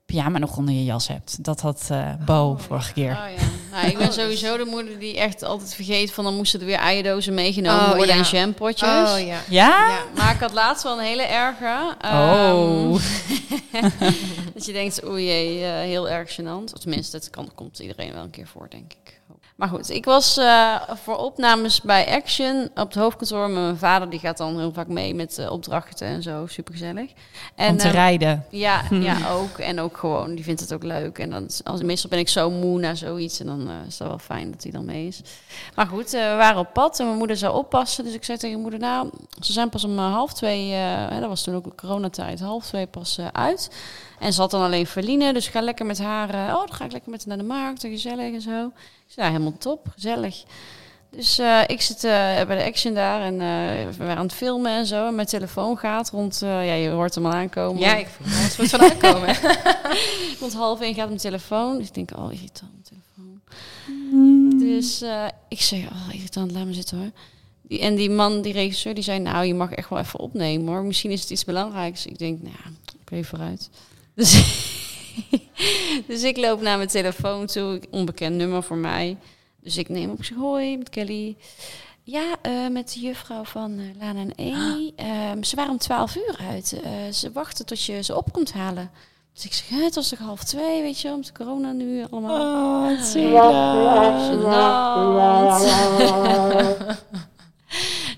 pyjama 0.06 0.38
nog 0.38 0.56
onder 0.56 0.74
je 0.74 0.84
jas 0.84 1.08
hebt. 1.08 1.44
Dat 1.44 1.60
had 1.60 1.88
eh 1.90 2.12
Bo 2.24 2.50
Oh, 2.50 2.58
vorige 2.58 2.92
keer. 2.92 3.10
Oh, 3.10 3.16
ja. 3.36 3.42
Nou, 3.70 3.86
ik 3.86 3.98
ben 3.98 4.12
sowieso 4.22 4.56
de 4.56 4.64
moeder 4.64 4.98
die 4.98 5.18
echt 5.18 5.42
altijd 5.42 5.74
vergeet 5.74 6.12
van 6.12 6.24
dan 6.24 6.34
moesten 6.36 6.60
er 6.60 6.66
weer 6.66 6.78
eierdozen 6.78 7.34
meegenomen 7.34 7.84
Oh, 7.84 7.96
worden 7.96 8.16
ja. 8.16 8.24
en 8.24 8.30
jampotjes. 8.30 8.88
Oh 9.12 9.18
ja. 9.18 9.40
Ja? 9.48 9.88
Ja. 9.88 10.04
Maar 10.16 10.34
ik 10.34 10.40
had 10.40 10.52
laatst 10.52 10.82
wel 10.82 10.98
een 10.98 11.04
hele 11.04 11.22
erge. 11.22 11.96
Oh. 12.04 13.00
Ehm, 13.72 13.90
dat 14.54 14.64
je 14.66 14.72
denkt, 14.72 15.06
oei 15.06 15.24
jee, 15.24 15.64
eh, 15.64 15.70
heel 15.72 16.08
erg 16.08 16.40
gênant. 16.40 16.72
Of 16.74 16.78
tenminste, 16.80 17.18
dat 17.18 17.30
kan, 17.30 17.50
komt 17.54 17.78
iedereen 17.78 18.12
wel 18.12 18.22
een 18.22 18.30
keer 18.30 18.46
voor, 18.46 18.66
denk 18.70 18.92
ik. 18.92 19.13
Maar 19.54 19.68
goed, 19.68 19.90
ik 19.90 20.04
was 20.04 20.36
eh, 20.36 20.74
voor 20.88 21.16
opnames 21.16 21.80
bij 21.80 22.06
Action 22.16 22.64
op 22.64 22.88
het 22.88 22.94
hoofdkantoor. 22.94 23.50
Mijn 23.50 23.76
vader 23.76 24.10
die 24.10 24.18
gaat 24.18 24.36
dan 24.36 24.58
heel 24.58 24.72
vaak 24.72 24.88
mee 24.88 25.14
met 25.14 25.38
eh, 25.38 25.50
opdrachten 25.50 26.06
en 26.06 26.22
zo. 26.22 26.46
Supergezellig. 26.46 27.10
En, 27.54 27.70
Om 27.70 27.76
te 27.76 27.86
eh, 27.86 27.92
rijden. 27.92 28.44
ja, 28.50 28.82
ja, 28.90 29.30
ook. 29.30 29.58
En 29.58 29.80
ook 29.80 29.96
gewoon, 29.96 30.34
die 30.34 30.44
vindt 30.44 30.60
het 30.60 30.74
ook 30.74 30.82
leuk. 30.82 31.18
En 31.18 31.30
dan, 31.30 31.48
als, 31.64 31.82
meestal 31.82 32.10
ben 32.10 32.18
ik 32.18 32.28
zo 32.28 32.50
moe 32.50 32.78
na 32.78 32.94
zoiets. 32.94 33.40
En 33.40 33.46
dan 33.46 33.70
is 33.86 33.96
dat 33.96 34.08
wel 34.08 34.18
fijn 34.18 34.50
dat 34.50 34.62
hij 34.62 34.72
dan 34.72 34.84
mee 34.84 35.06
is. 35.06 35.20
Maar 35.74 35.86
goed, 35.86 36.10
we 36.10 36.34
waren 36.38 36.60
op 36.60 36.72
pad 36.72 36.98
en 36.98 37.06
mijn 37.06 37.18
moeder 37.18 37.36
zou 37.36 37.54
oppassen. 37.54 38.04
Dus 38.04 38.14
ik 38.14 38.24
zei 38.24 38.38
tegen 38.38 38.60
mijn 38.60 38.70
moeder, 38.70 38.88
nou, 38.88 39.10
ze 39.40 39.52
zijn 39.52 39.68
pas 39.68 39.84
om 39.84 39.98
half 39.98 40.32
twee, 40.32 40.70
hè, 40.70 41.20
dat 41.20 41.28
was 41.28 41.42
toen 41.42 41.54
ook 41.54 41.76
coronatijd, 41.76 42.40
half 42.40 42.64
twee 42.64 42.86
pas 42.86 43.18
uit. 43.32 43.70
En 44.18 44.32
ze 44.32 44.40
had 44.40 44.50
dan 44.50 44.62
alleen 44.62 44.86
Verline, 44.86 45.32
dus 45.32 45.46
ik 45.46 45.52
ga 45.52 45.60
lekker 45.60 45.86
met 45.86 45.98
haar, 45.98 46.30
eh, 46.30 46.54
oh, 46.54 46.66
dan 46.66 46.72
ga 46.72 46.84
ik 46.84 46.92
lekker 46.92 47.10
met 47.10 47.20
haar 47.26 47.36
naar 47.36 47.46
de 47.46 47.52
markt, 47.52 47.84
en 47.84 47.90
gezellig 47.90 48.32
en 48.34 48.40
zo. 48.40 48.66
Ik 48.66 49.12
zei, 49.12 49.26
ja, 49.26 49.32
helemaal 49.32 49.58
top, 49.58 49.86
gezellig. 49.94 50.42
Dus 51.10 51.38
eh, 51.38 51.60
ik 51.66 51.80
zit 51.80 52.04
eh, 52.04 52.44
bij 52.46 52.56
de 52.56 52.64
action 52.64 52.94
daar 52.94 53.20
en 53.20 53.38
we 53.88 53.96
waren 53.96 54.16
aan 54.16 54.26
het 54.26 54.34
filmen 54.34 54.72
en 54.72 54.86
zo. 54.86 55.06
En 55.06 55.14
mijn 55.14 55.26
telefoon 55.26 55.78
gaat 55.78 56.10
rond, 56.10 56.38
ja, 56.40 56.60
je 56.60 56.88
hoort 56.88 57.14
hem 57.14 57.26
al 57.26 57.32
aankomen. 57.32 57.80
Ja, 57.80 57.96
ik 57.96 58.06
voel 58.06 58.64
het 58.64 58.70
van 58.70 58.80
aankomen. 58.80 59.36
Rond 60.40 60.54
half 60.54 60.80
één 60.80 60.94
gaat 60.94 61.06
mijn 61.06 61.18
telefoon. 61.18 61.78
Dus 61.78 61.86
ik 61.86 61.94
denk, 61.94 62.10
oh, 62.16 62.32
irritant, 62.32 62.70
telefoon. 62.84 63.40
Dus 64.58 65.02
ik 65.48 65.60
zeg, 65.60 65.84
oh, 65.84 66.14
irritant, 66.14 66.52
laat 66.52 66.66
me 66.66 66.72
zitten 66.72 66.98
hoor. 66.98 67.10
Die, 67.62 67.80
en 67.80 67.94
die 67.94 68.10
man, 68.10 68.42
die 68.42 68.52
regisseur, 68.52 68.94
die 68.94 69.04
zei, 69.04 69.18
nou, 69.18 69.44
je 69.44 69.54
mag 69.54 69.70
echt 69.70 69.88
wel 69.88 69.98
even 69.98 70.18
opnemen 70.18 70.66
hoor. 70.66 70.84
Misschien 70.84 71.10
is 71.10 71.20
het 71.20 71.30
iets 71.30 71.44
belangrijks. 71.44 72.06
Ik 72.06 72.18
denk, 72.18 72.42
nou, 72.42 72.54
ja, 72.64 72.70
ik 73.02 73.10
weet 73.10 73.26
vooruit. 73.26 73.70
Dus, 74.14 74.32
dus 76.06 76.22
ik 76.22 76.36
loop 76.36 76.60
naar 76.60 76.76
mijn 76.76 76.88
telefoon 76.88 77.46
toe, 77.46 77.80
onbekend 77.90 78.36
nummer 78.36 78.62
voor 78.62 78.76
mij. 78.76 79.16
Dus 79.60 79.76
ik 79.76 79.88
neem 79.88 80.10
op, 80.10 80.18
ik 80.18 80.24
zeg, 80.24 80.36
hoi, 80.36 80.78
met 80.78 80.90
Kelly. 80.90 81.36
Ja, 82.02 82.36
eh, 82.42 82.68
met 82.68 82.92
de 82.92 83.00
juffrouw 83.00 83.44
van 83.44 83.78
eh, 83.78 83.84
Lana 84.00 84.20
en 84.20 84.34
Amy. 84.36 84.92
Ehm, 84.96 85.42
ze 85.42 85.56
waren 85.56 85.72
om 85.72 85.78
12 85.78 86.16
uur 86.16 86.36
uit. 86.50 86.80
Eh, 86.84 86.90
ze 87.12 87.32
wachten 87.32 87.66
tot 87.66 87.84
je 87.84 88.02
ze 88.02 88.16
op 88.16 88.32
komt 88.32 88.52
halen. 88.52 88.90
Dus 89.32 89.44
ik 89.44 89.52
zeg, 89.52 89.68
het 89.80 89.94
was 89.94 90.08
toch 90.08 90.18
half 90.18 90.44
twee, 90.44 90.82
weet 90.82 91.00
je 91.00 91.08
wel, 91.08 91.16
met 91.16 91.26
de 91.26 91.32
corona 91.32 91.72
nu 91.72 92.04
allemaal. 92.10 92.90
Oh, 92.90 93.00
Gênant. 93.12 93.34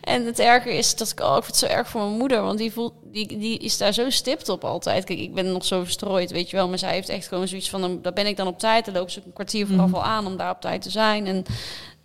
en 0.07 0.27
het 0.27 0.39
erger 0.39 0.73
is 0.73 0.97
dat 0.97 1.11
ik, 1.11 1.21
oh, 1.21 1.37
ik 1.37 1.45
vind 1.45 1.61
het 1.61 1.71
zo 1.71 1.77
erg 1.77 1.89
voor 1.89 2.01
mijn 2.01 2.17
moeder, 2.17 2.43
want 2.43 2.59
die, 2.59 2.73
voelt, 2.73 2.93
die, 3.03 3.39
die 3.39 3.59
is 3.59 3.79
daar 3.79 3.93
zo 3.93 4.11
stipt 4.11 4.49
op 4.49 4.65
altijd. 4.65 5.05
Kijk, 5.05 5.19
ik 5.19 5.35
ben 5.35 5.53
nog 5.53 5.65
zo 5.65 5.83
verstrooid, 5.83 6.31
weet 6.31 6.51
je 6.51 6.57
wel, 6.57 6.69
maar 6.69 6.79
zij 6.79 6.93
heeft 6.93 7.09
echt 7.09 7.29
gewoon 7.29 7.49
zoiets 7.49 7.71
van, 7.71 7.99
daar 8.03 8.13
ben 8.13 8.27
ik 8.27 8.37
dan 8.37 8.47
op 8.47 8.59
tijd, 8.59 8.85
dan 8.85 8.95
loopt 8.95 9.13
ze 9.13 9.23
een 9.25 9.33
kwartier 9.33 9.67
vooraf 9.67 9.95
al 9.95 10.05
aan 10.05 10.27
om 10.27 10.37
daar 10.37 10.51
op 10.51 10.61
tijd 10.61 10.83
te 10.83 10.91
zijn. 10.91 11.27
En 11.27 11.45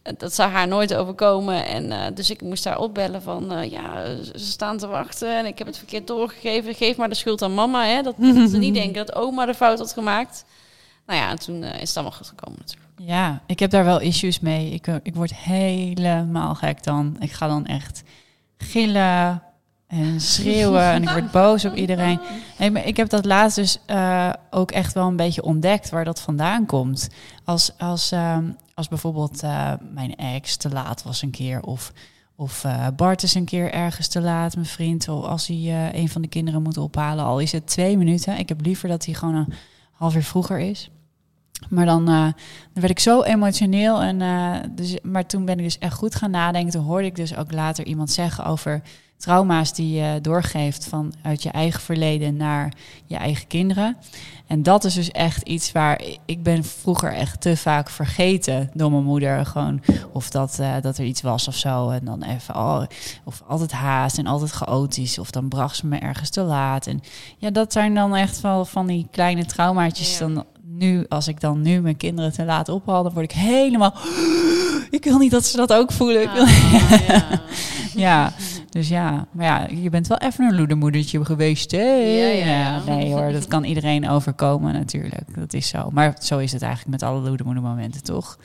eh, 0.02 0.14
dat 0.18 0.34
zou 0.34 0.50
haar 0.50 0.68
nooit 0.68 0.94
overkomen. 0.94 1.66
En 1.66 1.92
eh, 1.92 2.16
dus 2.16 2.30
ik 2.30 2.42
moest 2.42 2.64
daar 2.64 2.80
opbellen 2.80 3.22
van, 3.22 3.52
eh, 3.52 3.72
ja, 3.72 4.06
ze 4.24 4.46
staan 4.46 4.78
te 4.78 4.88
wachten 4.88 5.38
en 5.38 5.46
ik 5.46 5.58
heb 5.58 5.68
het 5.68 5.78
verkeerd 5.78 6.08
doorgegeven. 6.08 6.76
Geef 6.76 6.98
maar 6.98 7.10
de 7.10 7.16
schuld 7.16 7.42
aan 7.42 7.54
mama, 7.54 7.86
hè, 7.86 8.02
dat, 8.02 8.16
dat 8.18 8.50
ze 8.50 8.58
niet 8.58 8.74
denken 8.84 9.06
dat 9.06 9.16
oma 9.16 9.46
de 9.46 9.54
fout 9.54 9.80
had 9.80 9.94
gemaakt. 9.94 10.46
nou 11.06 11.20
ja, 11.20 11.30
en 11.30 11.40
toen 11.40 11.64
is 11.64 11.88
het 11.88 11.98
allemaal 11.98 12.18
goed 12.18 12.28
gekomen 12.28 12.60
natuurlijk. 12.60 12.81
Ja, 13.06 13.42
ik 13.46 13.60
heb 13.60 13.72
daar 13.72 13.86
wel 13.86 14.00
issues 14.00 14.40
mee. 14.40 14.72
Ik, 14.72 14.88
eh, 14.88 14.96
ik 15.04 15.16
word 15.16 15.36
helemaal 15.36 16.56
gek 16.56 16.84
dan. 16.84 17.16
Ik 17.20 17.32
ga 17.32 17.48
dan 17.48 17.66
echt 17.66 18.04
gillen 18.58 19.44
en 19.88 20.22
schreeuwen 20.22 20.84
en 20.84 21.02
ik 21.02 21.10
word 21.10 21.32
boos 21.42 21.66
op 21.66 21.76
iedereen. 21.76 22.20
Nee, 22.58 22.72
maar 22.72 22.86
ik 22.86 22.98
heb 22.98 23.10
dat 23.10 23.26
laatst 23.26 23.56
dus 23.56 23.80
eh, 23.86 24.30
ook 24.50 24.72
echt 24.72 24.94
wel 24.94 25.08
een 25.08 25.16
beetje 25.16 25.44
ontdekt 25.44 25.90
waar 25.90 26.06
dat 26.06 26.22
vandaan 26.22 26.66
komt. 26.66 27.10
Als, 27.44 27.72
als, 27.78 28.12
ehm, 28.12 28.52
als 28.74 28.88
bijvoorbeeld 28.88 29.44
eh, 29.44 29.74
mijn 29.94 30.16
ex 30.16 30.58
te 30.58 30.70
laat 30.70 31.04
was 31.04 31.22
een 31.22 31.32
keer 31.32 31.62
of... 31.62 31.92
Of 32.36 32.66
Bart 32.96 33.24
is 33.24 33.34
een 33.34 33.46
keer 33.46 33.72
ergens 33.72 34.08
te 34.08 34.22
laat, 34.22 34.56
mijn 34.56 34.68
vriend. 34.68 35.08
Of 35.08 35.26
als 35.26 35.48
hij 35.48 35.92
een 35.94 36.10
van 36.10 36.22
de 36.22 36.28
kinderen 36.28 36.62
moet 36.62 36.78
ophalen, 36.78 37.26
al 37.26 37.40
is 37.40 37.52
het 37.52 37.68
twee 37.68 37.98
minuten. 37.98 38.38
Ik 38.38 38.50
heb 38.50 38.62
liever 38.62 38.90
dat 38.90 39.06
hij 39.06 39.14
gewoon 39.14 39.36
een 39.36 39.54
half 39.92 40.16
uur 40.16 40.24
vroeger 40.24 40.60
is. 40.60 40.90
Maar 41.70 41.86
dan, 41.86 42.08
eh, 42.08 42.24
dan 42.24 42.34
werd 42.74 42.90
ik 42.90 43.00
zo 43.00 43.22
emotioneel. 43.22 44.02
En, 44.02 44.22
eh, 44.22 44.56
dus, 44.72 44.98
maar 45.04 45.26
toen 45.26 45.46
ben 45.46 45.58
ik 45.58 45.64
dus 45.64 45.78
echt 45.78 45.94
goed 45.94 46.16
gaan 46.16 46.32
nadenken. 46.32 46.72
Toen 46.72 46.84
hoorde 46.84 47.08
ik 47.08 47.16
dus 47.16 47.36
ook 47.36 47.52
later 47.52 47.86
iemand 47.86 48.12
zeggen 48.12 48.46
over 48.46 48.82
trauma's 49.22 49.74
die 49.74 50.02
je 50.02 50.22
doorgeeft 50.22 50.86
van 50.86 51.14
uit 51.22 51.44
je 51.44 51.50
eigen 51.50 51.82
verleden 51.82 52.36
naar 52.36 52.74
je 53.06 53.16
eigen 53.16 53.48
kinderen. 53.48 53.98
En 54.48 54.64
dat 54.64 54.84
is 54.84 54.94
dus 54.94 55.12
echt 55.12 55.42
iets 55.42 55.72
waar 55.72 56.02
ik 56.26 56.44
ben 56.44 56.64
vroeger 56.64 57.14
echt 57.14 57.42
te 57.42 57.58
vaak 57.58 57.90
vergeten 57.90 58.70
door 58.74 58.92
mijn 58.92 59.04
moeder. 59.04 59.46
Gewoon 59.46 59.82
of 60.12 60.30
dat, 60.30 60.60
eh, 60.60 60.74
dat 60.82 60.98
er 60.98 61.06
iets 61.06 61.22
was 61.22 61.48
of 61.48 61.56
zo. 61.56 61.90
En 61.90 62.06
dan 62.06 62.24
even, 62.24 62.56
oh, 62.56 62.82
of 63.24 63.44
altijd 63.48 63.72
haast 63.72 64.18
en 64.18 64.28
altijd 64.28 64.52
chaotisch. 64.52 65.20
Of 65.20 65.32
dan 65.32 65.48
bracht 65.48 65.76
ze 65.76 65.88
me 65.88 65.98
ergens 65.98 66.30
te 66.30 66.42
laat. 66.42 66.88
En 66.88 67.00
ja, 67.38 67.50
dat 67.50 67.74
zijn 67.74 67.96
dan 67.96 68.16
echt 68.16 68.42
wel 68.42 68.66
van 68.66 68.88
die 68.88 69.08
kleine 69.12 69.46
traumaatjes. 69.46 70.18
Ja. 70.18 70.28
Dan 70.28 70.46
nu, 70.82 71.06
als 71.10 71.28
ik 71.28 71.40
dan 71.40 71.62
nu 71.62 71.82
mijn 71.82 71.98
kinderen 71.98 72.34
te 72.34 72.46
laat 72.46 72.70
ophaal, 72.70 73.04
dan 73.04 73.14
word 73.14 73.32
ik 73.32 73.38
helemaal. 73.38 73.94
Ik 74.90 75.04
wil 75.04 75.18
niet 75.18 75.32
dat 75.32 75.46
ze 75.46 75.58
dat 75.58 75.74
ook 75.74 75.92
voelen. 75.92 76.30
Ah, 76.30 76.50
ja. 77.08 77.42
ja, 77.96 78.34
dus 78.70 78.88
ja, 78.88 79.28
maar 79.32 79.46
ja, 79.46 79.68
je 79.82 79.90
bent 79.90 80.08
wel 80.08 80.18
even 80.18 80.46
een 80.46 80.56
loedermoedertje 80.56 81.26
geweest, 81.26 81.72
hè? 81.72 81.94
Ja, 81.94 82.28
ja, 82.28 82.46
ja. 82.46 82.84
Nee 82.86 83.14
hoor, 83.14 83.32
dat 83.32 83.48
kan 83.48 83.64
iedereen 83.64 84.10
overkomen 84.10 84.74
natuurlijk. 84.74 85.36
Dat 85.36 85.54
is 85.54 85.68
zo. 85.68 85.90
Maar 85.92 86.16
zo 86.22 86.38
is 86.38 86.52
het 86.52 86.62
eigenlijk 86.62 86.92
met 86.92 87.10
alle 87.10 87.22
loedermoedermomenten, 87.22 88.04
toch? 88.04 88.38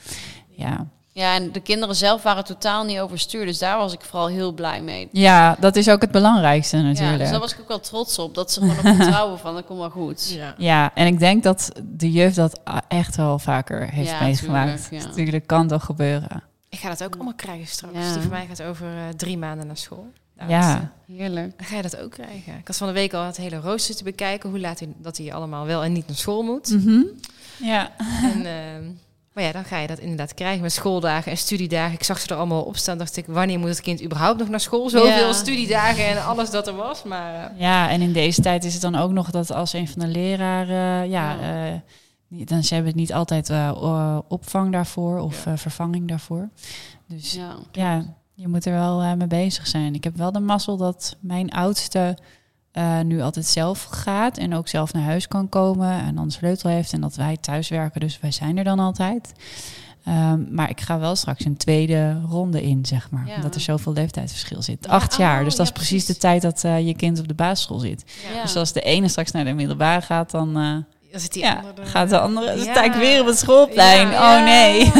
Ja. 0.49 0.87
Ja, 1.17 1.35
en 1.35 1.51
de 1.51 1.59
kinderen 1.59 1.95
zelf 1.95 2.23
waren 2.23 2.43
totaal 2.43 2.83
niet 2.83 2.99
overstuur. 2.99 3.45
Dus 3.45 3.57
daar 3.57 3.77
was 3.77 3.93
ik 3.93 4.01
vooral 4.01 4.27
heel 4.27 4.51
blij 4.51 4.81
mee. 4.81 5.07
ja, 5.11 5.55
dat 5.59 5.75
is 5.75 5.89
ook 5.89 6.01
het 6.01 6.11
belangrijkste 6.11 6.77
Ja, 6.77 6.83
natuurlijk. 6.83 7.19
dus 7.19 7.29
daar 7.29 7.39
was 7.39 7.53
ik 7.53 7.59
ook 7.61 7.67
wel 7.67 7.79
trots 7.79 8.19
op. 8.19 8.35
Dat 8.35 8.51
ze 8.51 8.59
gewoon 8.59 8.77
op 8.77 8.95
vertrouwen 8.95 9.39
van, 9.39 9.53
dat 9.53 9.65
komt 9.65 9.79
wel 9.79 9.89
goed. 9.89 10.29
Ja. 10.29 10.53
Ja, 10.57 10.91
en 10.93 11.07
ik 11.07 11.19
denk 11.19 11.43
dat 11.43 11.71
de 11.83 12.11
juf 12.11 12.33
dat 12.33 12.59
echt 12.87 13.15
wel 13.15 13.39
vaker 13.39 13.89
heeft 13.89 14.09
Ja, 14.09 14.19
meegemaakt. 14.23 14.83
tuurlijk, 14.83 15.03
ja. 15.03 15.09
Natuurlijk 15.09 15.47
kan 15.47 15.67
toch 15.67 15.85
gebeuren. 15.85 16.43
Ik 16.69 16.79
ga 16.79 16.89
dat 16.89 17.03
ook 17.03 17.13
allemaal 17.15 17.35
krijgen 17.35 17.67
straks. 17.67 17.93
Ja. 17.93 18.13
Die 18.13 18.21
van 18.21 18.29
mij 18.31 18.45
gaat 18.47 18.63
over 18.63 18.87
eh, 18.87 19.03
drie 19.15 19.37
maanden 19.37 19.67
naar 19.67 19.77
school. 19.77 20.07
Ja. 20.47 20.91
Heerlijk. 21.11 21.57
Dan 21.57 21.65
ga 21.65 21.75
je 21.75 21.81
dat 21.81 21.97
ook 21.97 22.11
krijgen. 22.11 22.57
Ik 22.59 22.67
had 22.67 22.77
van 22.77 22.87
de 22.87 22.93
week 22.93 23.13
al 23.13 23.23
het 23.23 23.37
hele 23.37 23.59
rooster 23.59 23.95
te 23.95 24.03
bekijken. 24.03 24.49
Hoe 24.49 24.59
laat 24.59 24.79
hij, 24.79 24.87
dat 24.97 25.17
hij 25.17 25.33
allemaal 25.33 25.65
wel 25.65 25.83
en 25.83 25.91
niet 25.91 26.07
naar 26.07 26.15
school 26.17 26.43
moet. 26.43 26.69
Mhm. 26.69 27.01
Ja. 27.59 27.91
En, 28.33 28.45
ehm, 28.45 28.83
maar 29.37 29.45
ja, 29.45 29.51
dan 29.51 29.65
ga 29.65 29.77
je 29.77 29.87
dat 29.87 29.99
inderdaad 29.99 30.33
krijgen 30.33 30.61
met 30.61 30.71
schooldagen 30.71 31.31
en 31.31 31.37
studiedagen. 31.37 31.93
Ik 31.93 32.03
zag 32.03 32.19
ze 32.19 32.27
er 32.27 32.35
allemaal 32.35 32.61
op 32.63 32.77
staan. 32.77 32.97
dacht 32.97 33.17
ik, 33.17 33.25
wanneer 33.27 33.59
moet 33.59 33.69
het 33.69 33.81
kind 33.81 34.03
überhaupt 34.03 34.39
nog 34.39 34.49
naar 34.49 34.59
school? 34.59 34.89
Zoveel 34.89 35.27
Ja. 35.27 35.33
studiedagen 35.33 36.07
en 36.07 36.25
alles 36.25 36.49
dat 36.49 36.67
er 36.67 36.75
was. 36.75 37.03
Maar 37.03 37.33
eh, 37.51 37.59
Ja, 37.59 37.89
en 37.89 38.01
in 38.01 38.13
deze 38.13 38.41
tijd 38.41 38.63
is 38.63 38.73
het 38.73 38.81
dan 38.81 38.95
ook 38.95 39.11
nog 39.11 39.31
dat 39.31 39.51
als 39.51 39.73
een 39.73 39.87
van 39.87 39.99
de 40.01 40.07
leraren, 40.07 41.09
ja, 41.09 41.31
Ja. 41.41 41.71
eh, 42.29 42.45
dan 42.47 42.63
ze 42.63 42.73
hebben 42.73 42.95
niet 42.95 43.13
altijd 43.13 43.49
eh, 43.49 44.19
opvang 44.27 44.71
daarvoor 44.71 45.19
of 45.19 45.45
Ja. 45.45 45.51
eh, 45.51 45.57
vervanging 45.57 46.07
daarvoor. 46.07 46.49
Dus 47.07 47.33
Ja. 47.33 47.55
ja, 47.71 48.05
je 48.33 48.47
moet 48.47 48.65
er 48.65 48.73
wel 48.73 49.01
eh, 49.01 49.13
mee 49.13 49.27
bezig 49.27 49.67
zijn. 49.67 49.93
Ik 49.95 50.03
heb 50.03 50.15
wel 50.17 50.31
de 50.31 50.39
mazzel 50.39 50.77
dat 50.77 51.15
mijn 51.19 51.51
oudste 51.51 52.17
eh, 52.77 52.99
nu 52.99 53.21
altijd 53.21 53.45
zelf 53.45 53.83
gaat 53.83 54.37
en 54.37 54.53
ook 54.55 54.67
zelf 54.67 54.93
naar 54.93 55.03
huis 55.03 55.27
kan 55.27 55.49
komen 55.49 55.91
en 55.99 56.15
dan 56.15 56.31
sleutel 56.31 56.69
heeft 56.69 56.93
en 56.93 57.01
dat 57.01 57.15
wij 57.15 57.37
thuis 57.41 57.69
werken, 57.69 57.99
dus 57.99 58.19
wij 58.19 58.31
zijn 58.31 58.57
er 58.57 58.63
dan 58.63 58.79
altijd. 58.79 59.31
Ehm, 60.05 60.53
maar 60.55 60.69
ik 60.69 60.81
ga 60.81 60.99
wel 60.99 61.15
straks 61.15 61.45
een 61.45 61.57
tweede 61.57 62.21
ronde 62.29 62.61
in, 62.63 62.85
zeg 62.85 63.09
maar. 63.11 63.27
Ja. 63.27 63.35
Omdat 63.35 63.55
er 63.55 63.61
zoveel 63.61 63.93
leeftijdsverschil 63.93 64.61
zit. 64.61 64.77
Ja, 64.85 64.91
Acht 64.91 65.17
jaar, 65.17 65.37
oh, 65.39 65.43
dus 65.45 65.55
dat 65.55 65.65
is 65.65 65.71
precies, 65.71 65.89
precies. 65.89 66.05
de 66.07 66.17
tijd 66.17 66.41
dat 66.41 66.63
eh, 66.63 66.87
je 66.87 66.95
kind 66.95 67.19
op 67.19 67.27
de 67.27 67.33
basisschool 67.33 67.79
zit. 67.79 68.03
Ja. 68.35 68.41
Dus 68.41 68.55
als 68.55 68.71
de 68.71 68.81
ene 68.81 69.07
straks 69.07 69.31
naar 69.31 69.45
de 69.45 69.53
middelbare 69.53 70.01
gaat, 70.01 70.31
dan 70.31 70.57
eh, 70.57 70.75
dan 71.11 71.19
zit 71.21 71.33
die 71.33 71.43
ja, 71.43 71.55
andere... 71.55 71.85
gaat 71.85 72.09
de 72.09 72.19
andere... 72.19 72.45
Dan 72.45 72.65
Ja. 72.65 72.71
sta 72.71 72.83
ik 72.83 72.93
weer 72.93 73.21
op 73.21 73.27
het 73.27 73.37
schoolplein. 73.37 74.09
Ja. 74.09 74.37
Oh 74.37 74.43
nee. 74.45 74.91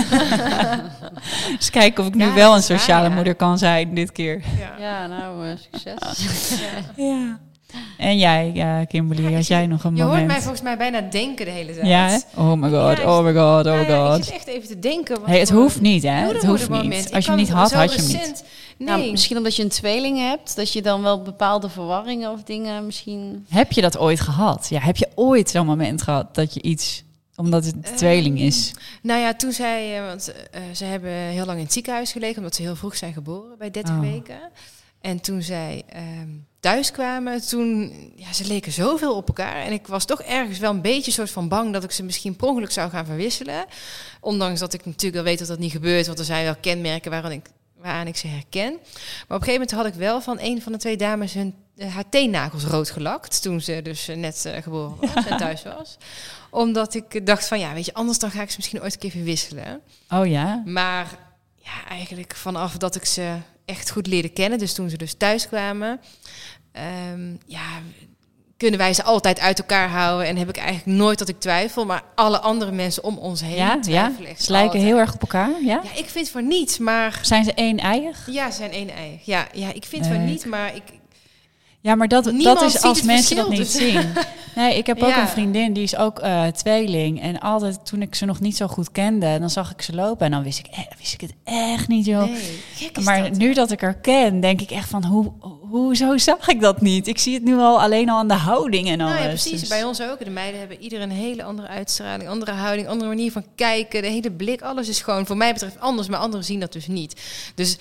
dus 1.58 1.70
kijken 1.70 2.04
of 2.04 2.10
ik 2.10 2.16
nu 2.16 2.26
Ja, 2.26 2.34
wel 2.34 2.56
een 2.56 2.64
sociale 2.64 3.10
ja. 3.10 3.16
moeder 3.16 3.36
kan 3.36 3.58
zijn 3.58 3.94
dit 3.94 4.12
keer. 4.12 4.44
Ja. 4.60 4.76
Ja, 4.80 5.08
nou, 5.08 5.58
succes. 5.58 6.60
Ja. 6.96 7.40
En 7.98 8.18
jij, 8.18 8.52
ja, 8.54 8.86
Kimberly, 8.86 9.24
Ja, 9.30 9.36
had 9.36 9.48
jij 9.48 9.68
nog 9.68 9.84
een 9.84 9.96
Je 9.96 10.02
hoort 10.02 10.12
moment? 10.14 10.32
mij 10.32 10.40
volgens 10.42 10.62
mij 10.62 10.78
bijna 10.78 11.02
denken 11.02 11.46
de 11.46 11.52
hele 11.52 11.74
tijd. 11.74 11.88
ja, 11.88 12.08
hè? 12.10 12.18
Oh 12.36 12.54
my 12.54 12.70
god, 12.70 12.98
Ja, 12.98 13.18
oh 13.18 13.24
my 13.26 13.34
god, 13.34 13.66
oh 13.66 13.74
Nou 13.74 13.78
my 13.78 13.88
ja, 13.92 14.06
ik 14.06 14.12
god. 14.12 14.26
zit 14.26 14.34
echt 14.34 14.48
even 14.48 14.68
te 14.68 14.80
denken. 14.80 15.18
Hey, 15.26 15.40
het 15.40 15.50
hoeft 15.50 15.82
niet, 15.82 16.04
hè? 16.04 16.10
Het 16.34 16.44
hoeft 16.46 16.70
niet. 16.70 17.14
Als 17.14 17.24
je 17.26 17.32
hem 17.32 17.40
niet 17.40 17.50
had, 17.50 17.74
had 17.74 17.94
je 17.94 17.98
hem 18.02 18.08
niet. 18.08 18.18
recent- 18.18 18.44
Nee. 18.78 18.88
Nou, 18.88 19.12
misschien 19.12 19.38
omdat 19.38 19.56
je 19.56 19.64
een 19.64 19.70
tweeling 19.70 20.18
hebt, 20.20 20.56
dat 20.56 20.74
je 20.74 20.82
dan 20.82 21.02
wel 21.02 21.22
bepaalde 21.22 21.70
verwarringen 21.70 22.32
of 22.32 22.44
dingen 22.44 22.86
misschien... 22.86 23.46
Heb 23.50 23.72
je 23.72 23.82
dat 23.82 23.98
ooit 23.98 24.20
gehad? 24.20 24.68
Ja, 24.70 24.80
heb 24.80 24.98
je 24.98 25.08
ooit 25.16 25.50
zo'n 25.50 25.66
moment 25.66 26.02
gehad 26.02 26.36
dat 26.36 26.54
je 26.54 26.62
iets, 26.62 27.04
omdat 27.36 27.66
het 27.66 27.76
een 27.76 27.96
tweeling 27.96 28.40
is? 28.40 28.72
Nou 29.02 29.20
ja, 29.22 29.34
toen 29.34 29.52
zij, 29.52 29.98
eh, 30.00 30.06
want 30.06 30.32
eh, 30.52 30.62
ze 30.74 30.86
hebben 30.86 31.10
heel 31.12 31.46
lang 31.46 31.58
in 31.58 31.64
het 31.64 31.74
ziekenhuis 31.74 32.12
gelegen, 32.12 32.38
omdat 32.38 32.56
ze 32.56 32.62
heel 32.62 32.76
vroeg 32.76 32.96
zijn 32.96 33.14
geboren, 33.14 33.58
bij 33.58 33.72
30 33.72 33.94
Oh. 33.96 34.00
weken. 34.02 34.40
En 35.02 35.22
toen 35.22 35.42
zij 35.42 35.84
ehm, 35.90 36.30
thuis 36.68 36.92
kwamen, 36.92 37.48
toen, 37.48 37.94
ja, 38.16 38.34
ze 38.34 38.46
leken 38.46 38.72
zoveel 38.72 39.16
op 39.16 39.28
elkaar. 39.28 39.56
En 39.56 39.72
ik 39.72 39.88
was 39.88 40.06
toch 40.06 40.22
ergens 40.22 40.60
wel 40.60 40.72
een 40.72 40.82
beetje 40.82 41.12
soort 41.12 41.32
van 41.32 41.48
bang 41.48 41.74
dat 41.74 41.84
ik 41.84 41.92
ze 41.92 42.04
misschien 42.04 42.36
per 42.36 42.48
ongeluk 42.48 42.72
zou 42.72 42.90
gaan 42.90 43.06
verwisselen. 43.06 43.66
Ondanks 44.22 44.60
dat 44.60 44.74
ik 44.74 44.86
natuurlijk 44.86 45.14
wel 45.14 45.24
weet 45.24 45.40
dat 45.40 45.48
dat 45.48 45.60
niet 45.60 45.72
gebeurt, 45.72 46.08
want 46.08 46.20
er 46.20 46.26
zijn 46.26 46.44
wel 46.44 46.56
kenmerken 46.62 47.12
waaraan 47.12 47.32
ik, 47.32 47.46
waaraan 47.82 48.08
ik 48.08 48.16
ze 48.16 48.28
herken. 48.28 48.72
Maar 48.72 49.38
op 49.38 49.42
een 49.42 49.44
gegeven 49.44 49.54
moment 49.54 49.72
had 49.72 49.86
ik 49.86 49.94
wel 49.94 50.22
van 50.22 50.38
een 50.40 50.62
van 50.62 50.72
de 50.72 50.78
twee 50.78 50.98
dames 50.98 51.34
hun, 51.34 51.56
eh, 51.78 51.94
haar 51.94 52.10
teennagels 52.10 52.64
rood 52.64 52.90
gelakt. 52.90 53.42
Toen 53.42 53.62
ze 53.62 53.82
dus 53.82 54.08
eh, 54.08 54.16
net 54.16 54.46
eh, 54.46 54.62
geboren 54.62 54.98
was 55.00 55.26
en 55.26 55.38
thuis 55.48 55.64
was. 55.64 55.98
Omdat 56.50 56.94
ik 56.94 57.26
dacht 57.26 57.48
van, 57.48 57.60
ja, 57.60 57.74
weet 57.74 57.86
je, 57.86 57.94
anders 57.94 58.20
dan 58.20 58.32
ga 58.32 58.42
ik 58.42 58.50
ze 58.50 58.56
misschien 58.58 58.82
ooit 58.82 58.94
een 58.94 59.00
keer 59.00 59.12
verwisselen. 59.12 59.82
Oh 60.10 60.26
ja? 60.26 60.62
Maar 60.66 61.18
ja, 61.56 61.88
eigenlijk 61.90 62.36
vanaf 62.36 62.78
dat 62.78 62.96
ik 62.96 63.06
ze 63.06 63.36
echt 63.68 63.92
goed 63.92 64.08
leerde 64.08 64.30
kennen, 64.30 64.60
dus 64.60 64.74
toen 64.74 64.90
ze 64.90 64.98
dus 64.98 65.14
thuis 65.14 65.48
kwamen, 65.48 66.00
ehm, 66.72 67.36
ja, 67.46 67.66
kunnen 68.58 68.80
wij 68.80 68.94
ze 68.94 69.04
altijd 69.04 69.40
uit 69.40 69.60
elkaar 69.60 69.90
houden. 69.90 70.28
En 70.28 70.38
heb 70.38 70.50
ik 70.50 70.58
eigenlijk 70.58 70.98
nooit 70.98 71.20
dat 71.20 71.30
ik 71.30 71.40
twijfel, 71.40 71.86
maar 71.86 72.04
alle 72.16 72.40
andere 72.40 72.72
mensen 72.72 73.04
om 73.04 73.18
ons 73.18 73.42
heen 73.42 73.56
Ja, 73.56 73.74
ja? 73.74 73.80
twijfelen 73.80 74.30
echt 74.30 74.44
Ze 74.44 74.52
lijken 74.52 74.70
altijd. 74.70 74.88
heel 74.88 74.98
erg 75.00 75.14
op 75.14 75.22
elkaar, 75.22 75.50
ja? 75.62 75.82
Ja, 75.84 75.96
ik 75.96 76.10
vind 76.10 76.30
voor 76.30 76.44
niets, 76.44 76.78
maar... 76.78 77.20
Zijn 77.22 77.44
ze 77.44 77.54
één-eiig? 77.54 78.28
Ja, 78.32 78.52
ze 78.52 78.58
zijn 78.58 78.72
één 78.72 78.90
ei. 78.90 79.20
Ja, 79.24 79.48
ja, 79.54 79.74
ik 79.74 79.86
vind 79.86 80.06
Leuk. 80.06 80.14
van 80.14 80.26
niet, 80.26 80.46
maar 80.46 80.76
ik... 80.76 80.84
Ja, 81.88 81.96
maar 81.96 82.08
dat, 82.08 82.26
Niemand 82.32 82.60
dat 82.60 82.74
is 82.74 82.82
als 82.82 83.02
mensen 83.02 83.36
dat 83.36 83.50
niet 83.50 83.58
dus. 83.58 83.72
zien. 83.72 84.02
Nee, 84.56 84.78
ik 84.78 84.86
heb 84.86 85.04
ook 85.04 85.10
Ja. 85.10 85.22
een 85.22 85.28
vriendin, 85.28 85.74
die 85.74 85.84
is 85.84 85.96
ook 85.96 86.20
eh, 86.20 86.46
tweeling. 86.48 87.22
En 87.22 87.40
altijd 87.40 87.86
toen 87.86 88.02
ik 88.02 88.16
ze 88.16 88.26
nog 88.26 88.40
niet 88.40 88.58
zo 88.58 88.68
goed 88.68 88.92
kende, 88.92 89.40
dan 89.40 89.50
zag 89.50 89.72
ik 89.72 89.82
ze 89.82 89.94
lopen. 89.96 90.26
En 90.26 90.32
dan 90.32 90.44
wist 90.44 90.60
ik, 90.60 90.66
eh, 90.68 90.80
wist 90.98 91.14
ik 91.14 91.22
het 91.22 91.34
echt 91.44 91.88
niet, 91.88 92.06
joh. 92.06 92.24
Nee, 92.24 92.92
maar 93.04 93.24
dat. 93.24 93.38
nu 93.38 93.54
dat 93.54 93.72
ik 93.72 93.82
haar 93.82 93.94
ken, 93.98 94.40
denk 94.40 94.62
ik 94.62 94.72
echt 94.72 94.90
van, 94.90 95.06
hoe, 95.06 95.32
hoezo 95.70 96.18
zag 96.18 96.48
ik 96.48 96.62
dat 96.62 96.82
niet? 96.82 97.08
Ik 97.08 97.18
zie 97.18 97.34
het 97.34 97.44
nu 97.44 97.58
al 97.58 97.82
alleen 97.82 98.10
al 98.10 98.18
aan 98.18 98.28
de 98.28 98.34
houding 98.34 98.88
en 98.88 99.02
alles. 99.02 99.12
Nou 99.14 99.24
ja, 99.24 99.30
precies. 99.30 99.60
Dus- 99.60 99.70
Bij 99.70 99.84
ons 99.84 100.02
ook. 100.02 100.24
De 100.26 100.30
meiden 100.30 100.60
hebben 100.60 100.82
ieder 100.82 101.02
een 101.02 101.12
hele 101.12 101.44
andere 101.44 101.68
uitstraling, 101.68 102.30
andere 102.30 102.52
houding, 102.52 102.88
andere 102.88 103.10
manier 103.10 103.32
van 103.32 103.46
kijken. 103.56 104.02
De 104.02 104.08
hele 104.08 104.32
blik, 104.32 104.62
alles 104.62 104.88
is 104.90 105.02
gewoon 105.02 105.26
voor 105.26 105.38
mij 105.38 105.54
betreft 105.54 105.80
anders, 105.80 106.08
maar 106.08 106.20
anderen 106.20 106.46
zien 106.46 106.60
dat 106.60 106.74
dus 106.74 106.88
niet. 106.88 107.22
Dus 107.56 107.78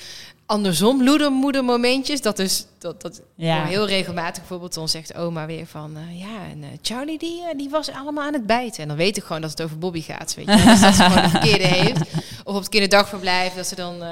andersom, 0.47 1.05
loedermoeder 1.05 1.65
momentjes, 1.65 2.21
dat 2.23 2.39
is 2.39 2.67
dat, 2.79 3.03
dat 3.03 3.21
Ja. 3.35 3.65
heel 3.65 3.87
regelmatig. 3.87 4.39
Bijvoorbeeld 4.39 4.75
dan 4.75 4.89
zegt 4.89 5.15
oma 5.15 5.47
weer 5.47 5.67
van, 5.67 5.97
eh, 5.97 6.19
ja, 6.21 6.51
en 6.51 6.63
eh, 6.63 6.69
Charlie 6.83 7.19
die, 7.19 7.43
eh, 7.43 7.59
die 7.59 7.71
was 7.71 7.91
allemaal 7.91 8.25
aan 8.25 8.33
het 8.33 8.47
bijten. 8.47 8.83
En 8.83 8.89
dan 8.89 8.97
weet 8.97 9.17
ik 9.17 9.25
gewoon 9.25 9.43
dat 9.43 9.51
het 9.51 9.63
over 9.63 9.79
Bobby 9.79 10.01
gaat, 10.01 10.35
weet 10.35 10.47
je. 10.47 10.65
Dus 10.65 10.81
dat 10.81 10.95
ze 10.95 11.03
gewoon 11.03 11.23
de 11.23 11.29
verkeerde 11.29 11.67
heeft. 11.67 12.01
Of 12.45 12.55
op 12.55 12.61
het 12.61 12.69
kinderdagverblijf, 12.69 13.55
dat 13.55 13.67
ze 13.67 13.75
dan 13.75 14.03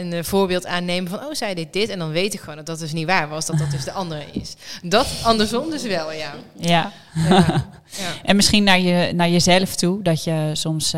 een 0.00 0.24
voorbeeld 0.24 0.66
aannemen 0.66 1.10
van, 1.10 1.18
oh, 1.18 1.32
zij 1.32 1.54
deed 1.54 1.72
dit. 1.72 1.88
En 1.88 1.98
dan 1.98 2.10
weet 2.10 2.34
ik 2.34 2.40
gewoon 2.40 2.56
dat 2.56 2.66
dat 2.66 2.78
dus 2.78 2.92
niet 2.92 3.06
waar 3.06 3.28
was, 3.28 3.46
dat 3.46 3.58
dat 3.58 3.70
dus 3.70 3.84
de 3.84 3.92
andere 3.92 4.24
is. 4.32 4.54
Dat 4.82 5.06
andersom 5.22 5.70
dus 5.70 5.82
wel, 5.82 6.12
ja. 6.12 6.34
Ja. 6.56 6.92
Ja. 7.28 7.62
En 8.22 8.36
misschien 8.36 8.64
naar, 8.64 8.80
je, 8.80 9.12
naar 9.12 9.28
jezelf 9.28 9.76
toe, 9.76 10.02
dat 10.02 10.24
je 10.24 10.50
soms 10.52 10.90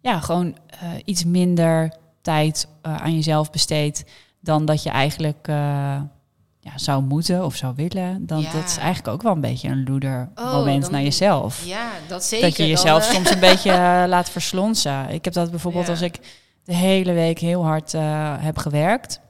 ja, 0.00 0.20
gewoon 0.20 0.56
iets 1.04 1.24
minder 1.24 1.92
tijd 2.24 2.68
eh, 2.82 2.96
aan 2.96 3.14
jezelf 3.14 3.50
besteedt 3.50 4.04
dan 4.40 4.64
dat 4.64 4.82
je 4.82 4.90
eigenlijk 4.90 5.48
eh, 5.48 5.56
ja, 6.60 6.72
zou 6.76 7.02
moeten 7.02 7.44
of 7.44 7.54
zou 7.56 7.72
willen, 7.76 8.26
dan 8.26 8.40
Ja. 8.40 8.52
dat 8.52 8.64
is 8.64 8.76
eigenlijk 8.76 9.08
ook 9.08 9.22
wel 9.22 9.32
een 9.32 9.40
beetje 9.40 9.68
een 9.68 9.84
loeder 9.84 10.28
Oh, 10.34 10.52
moment 10.52 10.82
dan- 10.82 10.92
naar 10.92 11.02
jezelf. 11.02 11.64
Ja, 11.64 11.88
dat 12.08 12.24
zeker. 12.24 12.48
dat 12.48 12.56
je 12.56 12.66
jezelf 12.66 13.06
eh, 13.08 13.14
soms 13.14 13.30
een 13.30 13.40
beetje 13.50 14.04
laat 14.08 14.30
verslonsen. 14.30 15.08
Ik 15.10 15.24
heb 15.24 15.34
dat 15.34 15.50
bijvoorbeeld 15.50 15.84
Ja. 15.86 15.90
als 15.90 16.00
ik 16.00 16.18
de 16.64 16.74
hele 16.74 17.12
week 17.12 17.38
heel 17.38 17.64
hard 17.64 17.92
heb 18.38 18.58
gewerkt. 18.58 19.20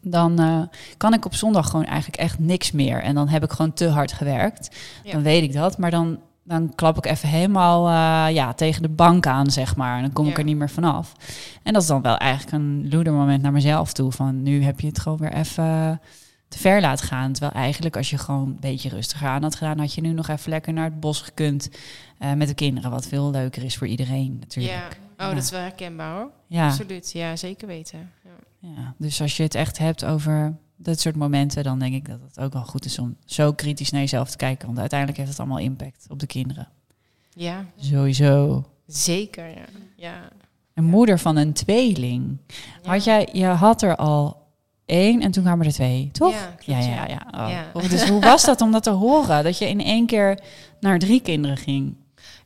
Dan 0.00 0.68
kan 0.96 1.14
ik 1.14 1.24
op 1.24 1.34
zondag 1.34 1.70
gewoon 1.70 1.84
eigenlijk 1.86 2.22
echt 2.22 2.38
niks 2.38 2.72
meer. 2.72 3.02
En 3.02 3.14
dan 3.14 3.28
heb 3.28 3.42
ik 3.44 3.50
gewoon 3.50 3.72
te 3.72 3.88
hard 3.88 4.12
gewerkt. 4.12 4.76
Ja. 5.04 5.12
Dan 5.12 5.22
weet 5.22 5.42
ik 5.42 5.52
dat. 5.52 5.78
Maar 5.78 5.90
dan, 5.90 6.18
dan 6.44 6.74
klap 6.74 6.96
ik 6.96 7.06
even 7.06 7.28
helemaal 7.28 7.86
eh, 7.88 8.34
ja, 8.34 8.52
tegen 8.52 8.82
de 8.82 8.88
bank 8.88 9.26
aan, 9.26 9.50
zeg 9.50 9.76
maar. 9.76 9.96
En 9.96 10.02
dan 10.02 10.12
kom 10.12 10.26
ik 10.28 10.38
er 10.38 10.44
niet 10.44 10.56
meer 10.56 10.70
vanaf. 10.70 11.12
En 11.62 11.72
dat 11.72 11.82
is 11.82 11.88
dan 11.88 12.02
wel 12.02 12.16
eigenlijk 12.16 12.52
een 12.52 12.88
loedermoment 12.90 13.42
naar 13.42 13.52
mezelf 13.52 13.92
toe. 13.92 14.12
Van 14.12 14.42
nu 14.42 14.62
heb 14.64 14.80
je 14.80 14.86
het 14.86 14.98
gewoon 14.98 15.18
weer 15.18 15.32
even 15.32 16.00
te 16.48 16.58
ver 16.58 16.80
laten 16.80 17.06
gaan. 17.06 17.32
Terwijl 17.32 17.52
eigenlijk 17.52 17.96
als 17.96 18.10
je 18.10 18.18
gewoon 18.18 18.48
een 18.48 18.60
beetje 18.60 18.88
rustiger 18.88 19.28
aan 19.28 19.42
had 19.42 19.54
gedaan... 19.54 19.78
had 19.78 19.94
je 19.94 20.00
nu 20.00 20.12
nog 20.12 20.28
even 20.28 20.50
lekker 20.50 20.72
naar 20.72 20.84
het 20.84 21.00
bos 21.00 21.20
gekund 21.20 21.68
eh, 22.18 22.32
met 22.32 22.48
de 22.48 22.54
kinderen. 22.54 22.90
Wat 22.90 23.06
veel 23.06 23.30
leuker 23.30 23.64
is 23.64 23.76
voor 23.76 23.86
iedereen 23.86 24.36
natuurlijk. 24.40 24.74
Ja. 24.74 24.86
Oh, 25.24 25.28
Ja. 25.28 25.34
dat 25.34 25.42
is 25.44 25.50
wel 25.50 25.60
herkenbaar 25.60 26.14
hoor. 26.14 26.30
Ja, 26.46 26.66
Absoluut. 26.68 27.12
Ja, 27.12 27.36
zeker 27.36 27.66
weten. 27.66 28.10
Ja. 28.24 28.68
ja, 28.76 28.94
dus 28.98 29.20
als 29.20 29.36
je 29.36 29.42
het 29.42 29.54
echt 29.54 29.78
hebt 29.78 30.04
over 30.04 30.56
dat 30.82 31.00
soort 31.00 31.16
momenten... 31.16 31.62
dan 31.64 31.78
denk 31.78 31.94
ik 31.94 32.08
dat 32.08 32.18
het 32.28 32.38
ook 32.40 32.52
wel 32.52 32.64
goed 32.64 32.84
is 32.84 32.98
om 32.98 33.16
zo 33.24 33.52
kritisch 33.52 33.90
naar 33.90 34.00
jezelf 34.00 34.30
te 34.30 34.36
kijken. 34.36 34.66
Want 34.66 34.78
uiteindelijk 34.78 35.18
heeft 35.18 35.30
het 35.30 35.40
allemaal 35.40 35.58
impact 35.58 36.06
op 36.08 36.18
de 36.18 36.26
kinderen. 36.26 36.68
ja, 37.34 37.64
Sowieso. 37.76 38.64
zeker. 38.86 39.48
Ja. 39.48 39.64
ja. 39.96 40.28
Een 40.74 40.84
moeder 40.84 41.18
van 41.18 41.36
een 41.36 41.52
tweeling. 41.52 42.38
Ja. 42.82 42.90
Had 42.90 43.04
jij, 43.04 43.28
je 43.32 43.44
had 43.46 43.82
er 43.82 43.96
al 43.96 44.40
één 44.86 45.20
en 45.22 45.30
toen 45.30 45.42
kwamen 45.42 45.66
er 45.66 45.72
twee, 45.72 46.08
toch? 46.12 46.32
Ja, 46.32 46.46
klopt, 46.46 46.84
ja, 46.84 47.06
ja. 47.06 47.26
Oh. 47.30 47.50
Ja. 47.50 47.70
Oh, 47.72 47.90
Dus 47.90 48.08
hoe 48.08 48.20
was 48.20 48.44
dat 48.44 48.60
om 48.60 48.72
dat 48.72 48.82
te 48.82 48.90
horen? 48.90 49.44
Dat 49.44 49.58
je 49.58 49.68
in 49.68 49.80
één 49.80 50.06
keer 50.06 50.40
naar 50.80 50.98
drie 50.98 51.20
kinderen 51.20 51.56
ging? 51.56 51.94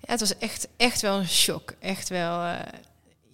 Ja, 0.00 0.12
het 0.12 0.20
was 0.20 0.38
echt, 0.38 0.68
echt 0.76 1.00
wel 1.00 1.18
een 1.18 1.28
shock. 1.28 1.74
Echt 1.80 2.08
wel. 2.08 2.40
eh, 2.42 2.54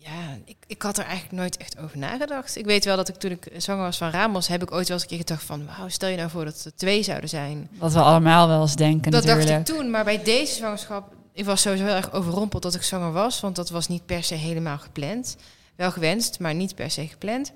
ja, 0.05 0.39
ik, 0.45 0.57
ik 0.67 0.83
had 0.83 0.99
er 0.99 1.05
eigenlijk 1.05 1.35
nooit 1.35 1.57
echt 1.57 1.79
over 1.79 1.99
nagedacht. 1.99 2.57
Ik 2.57 2.65
weet 2.65 2.85
wel 2.85 2.97
dat 2.97 3.09
ik 3.09 3.15
toen 3.15 3.31
ik 3.31 3.51
zwanger 3.57 3.83
was 3.83 3.99
van 3.99 4.11
Ramos, 4.11 4.49
heb 4.49 4.63
ik 4.63 4.73
ooit 4.73 4.89
wel 4.89 4.97
eens 4.97 5.03
een 5.03 5.09
keer 5.09 5.19
gedacht 5.19 5.45
van, 5.45 5.67
wauw, 5.67 5.89
stel 5.89 6.09
je 6.09 6.17
nou 6.17 6.31
voor 6.31 6.45
dat 6.45 6.65
er 6.65 6.75
twee 6.75 7.03
zouden 7.03 7.29
zijn. 7.29 7.69
Wat 7.79 7.93
we 7.93 8.01
allemaal 8.01 8.49
wel 8.49 8.61
eens 8.61 8.77
denken 8.77 9.11
dat 9.11 9.25
natuurlijk. 9.25 9.49
dacht 9.49 9.69
ik 9.69 9.77
toen, 9.77 9.91
maar 9.91 10.05
bij 10.05 10.23
deze 10.23 10.55
zwangerschap, 10.55 11.15
ik 11.33 11.45
was 11.45 11.61
sowieso 11.61 11.85
heel 11.85 11.95
erg 11.95 12.13
overrompeld 12.13 12.63
dat 12.63 12.75
ik 12.75 12.83
zwanger 12.83 13.13
was, 13.13 13.41
want 13.41 13.57
dat 13.57 13.71
was 13.71 13.89
niet 13.89 14.07
per 14.07 14.25
se 14.25 14.35
helemaal 14.35 14.79
gepland. 14.79 15.37
Wel 15.77 15.91
gewenst, 15.91 16.39
maar 16.39 16.55
niet 16.55 16.75
per 16.75 16.91
se 16.91 17.07
gepland. 17.07 17.53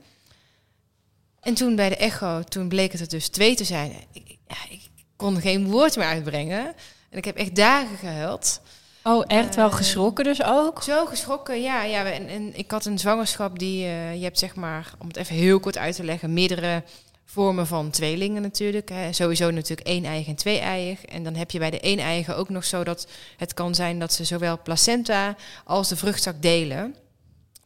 En 1.41 1.55
toen 1.55 1.77
bij 1.77 1.89
de 1.89 1.97
echo, 1.97 2.43
toen 2.43 2.69
bleek 2.69 2.93
het 2.93 3.01
er 3.01 3.09
dus 3.09 3.29
twee 3.29 3.57
te 3.57 3.65
zijn. 3.65 3.93
Ik, 4.13 4.39
ja, 4.49 4.57
ik 4.69 4.81
kon 5.17 5.41
geen 5.41 5.71
woord 5.71 5.97
meer 5.97 6.07
uitbrengen. 6.07 6.75
En 7.11 7.19
ik 7.19 7.25
heb 7.25 7.37
echt 7.37 7.55
dagen 7.55 7.97
gehuild. 7.97 8.61
Oh, 9.07 9.25
echt 9.27 9.55
wel 9.55 9.69
Eh, 9.69 9.75
geschrokken 9.75 10.25
dus 10.25 10.43
ook? 10.43 10.83
Zo 10.83 11.07
geschrokken, 11.07 11.63
ja. 11.63 11.83
ja 11.83 12.05
en, 12.05 12.29
en 12.29 12.59
ik 12.59 12.71
had 12.71 12.85
een 12.85 12.99
zwangerschap 12.99 13.59
die, 13.59 13.85
eh, 13.85 14.15
je 14.15 14.23
hebt 14.23 14.39
zeg 14.39 14.55
maar, 14.55 14.93
om 14.99 15.07
het 15.07 15.17
even 15.17 15.35
heel 15.35 15.61
kort 15.61 15.79
uit 15.79 15.97
te 15.97 16.05
leggen, 16.05 16.33
meerdere 16.33 16.83
vormen 17.25 17.67
van 17.67 17.91
tweelingen 17.91 18.43
natuurlijk. 18.43 18.89
Hè. 18.89 19.13
Sowieso 19.13 19.51
natuurlijk 19.51 19.89
één 19.89 20.05
eigen 20.05 20.31
en 20.31 20.37
twee 20.37 20.59
eigen. 20.59 21.09
En 21.09 21.25
dan 21.25 21.35
heb 21.35 21.51
je 21.51 21.59
bij 21.59 21.71
de 21.71 21.81
één 21.81 21.99
eigen 21.99 22.37
ook 22.37 22.49
nog 22.49 22.65
zo 22.65 22.85
dat 22.85 23.07
het 23.37 23.55
kan 23.55 23.75
zijn 23.75 23.99
dat 23.99 24.13
ze 24.13 24.25
zowel 24.25 24.63
placenta 24.63 25.37
als 25.65 25.89
de 25.89 25.97
vruchtzak 25.97 26.43
delen. 26.43 26.95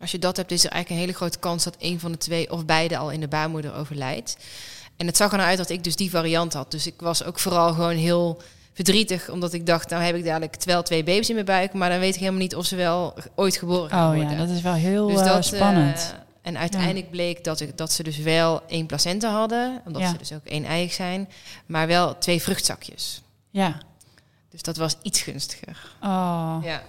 Als 0.01 0.11
je 0.11 0.19
dat 0.19 0.37
hebt, 0.37 0.51
is 0.51 0.65
er 0.65 0.71
eigenlijk 0.71 1.01
een 1.01 1.07
hele 1.07 1.19
grote 1.19 1.39
kans 1.39 1.65
dat 1.65 1.77
een 1.79 2.01
van 2.01 2.13
de 2.13 2.19
twee 2.19 2.51
of 2.51 2.65
beide 2.65 2.97
al 2.97 3.11
in 3.11 3.21
de 3.21 3.29
baarmoeder 3.29 3.75
overlijdt. 3.75 4.37
En 4.97 5.07
het 5.07 5.17
zag 5.17 5.31
er 5.31 5.37
nou 5.37 5.49
uit 5.49 5.59
dat 5.59 5.71
ik 5.71 5.85
dus 5.85 5.97
die 5.97 6.11
variant 6.11 6.53
had. 6.53 6.71
Dus 6.71 6.87
ik 6.87 7.01
was 7.01 7.25
ook 7.25 7.39
vooral 7.39 7.73
gewoon 7.73 7.97
heel 7.97 8.41
verdrietig, 8.73 9.29
omdat 9.31 9.53
ik 9.53 9.67
dacht, 9.67 9.91
nou 9.91 10.03
heb 10.03 10.15
ik 10.17 10.25
dadelijk 10.25 10.57
wel 10.65 10.83
twee 10.83 11.05
baby's 11.05 11.29
in 11.29 11.35
mijn 11.35 11.47
buik, 11.47 11.73
maar 11.73 11.91
dan 11.91 11.99
weet 11.99 12.15
ik 12.15 12.21
helemaal 12.21 12.41
niet 12.41 12.55
of 12.57 12.65
ze 12.67 12.77
wel 12.77 13.15
ooit 13.35 13.57
geboren 13.57 13.91
gaan 13.91 14.09
Oh 14.11 14.15
worden. 14.17 14.33
ja, 14.33 14.39
dat 14.47 14.49
is 14.57 14.61
wel 14.63 14.73
heel 14.75 15.07
dus 15.07 15.21
eh, 15.21 15.27
dat, 15.27 15.45
spannend. 15.45 16.15
eh, 16.15 16.19
en 16.43 16.59
uiteindelijk 16.59 17.11
bleek 17.11 17.45
dat, 17.45 17.61
ik, 17.61 17.77
dat 17.79 17.93
ze 17.93 18.03
dus 18.03 18.19
wel 18.19 18.63
één 18.69 18.87
placenta 18.87 19.31
hadden, 19.31 19.81
omdat 19.87 20.03
Ja. 20.03 20.09
ze 20.11 20.17
dus 20.17 20.33
ook 20.33 20.45
één 20.45 20.65
eigen 20.65 20.95
zijn, 20.95 21.29
maar 21.67 21.87
wel 21.87 22.19
twee 22.19 22.43
vruchtzakjes. 22.43 23.23
ja. 23.51 23.79
Dus 24.51 24.63
dat 24.63 24.77
was 24.77 24.97
iets 25.03 25.21
gunstiger. 25.23 25.91
Oh, 26.03 26.57
Ja. 26.63 26.83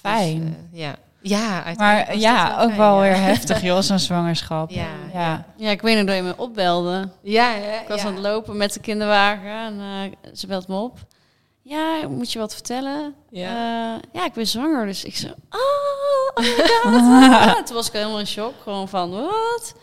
fijn. 0.00 0.40
Dus, 0.40 0.48
eh, 0.72 0.78
ja. 0.80 0.94
Ja, 1.20 1.64
maar 1.76 2.18
ja, 2.18 2.52
ook 2.60 2.66
fijn, 2.66 2.76
wel 2.76 2.94
ja. 2.94 3.00
weer 3.10 3.20
heftig, 3.30 3.62
joh, 3.62 3.80
zo'n 3.80 3.98
zwangerschap. 3.98 4.70
Ja, 4.70 4.86
ja. 5.12 5.44
Ja, 5.56 5.70
ik 5.70 5.82
weet 5.82 5.96
nog 5.96 6.06
dat 6.06 6.16
je 6.16 6.22
me 6.22 6.34
opbelde. 6.36 7.08
Ja, 7.22 7.54
ja, 7.54 7.80
Ik 7.80 7.88
was 7.88 8.00
ja. 8.02 8.06
aan 8.06 8.12
het 8.14 8.22
lopen 8.22 8.56
met 8.56 8.72
de 8.72 8.80
kinderwagen 8.80 9.50
en 9.50 9.80
eh, 10.22 10.32
ze 10.34 10.46
belt 10.46 10.68
me 10.68 10.76
op. 10.76 10.98
Ja, 11.64 12.08
moet 12.08 12.32
je 12.32 12.38
wat 12.38 12.52
vertellen? 12.54 13.14
Ja. 13.30 13.50
Ja, 13.52 14.00
ja 14.12 14.24
ik 14.24 14.32
ben 14.32 14.46
zwanger. 14.46 14.86
Dus 14.86 15.04
ik 15.04 15.16
zo, 15.16 15.26
oh, 15.26 15.60
oh 16.36 16.44
my 16.44 16.50
god. 16.82 17.54
Ja, 17.56 17.62
toen 17.62 17.74
was 17.76 17.86
ik 17.86 17.92
helemaal 17.92 18.18
in 18.18 18.26
shock. 18.26 18.52
Gewoon 18.62 18.88
van, 18.88 19.10
wat? 19.10 19.74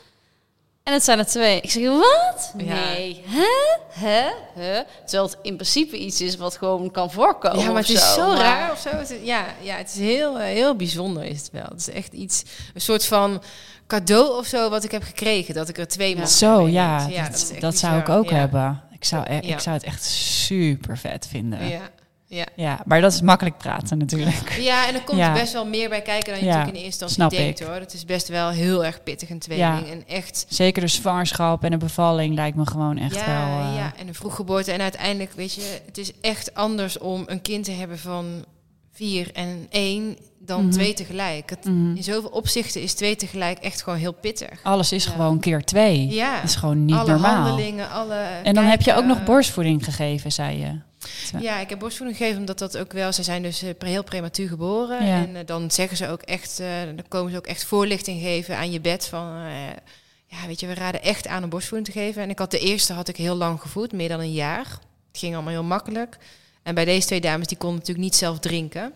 En 0.84 0.93
het 0.93 1.03
zijn 1.03 1.19
er 1.19 1.25
twee. 1.25 1.61
Ik 1.61 1.71
zeg, 1.71 1.88
wat? 1.89 2.53
Ja. 2.57 2.73
Nee. 2.73 3.23
Hè? 3.25 3.47
Hè? 3.89 4.30
Hè? 4.63 4.82
Terwijl 5.05 5.23
het 5.30 5.38
in 5.41 5.55
principe 5.55 5.97
iets 5.97 6.21
is 6.21 6.36
wat 6.38 6.57
gewoon 6.57 6.91
kan 6.91 7.11
voorkomen 7.11 7.59
Ja, 7.59 7.65
maar 7.71 7.82
het 7.82 7.89
is 7.89 8.13
zo, 8.13 8.27
maar- 8.27 8.38
raar 8.38 8.71
of 8.71 8.80
zo. 8.80 8.89
Het 8.89 9.09
is- 9.09 9.17
ja, 9.27 9.45
ja, 9.61 9.75
het 9.75 9.88
is 9.89 9.97
heel, 9.99 10.39
eh, 10.39 10.45
heel 10.45 10.75
bijzonder 10.75 11.23
is 11.23 11.38
het 11.41 11.49
wel. 11.51 11.65
Het 11.69 11.80
is 11.80 11.89
echt 11.89 12.13
iets, 12.13 12.43
een 12.73 12.82
soort 12.82 13.05
van 13.05 13.41
cadeau 13.88 14.38
of 14.38 14.45
zo 14.45 14.69
wat 14.69 14.84
ik 14.84 14.91
heb 14.91 15.03
gekregen. 15.03 15.53
Dat 15.53 15.69
ik 15.69 15.77
er 15.77 15.88
twee 15.88 16.15
mocht 16.17 16.32
Zo, 16.32 16.67
ja, 16.67 17.07
ineens. 17.09 17.59
dat, 17.59 17.77
zou 17.77 17.99
ik 17.99 18.09
ook 18.09 18.30
Ja. 18.30 18.36
hebben. 18.36 18.84
Ik 18.99 19.05
zou, 19.05 19.25
e- 19.29 19.33
Ja. 19.33 19.41
ik 19.41 19.59
zou 19.59 19.75
het 19.75 19.85
echt 19.85 20.03
super 20.03 20.97
vet 20.97 21.27
vinden. 21.27 21.67
Ja. 21.69 21.79
Ja. 22.25 22.45
Ja. 22.55 22.79
maar 22.85 23.01
dat 23.01 23.13
is 23.13 23.21
makkelijk 23.21 23.57
praten 23.57 23.97
natuurlijk. 23.97 24.51
ja, 24.59 24.87
en 24.87 24.93
er 24.95 25.01
komt 25.03 25.17
Ja. 25.17 25.33
best 25.33 25.53
wel 25.53 25.65
meer 25.65 25.89
bij 25.89 26.01
kijken 26.01 26.29
dan 26.33 26.39
je 26.39 26.45
Ja, 26.45 26.51
natuurlijk 26.51 26.77
in 26.77 26.83
eerste 26.83 27.03
instantie 27.05 27.37
snap 27.37 27.43
denkt 27.45 27.59
ik. 27.59 27.65
hoor. 27.67 27.75
Het 27.75 27.93
is 27.93 28.05
best 28.05 28.27
wel 28.27 28.49
heel 28.49 28.85
erg 28.85 29.03
pittig 29.03 29.29
een 29.29 29.39
tweeling. 29.39 29.87
En 29.89 30.03
echt 30.07 30.45
Zeker 30.49 30.81
de 30.81 30.87
zwangerschap 30.87 31.63
en 31.63 31.71
de 31.71 31.77
bevalling 31.77 32.35
lijkt 32.35 32.57
me 32.57 32.65
gewoon 32.65 32.97
echt 32.97 33.15
ja, 33.15 33.25
wel... 33.25 33.59
eh, 33.69 33.75
ja, 33.75 33.93
en 33.97 34.07
een 34.07 34.15
vroeggeboorte. 34.15 34.71
En 34.71 34.81
uiteindelijk, 34.81 35.31
weet 35.35 35.53
je, 35.53 35.79
het 35.85 35.97
is 35.97 36.11
echt 36.21 36.53
anders 36.53 36.97
om 36.97 37.23
een 37.25 37.41
kind 37.41 37.65
te 37.65 37.71
hebben 37.71 37.99
van 37.99 38.45
vier 38.91 39.29
en 39.33 39.67
één 39.69 40.17
dan 40.39 40.61
Mhm. 40.63 40.71
twee 40.71 40.93
tegelijk. 40.93 41.49
Het, 41.49 41.65
mhm. 41.65 41.95
In 41.95 42.03
zoveel 42.03 42.29
opzichten 42.29 42.81
is 42.81 42.93
twee 42.93 43.15
tegelijk 43.15 43.59
echt 43.59 43.81
gewoon 43.83 43.99
heel 43.99 44.13
pittig. 44.13 44.59
Alles 44.63 44.91
is 44.91 45.03
Ja. 45.05 45.11
gewoon 45.11 45.39
keer 45.39 45.63
twee. 45.63 46.07
Ja, 46.07 46.35
Dat 46.35 46.49
is 46.49 46.55
gewoon 46.55 46.85
niet 46.85 46.95
alle 46.95 47.09
normaal. 47.11 47.43
handelingen, 47.43 47.89
alle... 47.89 48.15
En 48.43 48.53
dan 48.53 48.63
heb 48.65 48.81
je 48.81 48.93
ook 48.95 49.05
nog 49.05 49.23
borstvoeding 49.23 49.83
gegeven, 49.83 50.31
zei 50.31 50.57
je. 50.57 50.79
Ja, 51.39 51.59
ik 51.59 51.69
heb 51.69 51.79
borstvoeding 51.79 52.17
gegeven 52.19 52.39
omdat 52.39 52.59
dat 52.59 52.77
ook 52.77 52.91
wel... 52.93 53.13
Ze 53.13 53.23
zijn 53.23 53.41
dus 53.41 53.61
eh, 53.61 53.69
heel 53.79 54.03
prematuur 54.03 54.47
geboren. 54.47 55.05
Ja. 55.05 55.15
En 55.23 55.35
eh, 55.35 55.45
dan 55.45 55.71
zeggen 55.71 55.97
ze 55.97 56.07
ook 56.09 56.21
echt... 56.21 56.59
eh, 56.59 56.67
dan 56.85 57.05
komen 57.07 57.31
ze 57.31 57.37
ook 57.37 57.47
echt 57.47 57.63
voorlichting 57.65 58.21
geven 58.21 58.57
aan 58.57 58.71
je 58.71 58.81
bed 58.81 59.05
van... 59.07 59.35
eh, 59.35 59.51
ja, 60.27 60.47
weet 60.47 60.59
je, 60.59 60.67
we 60.67 60.73
raden 60.73 61.01
echt 61.03 61.27
aan 61.27 61.43
om 61.43 61.49
borstvoeding 61.49 61.93
te 61.93 61.99
geven. 61.99 62.21
En 62.23 62.29
ik 62.29 62.39
had 62.39 62.51
de 62.51 62.59
eerste 62.59 62.93
had 62.93 63.07
ik 63.07 63.15
heel 63.15 63.35
lang 63.35 63.61
gevoed, 63.61 63.91
meer 63.91 64.09
dan 64.09 64.19
een 64.19 64.31
jaar. 64.33 64.65
Het 65.11 65.17
ging 65.19 65.33
allemaal 65.33 65.53
heel 65.53 65.63
makkelijk. 65.63 66.17
En 66.70 66.76
bij 66.76 66.86
deze 66.86 67.07
twee 67.07 67.22
dames, 67.22 67.47
die 67.47 67.57
konden 67.57 67.78
natuurlijk 67.80 68.05
niet 68.05 68.15
zelf 68.15 68.39
drinken. 68.39 68.93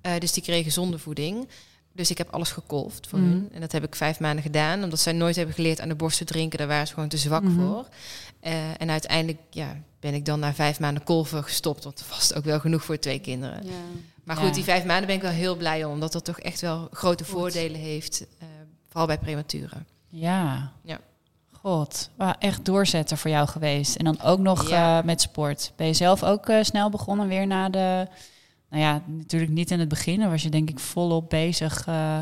Eh, 0.00 0.12
dus 0.18 0.32
die 0.32 0.42
kregen 0.42 0.72
zonder 0.72 1.00
voeding. 1.00 1.48
Dus 1.92 2.10
ik 2.10 2.18
heb 2.18 2.30
alles 2.30 2.50
gekolfd 2.50 3.06
voor 3.06 3.18
Mhm. 3.18 3.28
hun. 3.28 3.48
En 3.52 3.60
dat 3.60 3.72
heb 3.72 3.84
ik 3.84 3.94
vijf 3.94 4.20
maanden 4.20 4.42
gedaan. 4.42 4.82
Omdat 4.84 5.00
zij 5.00 5.12
nooit 5.12 5.36
hebben 5.36 5.54
geleerd 5.54 5.80
aan 5.80 5.88
de 5.88 5.94
borst 5.94 6.18
te 6.18 6.24
drinken. 6.24 6.58
Daar 6.58 6.66
waren 6.66 6.86
ze 6.86 6.94
gewoon 6.94 7.08
te 7.08 7.16
zwak 7.16 7.42
Mhm. 7.42 7.54
voor. 7.60 7.88
Eh, 8.40 8.80
en 8.80 8.90
uiteindelijk 8.90 9.38
ja, 9.50 9.76
ben 10.00 10.14
ik 10.14 10.24
dan 10.24 10.38
na 10.40 10.54
vijf 10.54 10.80
maanden 10.80 11.04
kolven 11.04 11.42
gestopt. 11.44 11.84
Want 11.84 11.98
dat 11.98 12.08
was 12.08 12.28
het 12.28 12.36
ook 12.36 12.44
wel 12.44 12.60
genoeg 12.60 12.84
voor 12.84 12.98
twee 12.98 13.18
kinderen. 13.18 13.64
Ja. 13.66 13.70
Maar 14.24 14.36
Ja. 14.38 14.42
goed, 14.44 14.54
die 14.54 14.64
vijf 14.64 14.84
maanden 14.84 15.06
ben 15.06 15.16
ik 15.16 15.22
wel 15.22 15.30
heel 15.30 15.56
blij 15.56 15.84
om. 15.84 15.92
Omdat 15.92 16.12
dat 16.12 16.24
toch 16.24 16.38
echt 16.40 16.60
wel 16.60 16.88
grote 16.92 17.24
Goed. 17.24 17.32
voordelen 17.32 17.80
heeft. 17.80 18.26
eh, 18.38 18.46
vooral 18.88 19.06
bij 19.06 19.18
prematuren. 19.18 19.86
Ja. 20.08 20.72
Ja. 20.82 21.00
God, 21.68 22.10
echt 22.38 22.64
doorzetten 22.64 23.18
voor 23.18 23.30
jou 23.30 23.48
geweest. 23.48 23.96
En 23.96 24.04
dan 24.04 24.20
ook 24.22 24.38
nog 24.38 24.68
Ja. 24.68 24.98
eh, 24.98 25.04
met 25.04 25.20
sport. 25.20 25.72
Ben 25.76 25.86
je 25.86 25.92
zelf 25.92 26.22
ook 26.22 26.48
eh, 26.48 26.62
snel 26.62 26.90
begonnen 26.90 27.28
weer 27.28 27.46
na 27.46 27.68
de... 27.68 28.06
Nou 28.70 28.82
ja, 28.82 29.02
natuurlijk 29.06 29.52
niet 29.52 29.70
in 29.70 29.80
het 29.80 29.88
begin. 29.88 30.20
Dan 30.20 30.30
was 30.30 30.42
je 30.42 30.48
denk 30.48 30.70
ik 30.70 30.78
volop 30.78 31.30
bezig 31.30 31.86
eh, 31.86 32.18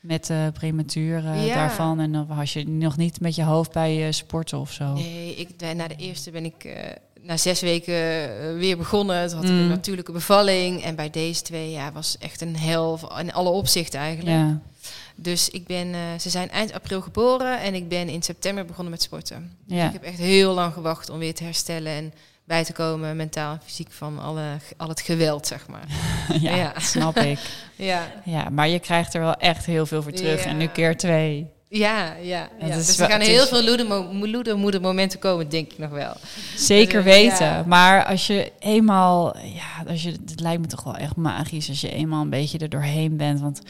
met 0.00 0.26
de 0.26 0.50
prematuur 0.52 1.22
Ja. 1.36 1.54
daarvan. 1.54 2.00
En 2.00 2.12
dan 2.12 2.26
was 2.26 2.52
je 2.52 2.68
nog 2.68 2.96
niet 2.96 3.20
met 3.20 3.34
je 3.34 3.42
hoofd 3.42 3.72
bij 3.72 4.12
sporten 4.12 4.58
of 4.58 4.72
zo. 4.72 4.92
Nee, 4.92 5.34
ik, 5.34 5.74
na 5.74 5.88
de 5.88 5.96
eerste 5.96 6.30
ben 6.30 6.44
ik 6.44 6.76
na 7.20 7.36
zes 7.36 7.60
weken 7.60 7.94
weer 8.58 8.76
begonnen. 8.76 9.28
Toen 9.28 9.36
had 9.36 9.44
ik 9.46 9.50
Mm. 9.54 9.58
een 9.58 9.68
natuurlijke 9.68 10.12
bevalling. 10.12 10.82
En 10.82 10.94
bij 10.94 11.10
deze 11.10 11.42
twee 11.42 11.70
ja, 11.70 11.92
was 11.92 12.18
echt 12.18 12.40
een 12.40 12.56
hel 12.56 12.98
in 13.18 13.32
alle 13.32 13.50
opzichten 13.50 14.00
eigenlijk. 14.00 14.36
Ja. 14.36 14.60
Dus 15.16 15.50
ik 15.50 15.66
ben, 15.66 15.94
eh, 15.94 16.00
ze 16.20 16.30
zijn 16.30 16.50
eind 16.50 16.72
april 16.72 17.00
geboren 17.00 17.60
en 17.60 17.74
ik 17.74 17.88
ben 17.88 18.08
in 18.08 18.22
september 18.22 18.64
begonnen 18.64 18.92
met 18.92 19.02
sporten. 19.02 19.56
Dus 19.66 19.84
ik 19.84 19.92
heb 19.92 20.02
echt 20.02 20.18
heel 20.18 20.54
lang 20.54 20.72
gewacht 20.72 21.10
om 21.10 21.18
weer 21.18 21.34
te 21.34 21.44
herstellen 21.44 21.92
en 21.92 22.12
bij 22.44 22.64
te 22.64 22.72
komen, 22.72 23.16
mentaal 23.16 23.52
en 23.52 23.60
fysiek, 23.64 23.92
van 23.92 24.18
alle, 24.18 24.44
al 24.76 24.88
het 24.88 25.00
geweld, 25.00 25.46
zeg 25.46 25.66
maar. 25.68 25.84
ja, 26.40 26.56
Ja. 26.56 26.72
snap 26.78 27.16
ik. 27.16 27.38
Ja, 27.76 28.12
Ja, 28.24 28.48
maar 28.48 28.68
je 28.68 28.78
krijgt 28.78 29.14
er 29.14 29.20
wel 29.20 29.34
echt 29.34 29.66
heel 29.66 29.86
veel 29.86 30.02
voor 30.02 30.12
terug. 30.12 30.44
Ja. 30.44 30.50
En 30.50 30.56
nu 30.56 30.66
keer 30.66 30.96
twee. 30.96 31.46
Ja, 31.68 32.14
ja. 32.22 32.48
Dus 32.60 32.98
er 32.98 33.10
gaan 33.10 33.20
heel 33.20 33.46
veel 33.46 33.62
loedermo- 33.64 34.26
loedermoedermomenten 34.26 35.18
komen, 35.18 35.48
denk 35.48 35.72
ik 35.72 35.78
nog 35.78 35.90
wel. 35.90 36.12
Zeker 36.56 37.02
Dus, 37.04 37.12
weten. 37.14 37.46
ja. 37.46 37.64
Maar 37.66 38.04
als 38.04 38.26
je 38.26 38.52
eenmaal, 38.58 39.36
ja, 39.38 39.84
als 39.90 40.02
je, 40.02 40.10
het 40.10 40.40
lijkt 40.40 40.60
me 40.60 40.66
toch 40.66 40.82
wel 40.84 40.96
echt 40.96 41.16
magisch 41.16 41.68
als 41.68 41.80
je 41.80 41.90
eenmaal 41.92 42.22
een 42.22 42.30
beetje 42.30 42.58
er 42.58 42.68
doorheen 42.68 43.16
bent. 43.16 43.40
Want 43.40 43.60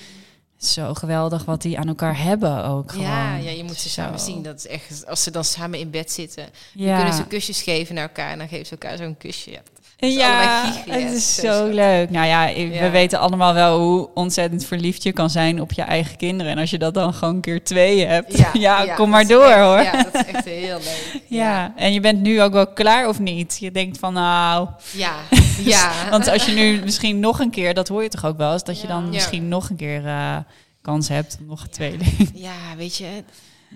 zo 0.67 0.95
geweldig 0.95 1.45
wat 1.45 1.63
die 1.63 1.79
aan 1.79 1.89
elkaar 1.89 2.19
hebben 2.23 2.65
ook. 2.65 2.91
Gewoon. 2.93 3.07
Ja, 3.07 3.37
ja, 3.37 3.51
je 3.51 3.65
moet 3.65 3.77
ze 3.81 3.89
Zo. 3.89 4.01
samen 4.03 4.21
zien. 4.21 4.43
Dat 4.43 4.57
is 4.59 4.67
echt, 4.67 5.07
als 5.07 5.23
ze 5.23 5.31
dan 5.31 5.45
samen 5.45 5.79
in 5.79 5.91
bed 5.91 6.13
zitten, 6.13 6.45
Ja. 6.75 6.97
kunnen 6.97 7.15
ze 7.15 7.25
kusjes 7.27 7.63
geven 7.63 7.95
naar 7.95 8.05
elkaar 8.09 8.31
en 8.31 8.39
dan 8.39 8.49
geven 8.49 8.67
ze 8.67 8.73
elkaar 8.73 8.97
zo'n 8.97 9.17
kusje. 9.19 9.51
Ja. 9.51 9.61
is 10.09 10.15
ja, 10.15 10.73
het 10.91 11.13
is 11.13 11.35
zo 11.35 11.67
leuk. 11.69 12.11
Nou 12.11 12.27
ja, 12.27 12.47
we 12.55 12.61
Ja. 12.75 12.91
weten 12.91 13.19
allemaal 13.19 13.55
wel 13.55 13.81
hoe 13.81 14.09
ontzettend 14.15 14.65
verliefd 14.65 15.03
je 15.03 15.13
kan 15.13 15.31
zijn 15.31 15.61
op 15.61 15.73
je 15.73 15.83
eigen 15.83 16.17
kinderen. 16.17 16.53
En 16.53 16.59
als 16.59 16.71
je 16.71 16.79
dat 16.79 16.95
dan 16.95 17.15
gewoon 17.15 17.41
keer 17.41 17.65
twee 17.65 18.07
hebt, 18.07 18.39
ja, 18.53 18.85
kom 18.97 19.11
maar 19.11 19.27
door 19.27 19.45
echt- 19.47 19.59
hoor. 19.61 19.81
Ja, 19.81 20.03
dat 20.03 20.15
is 20.27 20.33
echt 20.33 20.45
heel 20.45 20.79
leuk. 20.79 21.21
Ja, 21.29 21.73
en 21.77 21.93
je 21.93 22.01
bent 22.01 22.21
nu 22.21 22.43
ook 22.43 22.53
wel 22.53 22.67
klaar 22.73 23.09
of 23.09 23.19
niet? 23.19 23.57
Je 23.61 23.71
denkt 23.73 23.99
van 23.99 24.13
nou, 24.13 24.69
Ja, 24.93 25.13
ja. 25.65 26.11
want 26.11 26.29
als 26.29 26.45
je 26.47 26.53
nu 26.53 26.81
misschien 26.85 27.21
nog 27.21 27.39
een 27.41 27.51
keer, 27.51 27.75
dat 27.75 27.89
hoor 27.89 28.03
je 28.03 28.09
toch 28.09 28.25
ook 28.25 28.37
wel 28.37 28.53
eens, 28.53 28.65
dat 28.65 28.81
je 28.81 28.87
dan 28.87 29.09
misschien 29.09 29.49
nog 29.49 29.71
een 29.71 29.77
keer 29.77 30.07
eh, 30.07 30.37
kans 30.83 31.09
hebt 31.09 31.39
nog 31.47 31.63
een 31.63 31.71
tweeling. 31.71 32.31
Ja, 32.35 32.55
weet 32.77 32.97
je, 32.97 33.25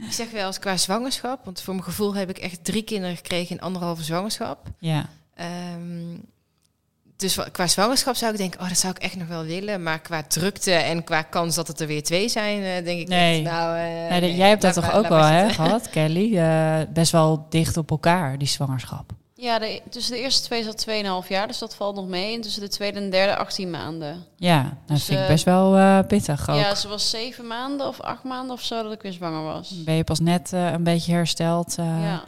ik 0.07 0.13
zeg 0.13 0.31
wel 0.31 0.47
eens 0.47 0.59
qua 0.59 0.77
zwangerschap, 0.77 1.45
want 1.45 1.61
voor 1.61 1.75
mijn 1.75 1.87
gevoel 1.87 2.15
heb 2.15 2.31
ik 2.31 2.39
echt 2.39 2.65
drie 2.65 2.83
kinderen 2.83 3.17
gekregen 3.17 3.57
in 3.57 3.63
anderhalve 3.63 4.03
zwangerschap. 4.03 4.67
Ja, 4.79 5.07
Ehm, 5.35 6.17
dus 7.17 7.39
qua 7.53 7.67
zwangerschap 7.67 8.15
zou 8.15 8.33
ik 8.33 8.39
denken, 8.39 8.61
oh, 8.61 8.69
dat 8.69 8.79
zou 8.79 8.93
ik 8.97 9.03
echt 9.03 9.17
nog 9.17 9.29
wel 9.29 9.45
willen. 9.45 9.83
Maar 9.83 10.01
qua 10.01 10.23
drukte 10.23 10.73
en 10.73 11.05
qua 11.05 11.23
kans 11.23 11.55
dat 11.55 11.69
het 11.69 11.81
er 11.81 11.87
weer 11.87 12.03
twee 12.03 12.29
zijn, 12.29 12.63
eh, 12.63 12.85
denk 12.85 13.01
ik 13.01 13.09
Nee. 13.09 13.43
echt, 13.43 13.53
nou... 13.53 13.77
eh, 13.79 14.11
nee, 14.11 14.21
nee, 14.21 14.35
jij 14.37 14.49
hebt 14.49 14.63
dat 14.63 14.75
toch 14.75 14.85
maar- 14.87 14.95
ook 14.95 15.09
wel 15.09 15.25
hè, 15.25 15.49
gehad, 15.49 15.91
Kelly? 15.91 16.41
Best 16.93 17.13
wel 17.13 17.47
dicht 17.49 17.77
op 17.77 17.91
elkaar, 17.91 18.39
die 18.39 18.49
zwangerschap. 18.49 19.13
Ja, 19.39 19.59
de, 19.59 19.83
tussen 19.91 20.13
de 20.15 20.21
eerste 20.21 20.43
twee 20.43 20.63
zat 20.65 20.87
2,5 21.25 21.29
jaar, 21.29 21.47
dus 21.47 21.59
dat 21.59 21.75
valt 21.75 21.95
nog 21.97 22.07
mee. 22.07 22.35
En 22.35 22.41
tussen 22.41 22.61
de 22.63 22.69
tweede 22.69 22.99
en 22.99 23.11
derde 23.11 23.37
18 23.37 23.71
maanden. 23.71 24.27
Ja, 24.37 24.63
dat 24.63 24.97
Dus, 24.97 25.05
vind 25.05 25.19
ik 25.19 25.25
eh, 25.25 25.31
best 25.31 25.45
wel 25.45 25.77
eh, 25.77 25.99
pittig 26.09 26.51
ook. 26.51 26.57
Ja, 26.57 26.75
ze 26.75 26.89
was 26.89 27.11
zeven 27.11 27.47
maanden 27.47 27.87
of 27.89 28.01
acht 28.01 28.23
maanden 28.25 28.53
of 28.57 28.63
zo 28.63 28.83
dat 28.83 28.93
ik 28.93 29.03
weer 29.03 29.13
zwanger 29.13 29.43
was. 29.43 29.85
Ben 29.85 29.95
je 29.95 30.05
pas 30.05 30.21
net 30.21 30.53
eh, 30.53 30.73
een 30.73 30.83
beetje 30.85 31.13
hersteld 31.13 31.75
Ja. 31.77 32.25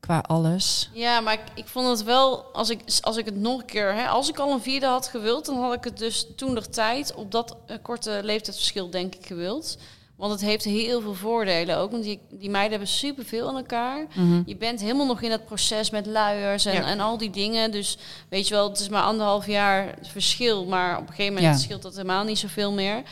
qua 0.00 0.18
alles? 0.26 0.90
Ja, 0.92 1.20
maar 1.20 1.32
ik, 1.32 1.40
ik 1.54 1.66
vond 1.68 1.88
het 1.88 2.02
wel, 2.04 2.42
als 2.52 2.70
ik, 2.70 2.80
als 3.00 3.16
ik 3.16 3.24
het 3.24 3.36
nog 3.36 3.60
een 3.60 3.66
keer, 3.66 3.94
hè, 3.94 4.06
als 4.08 4.28
ik 4.28 4.38
al 4.38 4.52
een 4.52 4.62
vierde 4.62 4.86
had 4.86 5.06
gewild, 5.06 5.46
dan 5.46 5.60
had 5.62 5.72
ik 5.74 5.84
het 5.84 5.98
dus 5.98 6.26
toen 6.36 6.54
de 6.54 6.68
tijd 6.68 7.14
op 7.14 7.30
dat 7.30 7.56
korte 7.82 8.20
leeftijdsverschil 8.22 8.90
denk 8.90 9.14
ik 9.14 9.26
gewild. 9.26 9.78
Want 10.20 10.32
het 10.32 10.40
heeft 10.40 10.64
heel 10.64 11.00
veel 11.00 11.14
voordelen 11.14 11.76
ook, 11.78 11.90
want 11.90 12.02
die, 12.02 12.20
die 12.30 12.50
meiden 12.50 12.70
hebben 12.70 12.88
superveel 12.88 13.48
aan 13.48 13.56
elkaar. 13.56 14.06
Mhm. 14.14 14.42
Je 14.46 14.56
bent 14.56 14.80
helemaal 14.80 15.06
nog 15.06 15.22
in 15.22 15.30
dat 15.30 15.44
proces 15.44 15.90
met 15.90 16.06
luiers 16.06 16.64
en, 16.66 16.72
Ja. 16.74 16.84
en 16.86 17.00
al 17.00 17.18
die 17.18 17.30
dingen. 17.30 17.70
Dus 17.70 17.98
weet 18.28 18.48
je 18.48 18.54
wel, 18.54 18.68
het 18.68 18.78
is 18.80 18.88
maar 18.88 19.02
anderhalf 19.02 19.46
jaar 19.46 19.94
verschil. 20.02 20.64
Maar 20.64 20.94
op 20.96 21.02
een 21.08 21.14
gegeven 21.14 21.34
moment 21.34 21.54
Ja. 21.54 21.60
scheelt 21.60 21.82
dat 21.82 21.92
helemaal 21.96 22.24
niet 22.24 22.38
zoveel 22.38 22.72
meer. 22.72 23.02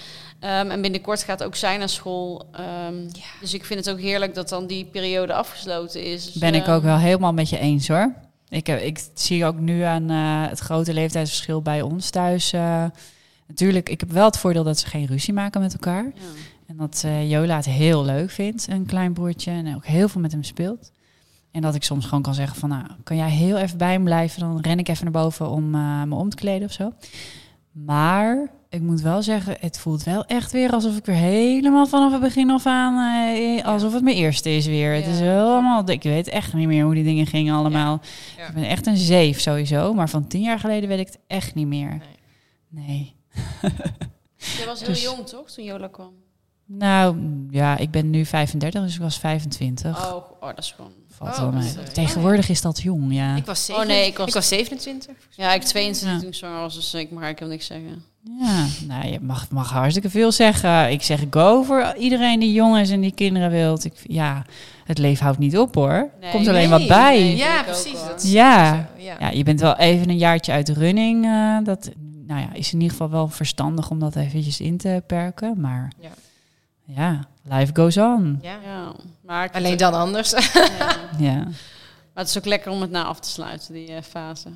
Ehm, 0.40 0.70
en 0.70 0.80
binnenkort 0.80 1.22
gaat 1.22 1.42
ook 1.44 1.54
zij 1.56 1.76
naar 1.76 1.88
school. 1.88 2.46
Ehm, 2.52 2.94
Dus 3.40 3.54
ik 3.54 3.64
vind 3.64 3.84
het 3.84 3.94
ook 3.94 4.00
heerlijk 4.00 4.34
dat 4.34 4.48
dan 4.48 4.66
die 4.66 4.84
periode 4.84 5.32
afgesloten 5.32 6.04
is. 6.04 6.24
Dus, 6.24 6.34
Ben 6.34 6.54
ik 6.54 6.62
ehm, 6.66 6.70
ook 6.72 6.82
wel 6.82 6.98
helemaal 6.98 7.32
met 7.32 7.48
je 7.48 7.58
eens 7.58 7.88
hoor. 7.88 8.14
Ik, 8.48 8.66
heb, 8.66 8.80
ik 8.80 9.00
zie 9.14 9.44
ook 9.44 9.58
nu 9.58 9.82
aan 9.82 10.10
eh, 10.10 10.50
het 10.50 10.58
grote 10.58 10.92
leeftijdsverschil 10.94 11.62
bij 11.62 11.82
ons 11.82 12.10
thuis. 12.10 12.52
eh, 12.52 12.84
natuurlijk, 13.46 13.88
ik 13.88 14.00
heb 14.00 14.10
wel 14.10 14.24
het 14.24 14.38
voordeel 14.38 14.64
dat 14.64 14.78
ze 14.78 14.86
geen 14.86 15.06
ruzie 15.06 15.32
maken 15.34 15.60
met 15.60 15.72
elkaar. 15.72 16.12
En 16.68 16.76
dat 16.76 17.02
eh, 17.04 17.30
Jola 17.30 17.56
het 17.56 17.64
heel 17.64 18.04
leuk 18.04 18.30
vindt, 18.30 18.66
een 18.68 18.86
klein 18.86 19.12
broertje. 19.12 19.50
En 19.50 19.74
ook 19.74 19.86
heel 19.86 20.08
veel 20.08 20.20
met 20.20 20.32
hem 20.32 20.42
speelt. 20.42 20.92
En 21.50 21.60
dat 21.62 21.74
ik 21.74 21.82
soms 21.82 22.04
gewoon 22.04 22.22
kan 22.22 22.34
zeggen 22.34 22.56
van, 22.56 22.68
nou, 22.68 22.84
kan 23.02 23.16
jij 23.16 23.30
heel 23.30 23.56
even 23.56 23.78
bij 23.78 23.92
hem 23.92 24.04
blijven? 24.04 24.40
Dan 24.40 24.60
ren 24.60 24.78
ik 24.78 24.88
even 24.88 25.04
naar 25.12 25.22
boven 25.22 25.50
om 25.50 25.74
eh, 25.74 26.02
me 26.02 26.14
om 26.14 26.28
te 26.28 26.36
kleden 26.36 26.66
of 26.68 26.72
zo. 26.72 26.92
Maar 27.72 28.50
ik 28.68 28.80
moet 28.80 29.00
wel 29.00 29.22
zeggen, 29.22 29.56
het 29.60 29.78
voelt 29.78 30.02
wel 30.02 30.24
echt 30.24 30.52
weer 30.52 30.70
alsof 30.72 30.96
ik 30.96 31.04
weer 31.04 31.14
helemaal 31.16 31.86
vanaf 31.86 32.12
het 32.12 32.20
begin 32.20 32.50
af 32.50 32.66
aan... 32.66 33.24
eh, 33.34 33.64
alsof 33.64 33.92
het 33.92 34.02
mijn 34.02 34.16
eerste 34.16 34.50
is 34.50 34.66
weer. 34.66 34.92
Het 34.94 35.06
is 35.06 35.18
helemaal... 35.18 35.90
Ik 35.90 36.02
weet 36.02 36.28
echt 36.28 36.52
niet 36.54 36.66
meer 36.66 36.84
hoe 36.84 36.94
die 36.94 37.04
dingen 37.04 37.26
gingen 37.26 37.54
allemaal. 37.54 38.00
Ja. 38.36 38.46
Ik 38.48 38.54
ben 38.54 38.64
echt 38.64 38.86
een 38.86 38.96
zeef 38.96 39.40
sowieso. 39.40 39.94
Maar 39.94 40.08
van 40.08 40.26
tien 40.26 40.42
jaar 40.42 40.58
geleden 40.58 40.88
weet 40.88 40.98
ik 40.98 41.06
het 41.06 41.18
echt 41.26 41.54
niet 41.54 41.66
meer. 41.66 42.00
Nee. 42.68 43.14
Je 44.36 44.62
was 44.66 44.80
heel 44.80 44.88
Dus- 44.88 45.02
jong, 45.02 45.26
toch, 45.26 45.50
toen 45.50 45.64
Jola 45.64 45.86
kwam? 45.88 46.12
Nou, 46.70 47.16
ja, 47.50 47.76
ik 47.76 47.90
ben 47.90 48.10
nu 48.10 48.24
35, 48.26 48.82
dus 48.82 48.94
ik 48.94 49.00
was 49.00 49.18
25. 49.18 50.12
Oh, 50.12 50.16
oh 50.40 50.46
dat 50.48 50.58
is 50.58 50.72
gewoon... 50.76 50.90
Valt 51.10 51.38
Oh, 51.38 51.54
mee. 51.54 51.68
eh, 51.68 51.84
Tegenwoordig 51.92 52.48
is 52.48 52.60
dat 52.60 52.80
jong, 52.82 53.14
ja. 53.14 53.36
Ik 53.36 53.44
was, 53.46 53.68
Oh, 53.70 53.76
7, 53.76 53.86
nee, 53.88 54.06
ik 54.06 54.16
was- 54.18 54.28
ik 54.28 54.34
was 54.34 54.48
27. 54.48 55.14
Ja, 55.30 55.52
ik 55.54 55.62
22 55.62 56.12
Ja. 56.14 56.18
toen 56.18 56.28
ik 56.28 56.34
zwanger 56.34 56.60
was, 56.60 56.74
dus 56.74 56.94
ik 56.94 57.10
mag 57.10 57.22
eigenlijk 57.22 57.52
niks 57.52 57.66
zeggen. 57.66 58.02
Ja, 58.40 58.66
nou, 58.86 59.06
je 59.12 59.20
mag, 59.20 59.50
mag 59.50 59.70
hartstikke 59.70 60.10
veel 60.10 60.32
zeggen. 60.32 60.90
Ik 60.90 61.02
zeg 61.02 61.24
go 61.30 61.62
voor 61.62 61.94
iedereen 61.98 62.40
die 62.40 62.52
jong 62.52 62.78
is 62.78 62.90
en 62.90 63.00
die 63.00 63.12
kinderen 63.14 63.50
wilt. 63.50 63.84
Ik, 63.84 63.92
ja, 64.02 64.44
het 64.84 64.98
leven 64.98 65.24
houdt 65.24 65.38
niet 65.38 65.58
op 65.58 65.74
hoor. 65.74 66.10
Nee, 66.20 66.30
Komt 66.30 66.48
alleen 66.48 66.68
nee, 66.70 66.78
wat 66.78 66.88
bij. 66.88 67.18
nee. 67.18 67.36
Ja, 67.36 67.52
ik 67.54 67.58
ook, 67.58 67.64
precies. 67.64 67.92
hoor. 67.92 68.08
Dat 68.08 68.22
is 68.22 68.30
Ja. 68.30 68.74
zo, 68.96 69.02
ja. 69.02 69.16
Ja, 69.20 69.30
je 69.30 69.42
bent 69.42 69.60
wel 69.60 69.76
even 69.76 70.08
een 70.08 70.18
jaartje 70.18 70.52
uit 70.52 70.66
de 70.66 70.72
running. 70.72 71.24
eh, 71.24 71.56
dat 71.64 71.90
nou 72.26 72.40
ja, 72.40 72.52
is 72.52 72.68
in 72.72 72.80
ieder 72.80 72.90
geval 72.96 73.10
wel 73.10 73.28
verstandig 73.28 73.90
om 73.90 73.98
dat 73.98 74.16
eventjes 74.16 74.60
in 74.60 74.76
te 74.76 75.02
perken. 75.06 75.60
Maar 75.60 75.92
Ja. 76.00 76.08
Ja, 76.96 77.20
life 77.42 77.72
goes 77.74 77.96
on. 77.96 78.38
Ja. 78.42 78.56
Ja, 78.64 78.92
maar 79.24 79.50
Alleen 79.52 79.76
dan 79.76 79.94
anders. 79.94 80.30
Ja. 80.30 80.96
Ja, 81.18 81.34
Maar 82.14 82.26
het 82.26 82.28
is 82.28 82.38
ook 82.38 82.44
lekker 82.44 82.70
om 82.70 82.80
het 82.80 82.90
na 82.90 83.04
af 83.04 83.20
te 83.20 83.28
sluiten, 83.28 83.74
die 83.74 83.88
eh, 83.92 84.02
fase. 84.02 84.48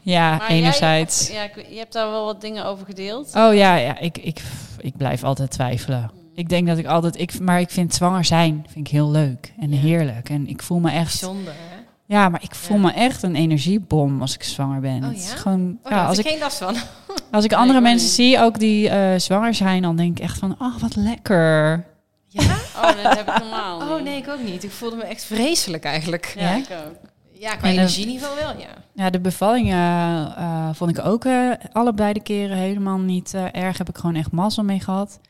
ja 0.00 0.36
Maar 0.36 0.48
enerzijds. 0.48 1.26
Jij, 1.28 1.36
ja, 1.36 1.42
ik- 1.42 1.66
je 1.70 1.78
hebt 1.78 1.92
daar 1.92 2.10
wel 2.10 2.24
wat 2.24 2.40
dingen 2.40 2.64
over 2.64 2.86
gedeeld. 2.86 3.26
Oh 3.34 3.54
ja, 3.54 3.74
ja 3.76 3.98
ik, 3.98 4.18
ik, 4.18 4.42
ik 4.78 4.96
blijf 4.96 5.24
altijd 5.24 5.50
twijfelen. 5.50 6.10
Ik 6.34 6.48
denk 6.48 6.66
dat 6.66 6.78
ik 6.78 6.86
altijd, 6.86 7.18
ik, 7.18 7.40
maar 7.40 7.60
ik 7.60 7.70
vind 7.70 7.94
zwanger 7.94 8.24
zijn 8.24 8.66
vind 8.68 8.86
ik 8.86 8.92
heel 8.92 9.10
leuk 9.10 9.52
en 9.60 9.70
Ja. 9.72 9.76
heerlijk. 9.76 10.28
En 10.28 10.48
ik 10.48 10.62
voel 10.62 10.78
me 10.78 10.90
echt, 10.90 11.20
Bijzonder, 11.20 11.52
hè? 11.56 11.76
Ja, 12.10 12.28
maar 12.28 12.42
ik 12.42 12.54
voel 12.54 12.76
Ja. 12.76 12.82
me 12.82 12.92
echt 12.92 13.22
een 13.22 13.34
energiebom 13.36 14.20
als 14.20 14.34
ik 14.34 14.42
zwanger 14.42 14.80
ben. 14.80 14.96
Oh 15.02 15.08
Het 15.08 15.16
is 15.18 15.30
ja? 15.30 15.36
gewoon, 15.36 15.78
Oh, 15.82 15.90
ja, 15.90 15.96
daar 15.96 16.06
als 16.06 16.18
ik, 16.18 16.24
ik 16.24 16.30
geen 16.30 16.40
last 16.40 16.56
van. 16.58 16.74
als 17.30 17.44
ik 17.44 17.52
andere 17.52 17.80
mensen 17.80 18.06
niet. 18.06 18.14
zie, 18.16 18.38
ook 18.40 18.58
die 18.58 18.88
eh, 18.88 19.18
zwanger 19.18 19.54
zijn, 19.54 19.82
dan 19.82 19.96
denk 19.96 20.18
ik 20.18 20.24
echt 20.24 20.38
van, 20.38 20.56
oh 20.58 20.78
wat 20.78 20.96
lekker. 20.96 21.84
Ja? 22.28 22.42
Oh, 22.76 23.02
dat 23.02 23.16
heb 23.16 23.28
ik 23.28 23.38
normaal 23.38 23.80
Oh 23.80 24.02
nee, 24.02 24.16
ik 24.16 24.28
ook 24.28 24.42
niet. 24.42 24.64
Ik 24.64 24.70
voelde 24.70 24.96
me 24.96 25.02
echt 25.02 25.24
vreselijk 25.24 25.84
eigenlijk. 25.84 26.32
Ja, 26.38 26.50
Ja? 26.50 26.56
ik 26.56 26.66
ook. 26.86 26.96
Ja, 27.32 27.54
qua 27.56 27.68
En, 27.68 27.74
eh, 27.74 27.78
energieniveau 27.80 28.34
wel, 28.36 28.58
ja. 28.58 28.68
Ja, 28.94 29.10
de 29.10 29.20
bevallingen 29.20 30.36
eh, 30.36 30.68
vond 30.72 30.98
ik 30.98 31.04
ook 31.04 31.24
eh, 31.24 31.50
allebei 31.72 32.12
de 32.12 32.22
keren 32.22 32.56
helemaal 32.56 32.98
niet 32.98 33.34
eh, 33.34 33.44
erg. 33.52 33.78
Heb 33.78 33.88
ik 33.88 33.98
gewoon 33.98 34.14
echt 34.16 34.32
mazzel 34.32 34.62
mee 34.64 34.80
gehad. 34.80 35.20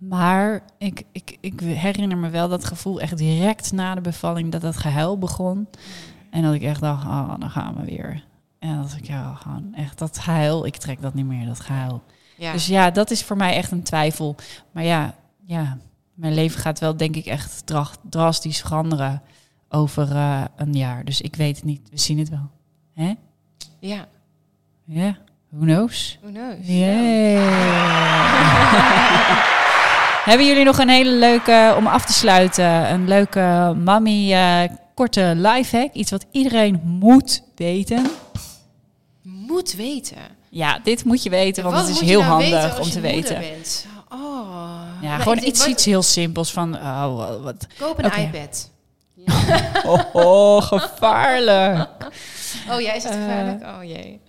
Maar 0.00 0.62
ik, 0.78 1.02
ik, 1.12 1.36
ik 1.40 1.60
herinner 1.60 2.18
me 2.18 2.28
wel 2.28 2.48
dat 2.48 2.64
gevoel 2.64 3.00
echt 3.00 3.16
direct 3.18 3.72
na 3.72 3.94
de 3.94 4.00
bevalling 4.00 4.52
dat 4.52 4.62
het 4.62 4.76
gehuil 4.76 5.18
begon. 5.18 5.68
En 6.30 6.42
dat 6.42 6.54
ik 6.54 6.62
echt 6.62 6.80
dacht, 6.80 7.04
oh, 7.04 7.34
dan 7.38 7.50
gaan 7.50 7.74
we 7.74 7.84
weer. 7.84 8.24
En 8.58 8.76
dat 8.82 8.94
ik, 8.98 9.06
ja, 9.06 9.34
gewoon 9.34 9.74
echt 9.74 9.98
dat 9.98 10.18
gehuil, 10.18 10.66
ik 10.66 10.76
trek 10.76 11.00
dat 11.02 11.14
niet 11.14 11.26
meer, 11.26 11.46
dat 11.46 11.60
gehuil. 11.60 12.02
ja. 12.36 12.52
Dus 12.52 12.66
ja, 12.66 12.90
dat 12.90 13.10
is 13.10 13.22
voor 13.24 13.36
mij 13.36 13.54
echt 13.54 13.70
een 13.70 13.82
twijfel. 13.82 14.36
Maar 14.72 14.84
ja, 14.84 15.14
ja 15.46 15.78
mijn 16.14 16.34
leven 16.34 16.60
gaat 16.60 16.78
wel 16.78 16.96
denk 16.96 17.16
ik 17.16 17.26
echt 17.26 17.66
dra- 17.66 17.88
drastisch 18.10 18.60
veranderen 18.60 19.22
over 19.68 20.10
eh, 20.16 20.44
een 20.56 20.72
jaar. 20.72 21.04
Dus 21.04 21.20
ik 21.20 21.36
weet 21.36 21.56
het 21.56 21.64
niet, 21.64 21.88
we 21.90 21.98
zien 21.98 22.18
het 22.18 22.28
wel. 22.28 22.50
Hè? 22.94 23.14
ja, 23.78 24.06
Ja, 24.84 25.16
who 25.48 25.60
knows? 25.64 26.18
who 26.22 26.30
knows. 26.32 26.66
Hebben 30.24 30.46
jullie 30.46 30.64
nog 30.64 30.78
een 30.78 30.88
hele 30.88 31.10
leuke, 31.12 31.74
om 31.76 31.86
af 31.86 32.04
te 32.04 32.12
sluiten, 32.12 32.92
een 32.92 33.08
leuke 33.08 33.74
mami 33.84 34.32
eh, 34.32 34.62
korte 34.94 35.32
lifehack? 35.36 35.92
Iets 35.92 36.10
wat 36.10 36.24
iedereen 36.30 36.80
moet 36.84 37.42
weten? 37.56 38.06
Moet 39.22 39.72
weten. 39.72 40.16
Ja, 40.48 40.78
dit 40.82 41.04
moet 41.04 41.22
je 41.22 41.30
weten, 41.30 41.62
want 41.62 41.74
Wat 41.76 41.86
het 41.86 41.94
is 41.94 42.00
heel 42.08 42.20
nou 42.22 42.32
handig 42.32 42.78
om 42.80 42.90
te 42.90 43.00
weten. 43.00 43.38
Bent? 43.38 43.86
Oh. 44.12 44.80
Ja, 45.00 45.18
gewoon 45.18 45.38
iets, 45.42 45.58
wat- 45.60 45.68
iets 45.68 45.84
heel 45.84 46.02
simpels 46.02 46.52
van, 46.52 46.74
oh, 46.76 47.42
wat- 47.42 47.66
Koop 47.78 47.98
een 47.98 48.12
iPad. 48.22 48.70
oh, 49.86 50.00
oh, 50.12 50.62
gevaarlijk. 50.62 51.88
Oh 52.70 52.80
ja, 52.80 52.92
is 52.92 53.02
het 53.02 53.12
Eh. 53.12 53.18
gevaarlijk? 53.20 53.62
oh 53.64 53.84
jee. 53.84 54.20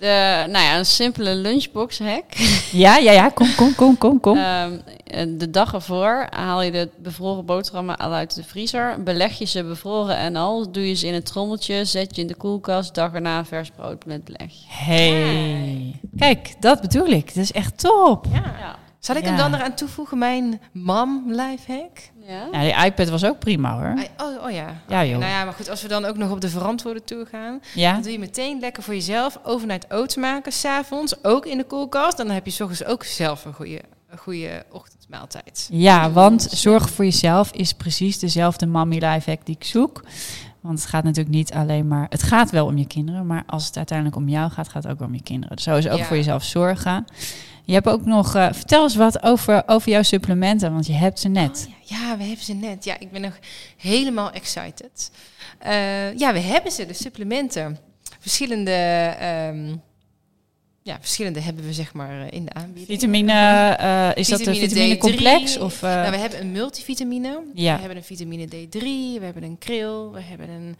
De, 0.00 0.44
nou 0.48 0.64
ja, 0.64 0.78
een 0.78 0.86
simpele 0.86 1.34
lunchbox 1.34 1.98
hack. 1.98 2.24
Ja, 2.72 2.96
ja, 2.96 3.12
ja, 3.12 3.28
kom, 3.28 3.54
kom, 3.54 3.74
kom, 3.74 3.98
kom, 3.98 4.20
kom. 4.20 4.36
Ehm, 4.36 4.72
eh, 5.06 5.26
de 5.28 5.50
dag 5.50 5.74
ervoor 5.74 6.26
haal 6.30 6.62
je 6.62 6.70
de 6.70 6.88
bevroren 6.98 7.44
boterhammen 7.44 7.96
al 7.96 8.12
uit 8.12 8.34
de 8.34 8.42
vriezer. 8.42 9.02
Beleg 9.02 9.38
je 9.38 9.44
ze 9.44 9.64
bevroren 9.64 10.16
en 10.16 10.36
al. 10.36 10.70
Doe 10.72 10.88
je 10.88 10.94
ze 10.94 11.06
in 11.06 11.14
een 11.14 11.22
trommeltje. 11.22 11.84
Zet 11.84 12.16
je 12.16 12.22
in 12.22 12.26
de 12.26 12.34
koelkast. 12.34 12.94
Dag 12.94 13.12
erna 13.12 13.44
vers 13.44 13.70
brood 13.76 14.04
met 14.04 14.24
beleg. 14.24 14.52
Hey. 14.66 16.00
Kijk, 16.18 16.54
dat 16.60 16.80
bedoel 16.80 17.06
ik. 17.06 17.34
Dat 17.34 17.44
is 17.44 17.52
echt 17.52 17.78
top. 17.78 18.26
Ja. 18.32 18.54
Ja. 18.58 18.78
Zal 19.00 19.16
ik 19.16 19.22
Ja. 19.22 19.28
hem 19.28 19.36
dan 19.36 19.54
eraan 19.54 19.74
toevoegen, 19.74 20.18
mijn 20.18 20.60
mam 20.72 21.24
lifehack? 21.26 21.98
Ja? 22.26 22.46
Ja, 22.52 22.60
die 22.62 22.84
iPad 22.86 23.08
was 23.08 23.24
ook 23.24 23.38
prima 23.38 23.72
hoor. 23.78 24.04
Oh, 24.18 24.44
oh 24.44 24.50
ja. 24.50 24.66
Ja 24.88 25.04
joh. 25.04 25.18
Nou 25.18 25.30
ja, 25.30 25.44
maar 25.44 25.52
goed, 25.54 25.68
als 25.70 25.82
we 25.82 25.88
dan 25.88 26.04
ook 26.04 26.16
nog 26.16 26.30
op 26.30 26.40
de 26.40 26.48
verantwoorde 26.48 27.04
toe 27.04 27.26
gaan, 27.30 27.60
Ja? 27.74 27.92
dan 27.92 28.02
doe 28.02 28.12
je 28.12 28.18
meteen 28.18 28.60
lekker 28.60 28.82
voor 28.82 28.94
jezelf 28.94 29.38
overnight 29.42 29.92
oats 29.92 30.16
maken, 30.16 30.52
s'avonds, 30.52 31.24
ook 31.24 31.46
in 31.46 31.56
de 31.58 31.64
koelkast. 31.64 32.16
Dan 32.16 32.30
heb 32.30 32.44
je 32.46 32.50
's 32.52 32.60
ochtends 32.60 32.84
ook 32.84 33.04
zelf 33.04 33.44
een 33.44 33.54
goede, 33.54 33.80
een 34.10 34.18
goede 34.18 34.64
ochtendmaaltijd. 34.70 35.68
Ja, 35.72 36.10
want 36.10 36.42
zorg 36.50 36.90
voor 36.90 37.04
jezelf 37.04 37.50
is 37.52 37.72
precies 37.72 38.18
dezelfde 38.18 38.66
mommy 38.66 38.98
life 38.98 39.30
hack 39.30 39.46
die 39.46 39.54
ik 39.56 39.64
zoek. 39.64 40.02
Want 40.60 40.78
het 40.78 40.88
gaat 40.88 41.04
natuurlijk 41.04 41.34
niet 41.34 41.52
alleen 41.52 41.88
maar... 41.88 42.06
Het 42.08 42.22
gaat 42.22 42.50
wel 42.50 42.66
om 42.66 42.78
je 42.78 42.86
kinderen, 42.86 43.26
maar 43.26 43.42
als 43.46 43.66
het 43.66 43.76
uiteindelijk 43.76 44.16
om 44.16 44.28
jou 44.28 44.50
gaat, 44.50 44.68
gaat 44.68 44.82
het 44.82 44.92
ook 44.92 45.00
om 45.00 45.14
je 45.14 45.22
kinderen. 45.22 45.56
Dus 45.56 45.64
zo 45.64 45.76
is 45.76 45.88
ook 45.88 45.98
Ja. 45.98 46.04
voor 46.04 46.16
jezelf 46.16 46.44
zorgen. 46.44 47.04
Je 47.64 47.72
hebt 47.72 47.86
ook 47.88 48.04
nog... 48.04 48.34
eh, 48.34 48.48
vertel 48.52 48.82
eens 48.82 48.96
wat 48.96 49.22
over, 49.22 49.62
over 49.66 49.90
jouw 49.90 50.02
supplementen, 50.02 50.72
want 50.72 50.86
je 50.86 50.92
hebt 50.92 51.20
ze 51.20 51.28
net. 51.28 51.66
Oh 51.68 51.74
ja. 51.84 51.96
ja, 52.08 52.16
we 52.16 52.22
hebben 52.24 52.44
ze 52.44 52.52
net. 52.54 52.84
Ja, 52.84 52.98
ik 52.98 53.10
ben 53.10 53.20
nog 53.20 53.38
helemaal 53.76 54.30
excited. 54.30 55.10
Eh, 55.58 56.16
ja, 56.18 56.32
we 56.32 56.38
hebben 56.38 56.72
ze, 56.72 56.86
de 56.86 56.92
supplementen. 56.94 57.78
Verschillende, 58.20 58.70
ehm, 59.18 59.74
ja, 60.82 60.96
verschillende 61.00 61.40
hebben 61.40 61.64
we 61.64 61.72
zeg 61.72 61.92
maar 61.92 62.20
eh, 62.20 62.26
in 62.30 62.44
de 62.44 62.52
aanbieding. 62.52 62.86
Vitamine, 63.00 64.12
is 64.14 64.28
dat 64.28 64.38
de 64.38 64.44
Vitamine 64.44 64.68
vitamine 64.68 64.94
D3. 64.94 64.98
complex? 64.98 65.58
Of, 65.58 65.80
Nou, 65.80 66.10
we 66.10 66.16
hebben 66.16 66.40
een 66.40 66.52
multivitamine. 66.52 67.42
Ja. 67.54 67.74
We 67.74 67.78
hebben 67.80 67.96
een 67.98 68.04
vitamine 68.04 68.46
D3, 68.46 68.78
we 69.18 69.24
hebben 69.24 69.42
een 69.42 69.58
kril, 69.58 70.12
we 70.12 70.20
hebben 70.20 70.48
een 70.48 70.76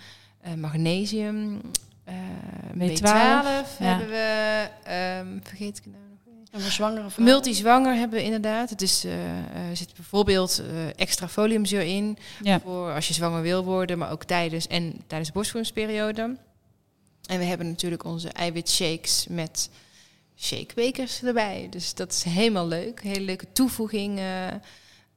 magnesium, 0.61 1.61
eh, 2.05 2.15
B12, 2.79 2.91
B12, 2.91 3.03
ja. 3.03 3.53
hebben 3.79 4.09
we, 4.09 4.69
ehm, 4.85 5.39
vergeet 5.43 5.77
ik 5.79 5.85
het 5.85 5.93
nou? 5.93 6.05
En 6.51 6.61
voor 6.61 6.71
zwangere 6.71 7.11
vrouwen? 7.11 7.35
Multizwanger 7.35 7.95
hebben 7.95 8.19
we 8.19 8.25
inderdaad. 8.25 8.71
Het 8.71 8.83
is, 8.83 9.05
eh, 9.05 9.39
eh, 9.39 9.69
er 9.69 9.77
zit 9.77 9.95
bijvoorbeeld 9.95 10.59
eh, 10.59 11.01
extra 11.01 11.29
foliumzuur 11.29 11.81
in 11.83 12.19
ja. 12.43 12.61
voor 12.61 12.95
als 12.95 13.09
je 13.09 13.15
zwanger 13.15 13.43
wil 13.43 13.65
worden, 13.65 13.99
maar 13.99 14.11
ook 14.11 14.25
tijdens 14.25 14.67
en 14.67 15.01
tijdens 15.07 15.29
de 15.29 15.35
borstvoedingsperiode. 15.35 16.37
En 17.27 17.39
we 17.39 17.45
hebben 17.45 17.69
natuurlijk 17.69 18.05
onze 18.05 18.29
eiwitshakes 18.29 19.27
met 19.29 19.71
shakebekers 20.37 21.23
erbij. 21.23 21.67
Dus 21.71 21.95
dat 21.95 22.13
is 22.13 22.23
helemaal 22.23 22.67
leuk. 22.67 23.03
Hele 23.03 23.21
leuke 23.21 23.47
toevoeging 23.53 24.19
eh, 24.19 24.47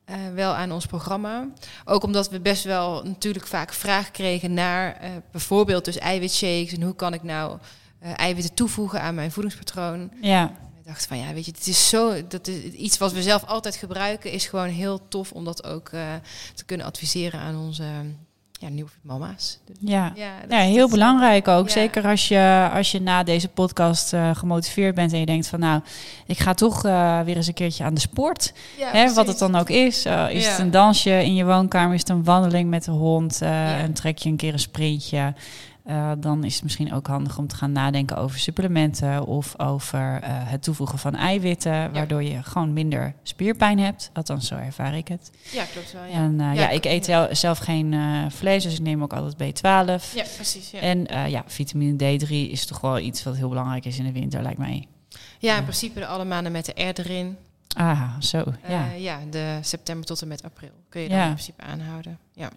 eh, 0.05 0.15
wel 0.33 0.53
aan 0.53 0.71
ons 0.71 0.85
programma. 0.85 1.47
Ook 1.85 2.03
omdat 2.03 2.29
we 2.29 2.39
best 2.39 2.63
wel 2.63 3.03
natuurlijk 3.03 3.47
vaak 3.47 3.73
vraag 3.73 4.11
kregen 4.11 4.53
naar 4.53 4.95
eh, 4.95 5.09
bijvoorbeeld 5.31 5.85
dus 5.85 5.97
eiwitshakes 5.97 6.73
en 6.73 6.81
hoe 6.81 6.95
kan 6.95 7.13
ik 7.13 7.23
nou 7.23 7.57
eh, 7.99 8.11
eiwitten 8.15 8.53
toevoegen 8.53 9.01
aan 9.01 9.15
mijn 9.15 9.31
voedingspatroon. 9.31 10.11
ja. 10.21 10.51
We 10.83 10.89
dachten 10.89 11.07
van 11.07 11.17
ja, 11.17 11.33
weet 11.33 11.45
je, 11.45 11.51
het 11.51 11.67
is 11.67 11.89
zo 11.89 12.27
dat 12.27 12.47
is 12.47 12.63
iets 12.71 12.97
wat 12.97 13.13
we 13.13 13.21
zelf 13.21 13.45
altijd 13.45 13.75
gebruiken, 13.75 14.31
is 14.31 14.45
gewoon 14.45 14.67
heel 14.67 14.99
tof 15.07 15.31
om 15.31 15.43
dat 15.45 15.63
ook 15.65 15.89
eh, 15.89 16.01
te 16.55 16.65
kunnen 16.65 16.85
adviseren 16.85 17.39
aan 17.39 17.57
onze 17.57 17.83
ja, 18.51 18.69
nieuwe 18.69 18.89
mama's. 19.01 19.59
Dus, 19.65 19.75
ja. 19.79 20.11
ja, 20.15 20.31
dat- 20.41 20.51
Ja, 20.51 20.57
heel 20.57 20.89
belangrijk 20.89 21.47
ook. 21.47 21.65
Ja. 21.67 21.73
Zeker 21.73 22.05
als 22.07 22.27
je, 22.27 22.69
als 22.73 22.91
je 22.91 23.01
na 23.01 23.23
deze 23.23 23.47
podcast 23.47 24.13
eh, 24.13 24.35
gemotiveerd 24.35 24.95
bent 24.95 25.13
en 25.13 25.19
je 25.19 25.25
denkt 25.25 25.47
van 25.47 25.59
nou, 25.59 25.81
ik 26.27 26.39
ga 26.39 26.53
toch 26.53 26.85
eh, 26.85 27.21
weer 27.21 27.35
eens 27.35 27.47
een 27.47 27.53
keertje 27.53 27.83
aan 27.83 27.93
de 27.93 27.99
sport. 28.01 28.53
Ja, 28.77 28.91
hè, 28.91 29.13
wat 29.13 29.27
het 29.27 29.37
dan 29.39 29.55
ook 29.55 29.69
is. 29.69 30.05
Is 30.29 30.47
het 30.47 30.59
een 30.59 30.71
dansje 30.71 31.23
in 31.23 31.35
je 31.35 31.45
woonkamer? 31.45 31.93
Is 31.93 31.99
het 31.99 32.09
een 32.09 32.23
wandeling 32.23 32.69
met 32.69 32.83
de 32.85 32.91
hond? 32.91 33.41
En 33.41 33.93
trek 33.93 34.17
je 34.17 34.29
een 34.29 34.35
keer 34.37 34.53
een 34.53 34.59
sprintje? 34.59 35.33
Eh, 35.83 36.11
dan 36.17 36.43
is 36.43 36.53
het 36.53 36.63
misschien 36.63 36.93
ook 36.93 37.07
handig 37.07 37.37
om 37.37 37.47
te 37.47 37.55
gaan 37.55 37.71
nadenken 37.71 38.17
over 38.17 38.39
supplementen 38.39 39.25
of 39.25 39.59
over 39.59 40.19
eh, 40.21 40.29
het 40.33 40.63
toevoegen 40.63 40.99
van 40.99 41.15
eiwitten, 41.15 41.91
waardoor 41.93 42.23
je 42.23 42.43
gewoon 42.43 42.73
minder 42.73 43.13
spierpijn 43.23 43.79
hebt. 43.79 44.09
Althans, 44.13 44.47
zo 44.47 44.55
ervaar 44.55 44.95
ik 44.97 45.07
het. 45.07 45.31
Ja, 45.51 45.63
klopt 45.63 45.91
wel. 45.91 46.03
Ja, 46.03 46.11
En 46.11 46.39
eh, 46.39 46.45
ja, 46.45 46.53
Ja, 46.53 46.69
ik 46.69 46.85
eet 46.85 47.05
ja. 47.05 47.33
zelf 47.33 47.57
geen 47.57 47.95
vlees, 48.31 48.63
dus 48.63 48.73
ik 48.73 48.79
neem 48.79 49.03
ook 49.03 49.13
altijd 49.13 49.33
B12. 49.35 50.13
ja 50.15 50.25
precies. 50.35 50.71
Ja. 50.71 50.79
En 50.79 51.29
ja, 51.29 51.43
vitamine 51.47 52.19
D3 52.19 52.29
is 52.29 52.65
toch 52.65 52.81
wel 52.81 52.99
iets 52.99 53.23
wat 53.23 53.35
heel 53.35 53.49
belangrijk 53.49 53.85
is 53.85 53.97
in 53.97 54.05
de 54.05 54.11
winter, 54.11 54.41
lijkt 54.41 54.57
mij. 54.59 54.87
ja, 55.39 55.57
in 55.57 55.63
principe 55.63 55.99
de 55.99 56.05
alle 56.05 56.25
maanden 56.25 56.51
met 56.51 56.65
de 56.65 56.83
R 56.83 56.99
erin. 56.99 57.37
Ah, 57.77 58.19
zo. 58.19 58.43
Ja. 58.67 58.91
Ja, 58.91 59.19
de 59.29 59.57
september 59.61 60.05
tot 60.05 60.21
en 60.21 60.27
met 60.27 60.43
april 60.43 60.69
kun 60.89 61.01
je 61.01 61.09
dan 61.09 61.19
in 61.19 61.25
principe 61.27 61.61
aanhouden. 61.63 62.17
Ja. 62.33 62.49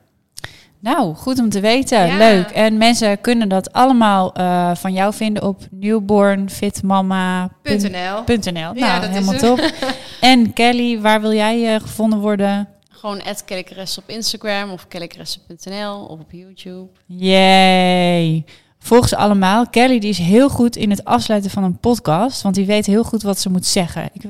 Nou, 0.86 1.14
goed 1.14 1.38
om 1.38 1.48
te 1.48 1.60
weten. 1.60 2.06
Ja. 2.06 2.16
Leuk. 2.16 2.50
En 2.50 2.76
mensen 2.76 3.20
kunnen 3.20 3.48
dat 3.48 3.72
allemaal 3.72 4.34
eh, 4.34 4.74
van 4.74 4.92
jou 4.92 5.14
vinden 5.14 5.42
op 5.42 5.60
newbornfitmama.nl. 5.70 8.24
.nl. 8.26 8.52
Nou, 8.52 8.78
Ja, 8.78 9.00
dat 9.00 9.08
is 9.08 9.14
helemaal 9.14 9.34
hem. 9.34 9.40
top. 9.40 9.72
En 10.20 10.52
Kelly, 10.52 11.00
waar 11.00 11.20
wil 11.20 11.32
jij 11.32 11.74
eh, 11.74 11.80
gevonden 11.80 12.18
worden? 12.18 12.68
Gewoon 12.90 13.20
@kellykeresse 13.44 14.00
op 14.00 14.08
Instagram 14.08 14.70
of 14.70 14.88
kellykeresse.nl 14.88 16.04
of 16.04 16.20
op 16.20 16.30
YouTube. 16.30 16.88
Yay. 17.06 18.44
Volg 18.78 19.08
ze 19.08 19.16
allemaal. 19.16 19.68
Kelly 19.68 19.98
die 19.98 20.10
is 20.10 20.18
heel 20.18 20.48
goed 20.48 20.76
in 20.76 20.90
het 20.90 21.04
afsluiten 21.04 21.50
van 21.50 21.64
een 21.64 21.78
podcast. 21.78 22.42
Want 22.42 22.54
die 22.54 22.66
weet 22.66 22.86
heel 22.86 23.04
goed 23.04 23.22
wat 23.22 23.38
ze 23.38 23.50
moet 23.50 23.66
zeggen. 23.66 24.08
Ik, 24.12 24.22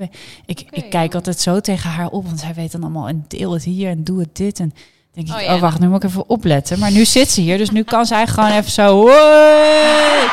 ik, 0.47 0.65
ik 0.71 0.91
kijk 0.91 1.15
altijd 1.15 1.41
zo 1.41 1.61
tegen 1.61 1.91
haar 1.91 2.09
op. 2.09 2.27
Want 2.27 2.41
zij 2.41 2.55
weet 2.55 2.73
dan 2.73 2.83
allemaal 2.83 3.09
en 3.09 3.25
deel 3.29 3.53
het 3.53 3.65
hier 3.65 3.91
en 3.91 4.05
doe 4.05 4.21
het 4.21 4.37
dit. 4.37 4.61
En 4.61 4.73
denk 5.17 5.29
ik, 5.29 5.35
Oh 5.35 5.41
oh, 5.41 5.55
ja. 5.55 5.59
wacht, 5.59 5.81
nu 5.81 5.89
moet 5.89 6.03
ik 6.03 6.09
even 6.09 6.29
opletten. 6.29 6.79
Maar 6.79 6.91
nu 6.91 7.05
zit 7.05 7.31
ze 7.31 7.41
hier. 7.41 7.59
Dus 7.59 7.71
nu 7.71 7.83
kan 7.83 8.07
zij 8.07 8.27
gewoon 8.27 8.51
even 8.51 8.71
zo... 8.71 8.97
Hoi! 9.01 10.29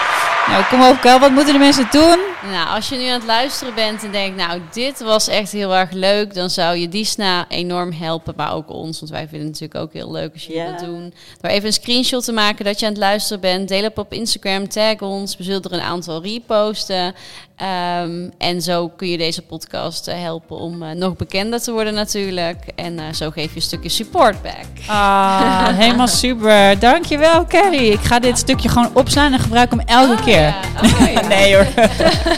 Nou, 0.48 0.64
kom 0.70 0.82
op, 0.82 1.02
Kel. 1.02 1.20
Wat 1.20 1.32
moeten 1.32 1.54
de 1.54 1.60
mensen 1.60 1.88
doen? 1.92 2.18
Nou, 2.52 2.68
als 2.76 2.90
je 2.90 2.96
nu 2.96 3.06
aan 3.06 3.14
het 3.14 3.26
luisteren 3.26 3.74
bent 3.74 4.04
en 4.04 4.12
denkt, 4.12 4.38
nou, 4.38 4.62
dit 4.72 5.00
was 5.02 5.28
echt 5.28 5.52
heel 5.52 5.76
erg 5.76 5.92
leuk, 5.92 6.34
dan 6.34 6.50
zou 6.50 6.78
je 6.78 6.90
Disna 6.90 7.46
enorm 7.50 7.92
helpen, 7.92 8.34
maar 8.38 8.54
ook 8.54 8.70
ons, 8.70 9.00
want 9.00 9.12
wij 9.12 9.28
vinden 9.28 9.48
het 9.48 9.60
natuurlijk 9.60 9.80
ook 9.80 9.94
heel 9.94 10.12
leuk 10.12 10.34
als 10.34 10.46
je 10.46 10.70
dat 10.72 10.86
doen. 10.86 11.14
Door 11.42 11.52
even 11.52 11.66
een 11.66 11.74
screenshot 11.74 12.24
te 12.24 12.32
maken 12.32 12.66
dat 12.66 12.80
je 12.80 12.86
aan 12.86 12.92
het 12.92 13.02
luisteren 13.02 13.42
bent, 13.42 13.68
deel 13.68 13.84
het 13.84 13.98
op 13.98 14.14
Instagram, 14.14 14.68
tag 14.68 15.00
ons, 15.00 15.38
we 15.38 15.44
zullen 15.44 15.62
er 15.64 15.74
een 15.74 15.82
aantal 15.82 16.24
reposten. 16.24 17.16
Ehm, 17.56 18.30
en 18.38 18.62
zo 18.62 18.88
kun 18.90 19.08
je 19.08 19.18
deze 19.18 19.42
podcast 19.42 20.08
eh, 20.08 20.20
helpen 20.22 20.58
om 20.58 20.84
eh, 20.84 20.96
nog 20.96 21.16
bekender 21.16 21.62
te 21.62 21.72
worden 21.72 21.94
natuurlijk. 21.94 22.58
En 22.76 23.00
eh, 23.00 23.06
zo 23.14 23.30
geef 23.30 23.50
je 23.50 23.56
een 23.56 23.62
stukje 23.62 23.90
support 23.90 24.42
back. 24.42 24.66
Ah, 24.88 25.68
helemaal 25.84 26.08
super. 26.08 26.80
Dankjewel, 26.80 27.46
Kelly. 27.46 27.92
Ik 27.92 28.00
ga 28.00 28.20
dit 28.20 28.38
stukje 28.38 28.70
gewoon 28.70 28.90
opslaan 28.94 29.34
en 29.34 29.40
gebruik 29.40 29.70
hem 29.70 29.80
elke 29.80 30.12
Oh, 30.14 30.24
keer. 30.26 30.42
ja. 30.42 30.56
Oh, 30.84 31.14
ja. 31.14 31.28
Nee 31.36 31.56
hoor. 31.56 31.68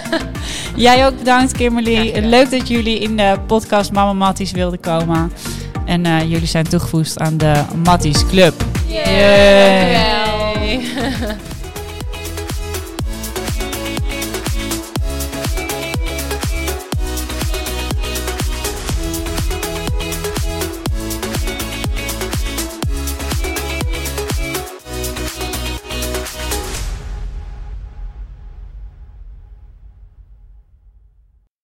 Jij 0.75 1.05
ook 1.07 1.17
bedankt, 1.17 1.51
Kimberly. 1.51 2.19
Leuk 2.19 2.51
dat 2.51 2.67
jullie 2.67 2.99
in 2.99 3.17
de 3.17 3.35
podcast 3.47 3.91
Mama 3.91 4.13
Matties 4.13 4.51
wilden 4.51 4.79
komen. 4.79 5.31
En 5.85 6.27
jullie 6.29 6.47
zijn 6.47 6.67
toegevoegd 6.69 7.19
aan 7.19 7.37
de 7.37 7.63
Matties 7.83 8.27
Club. 8.27 8.53
Yay. 8.87 10.03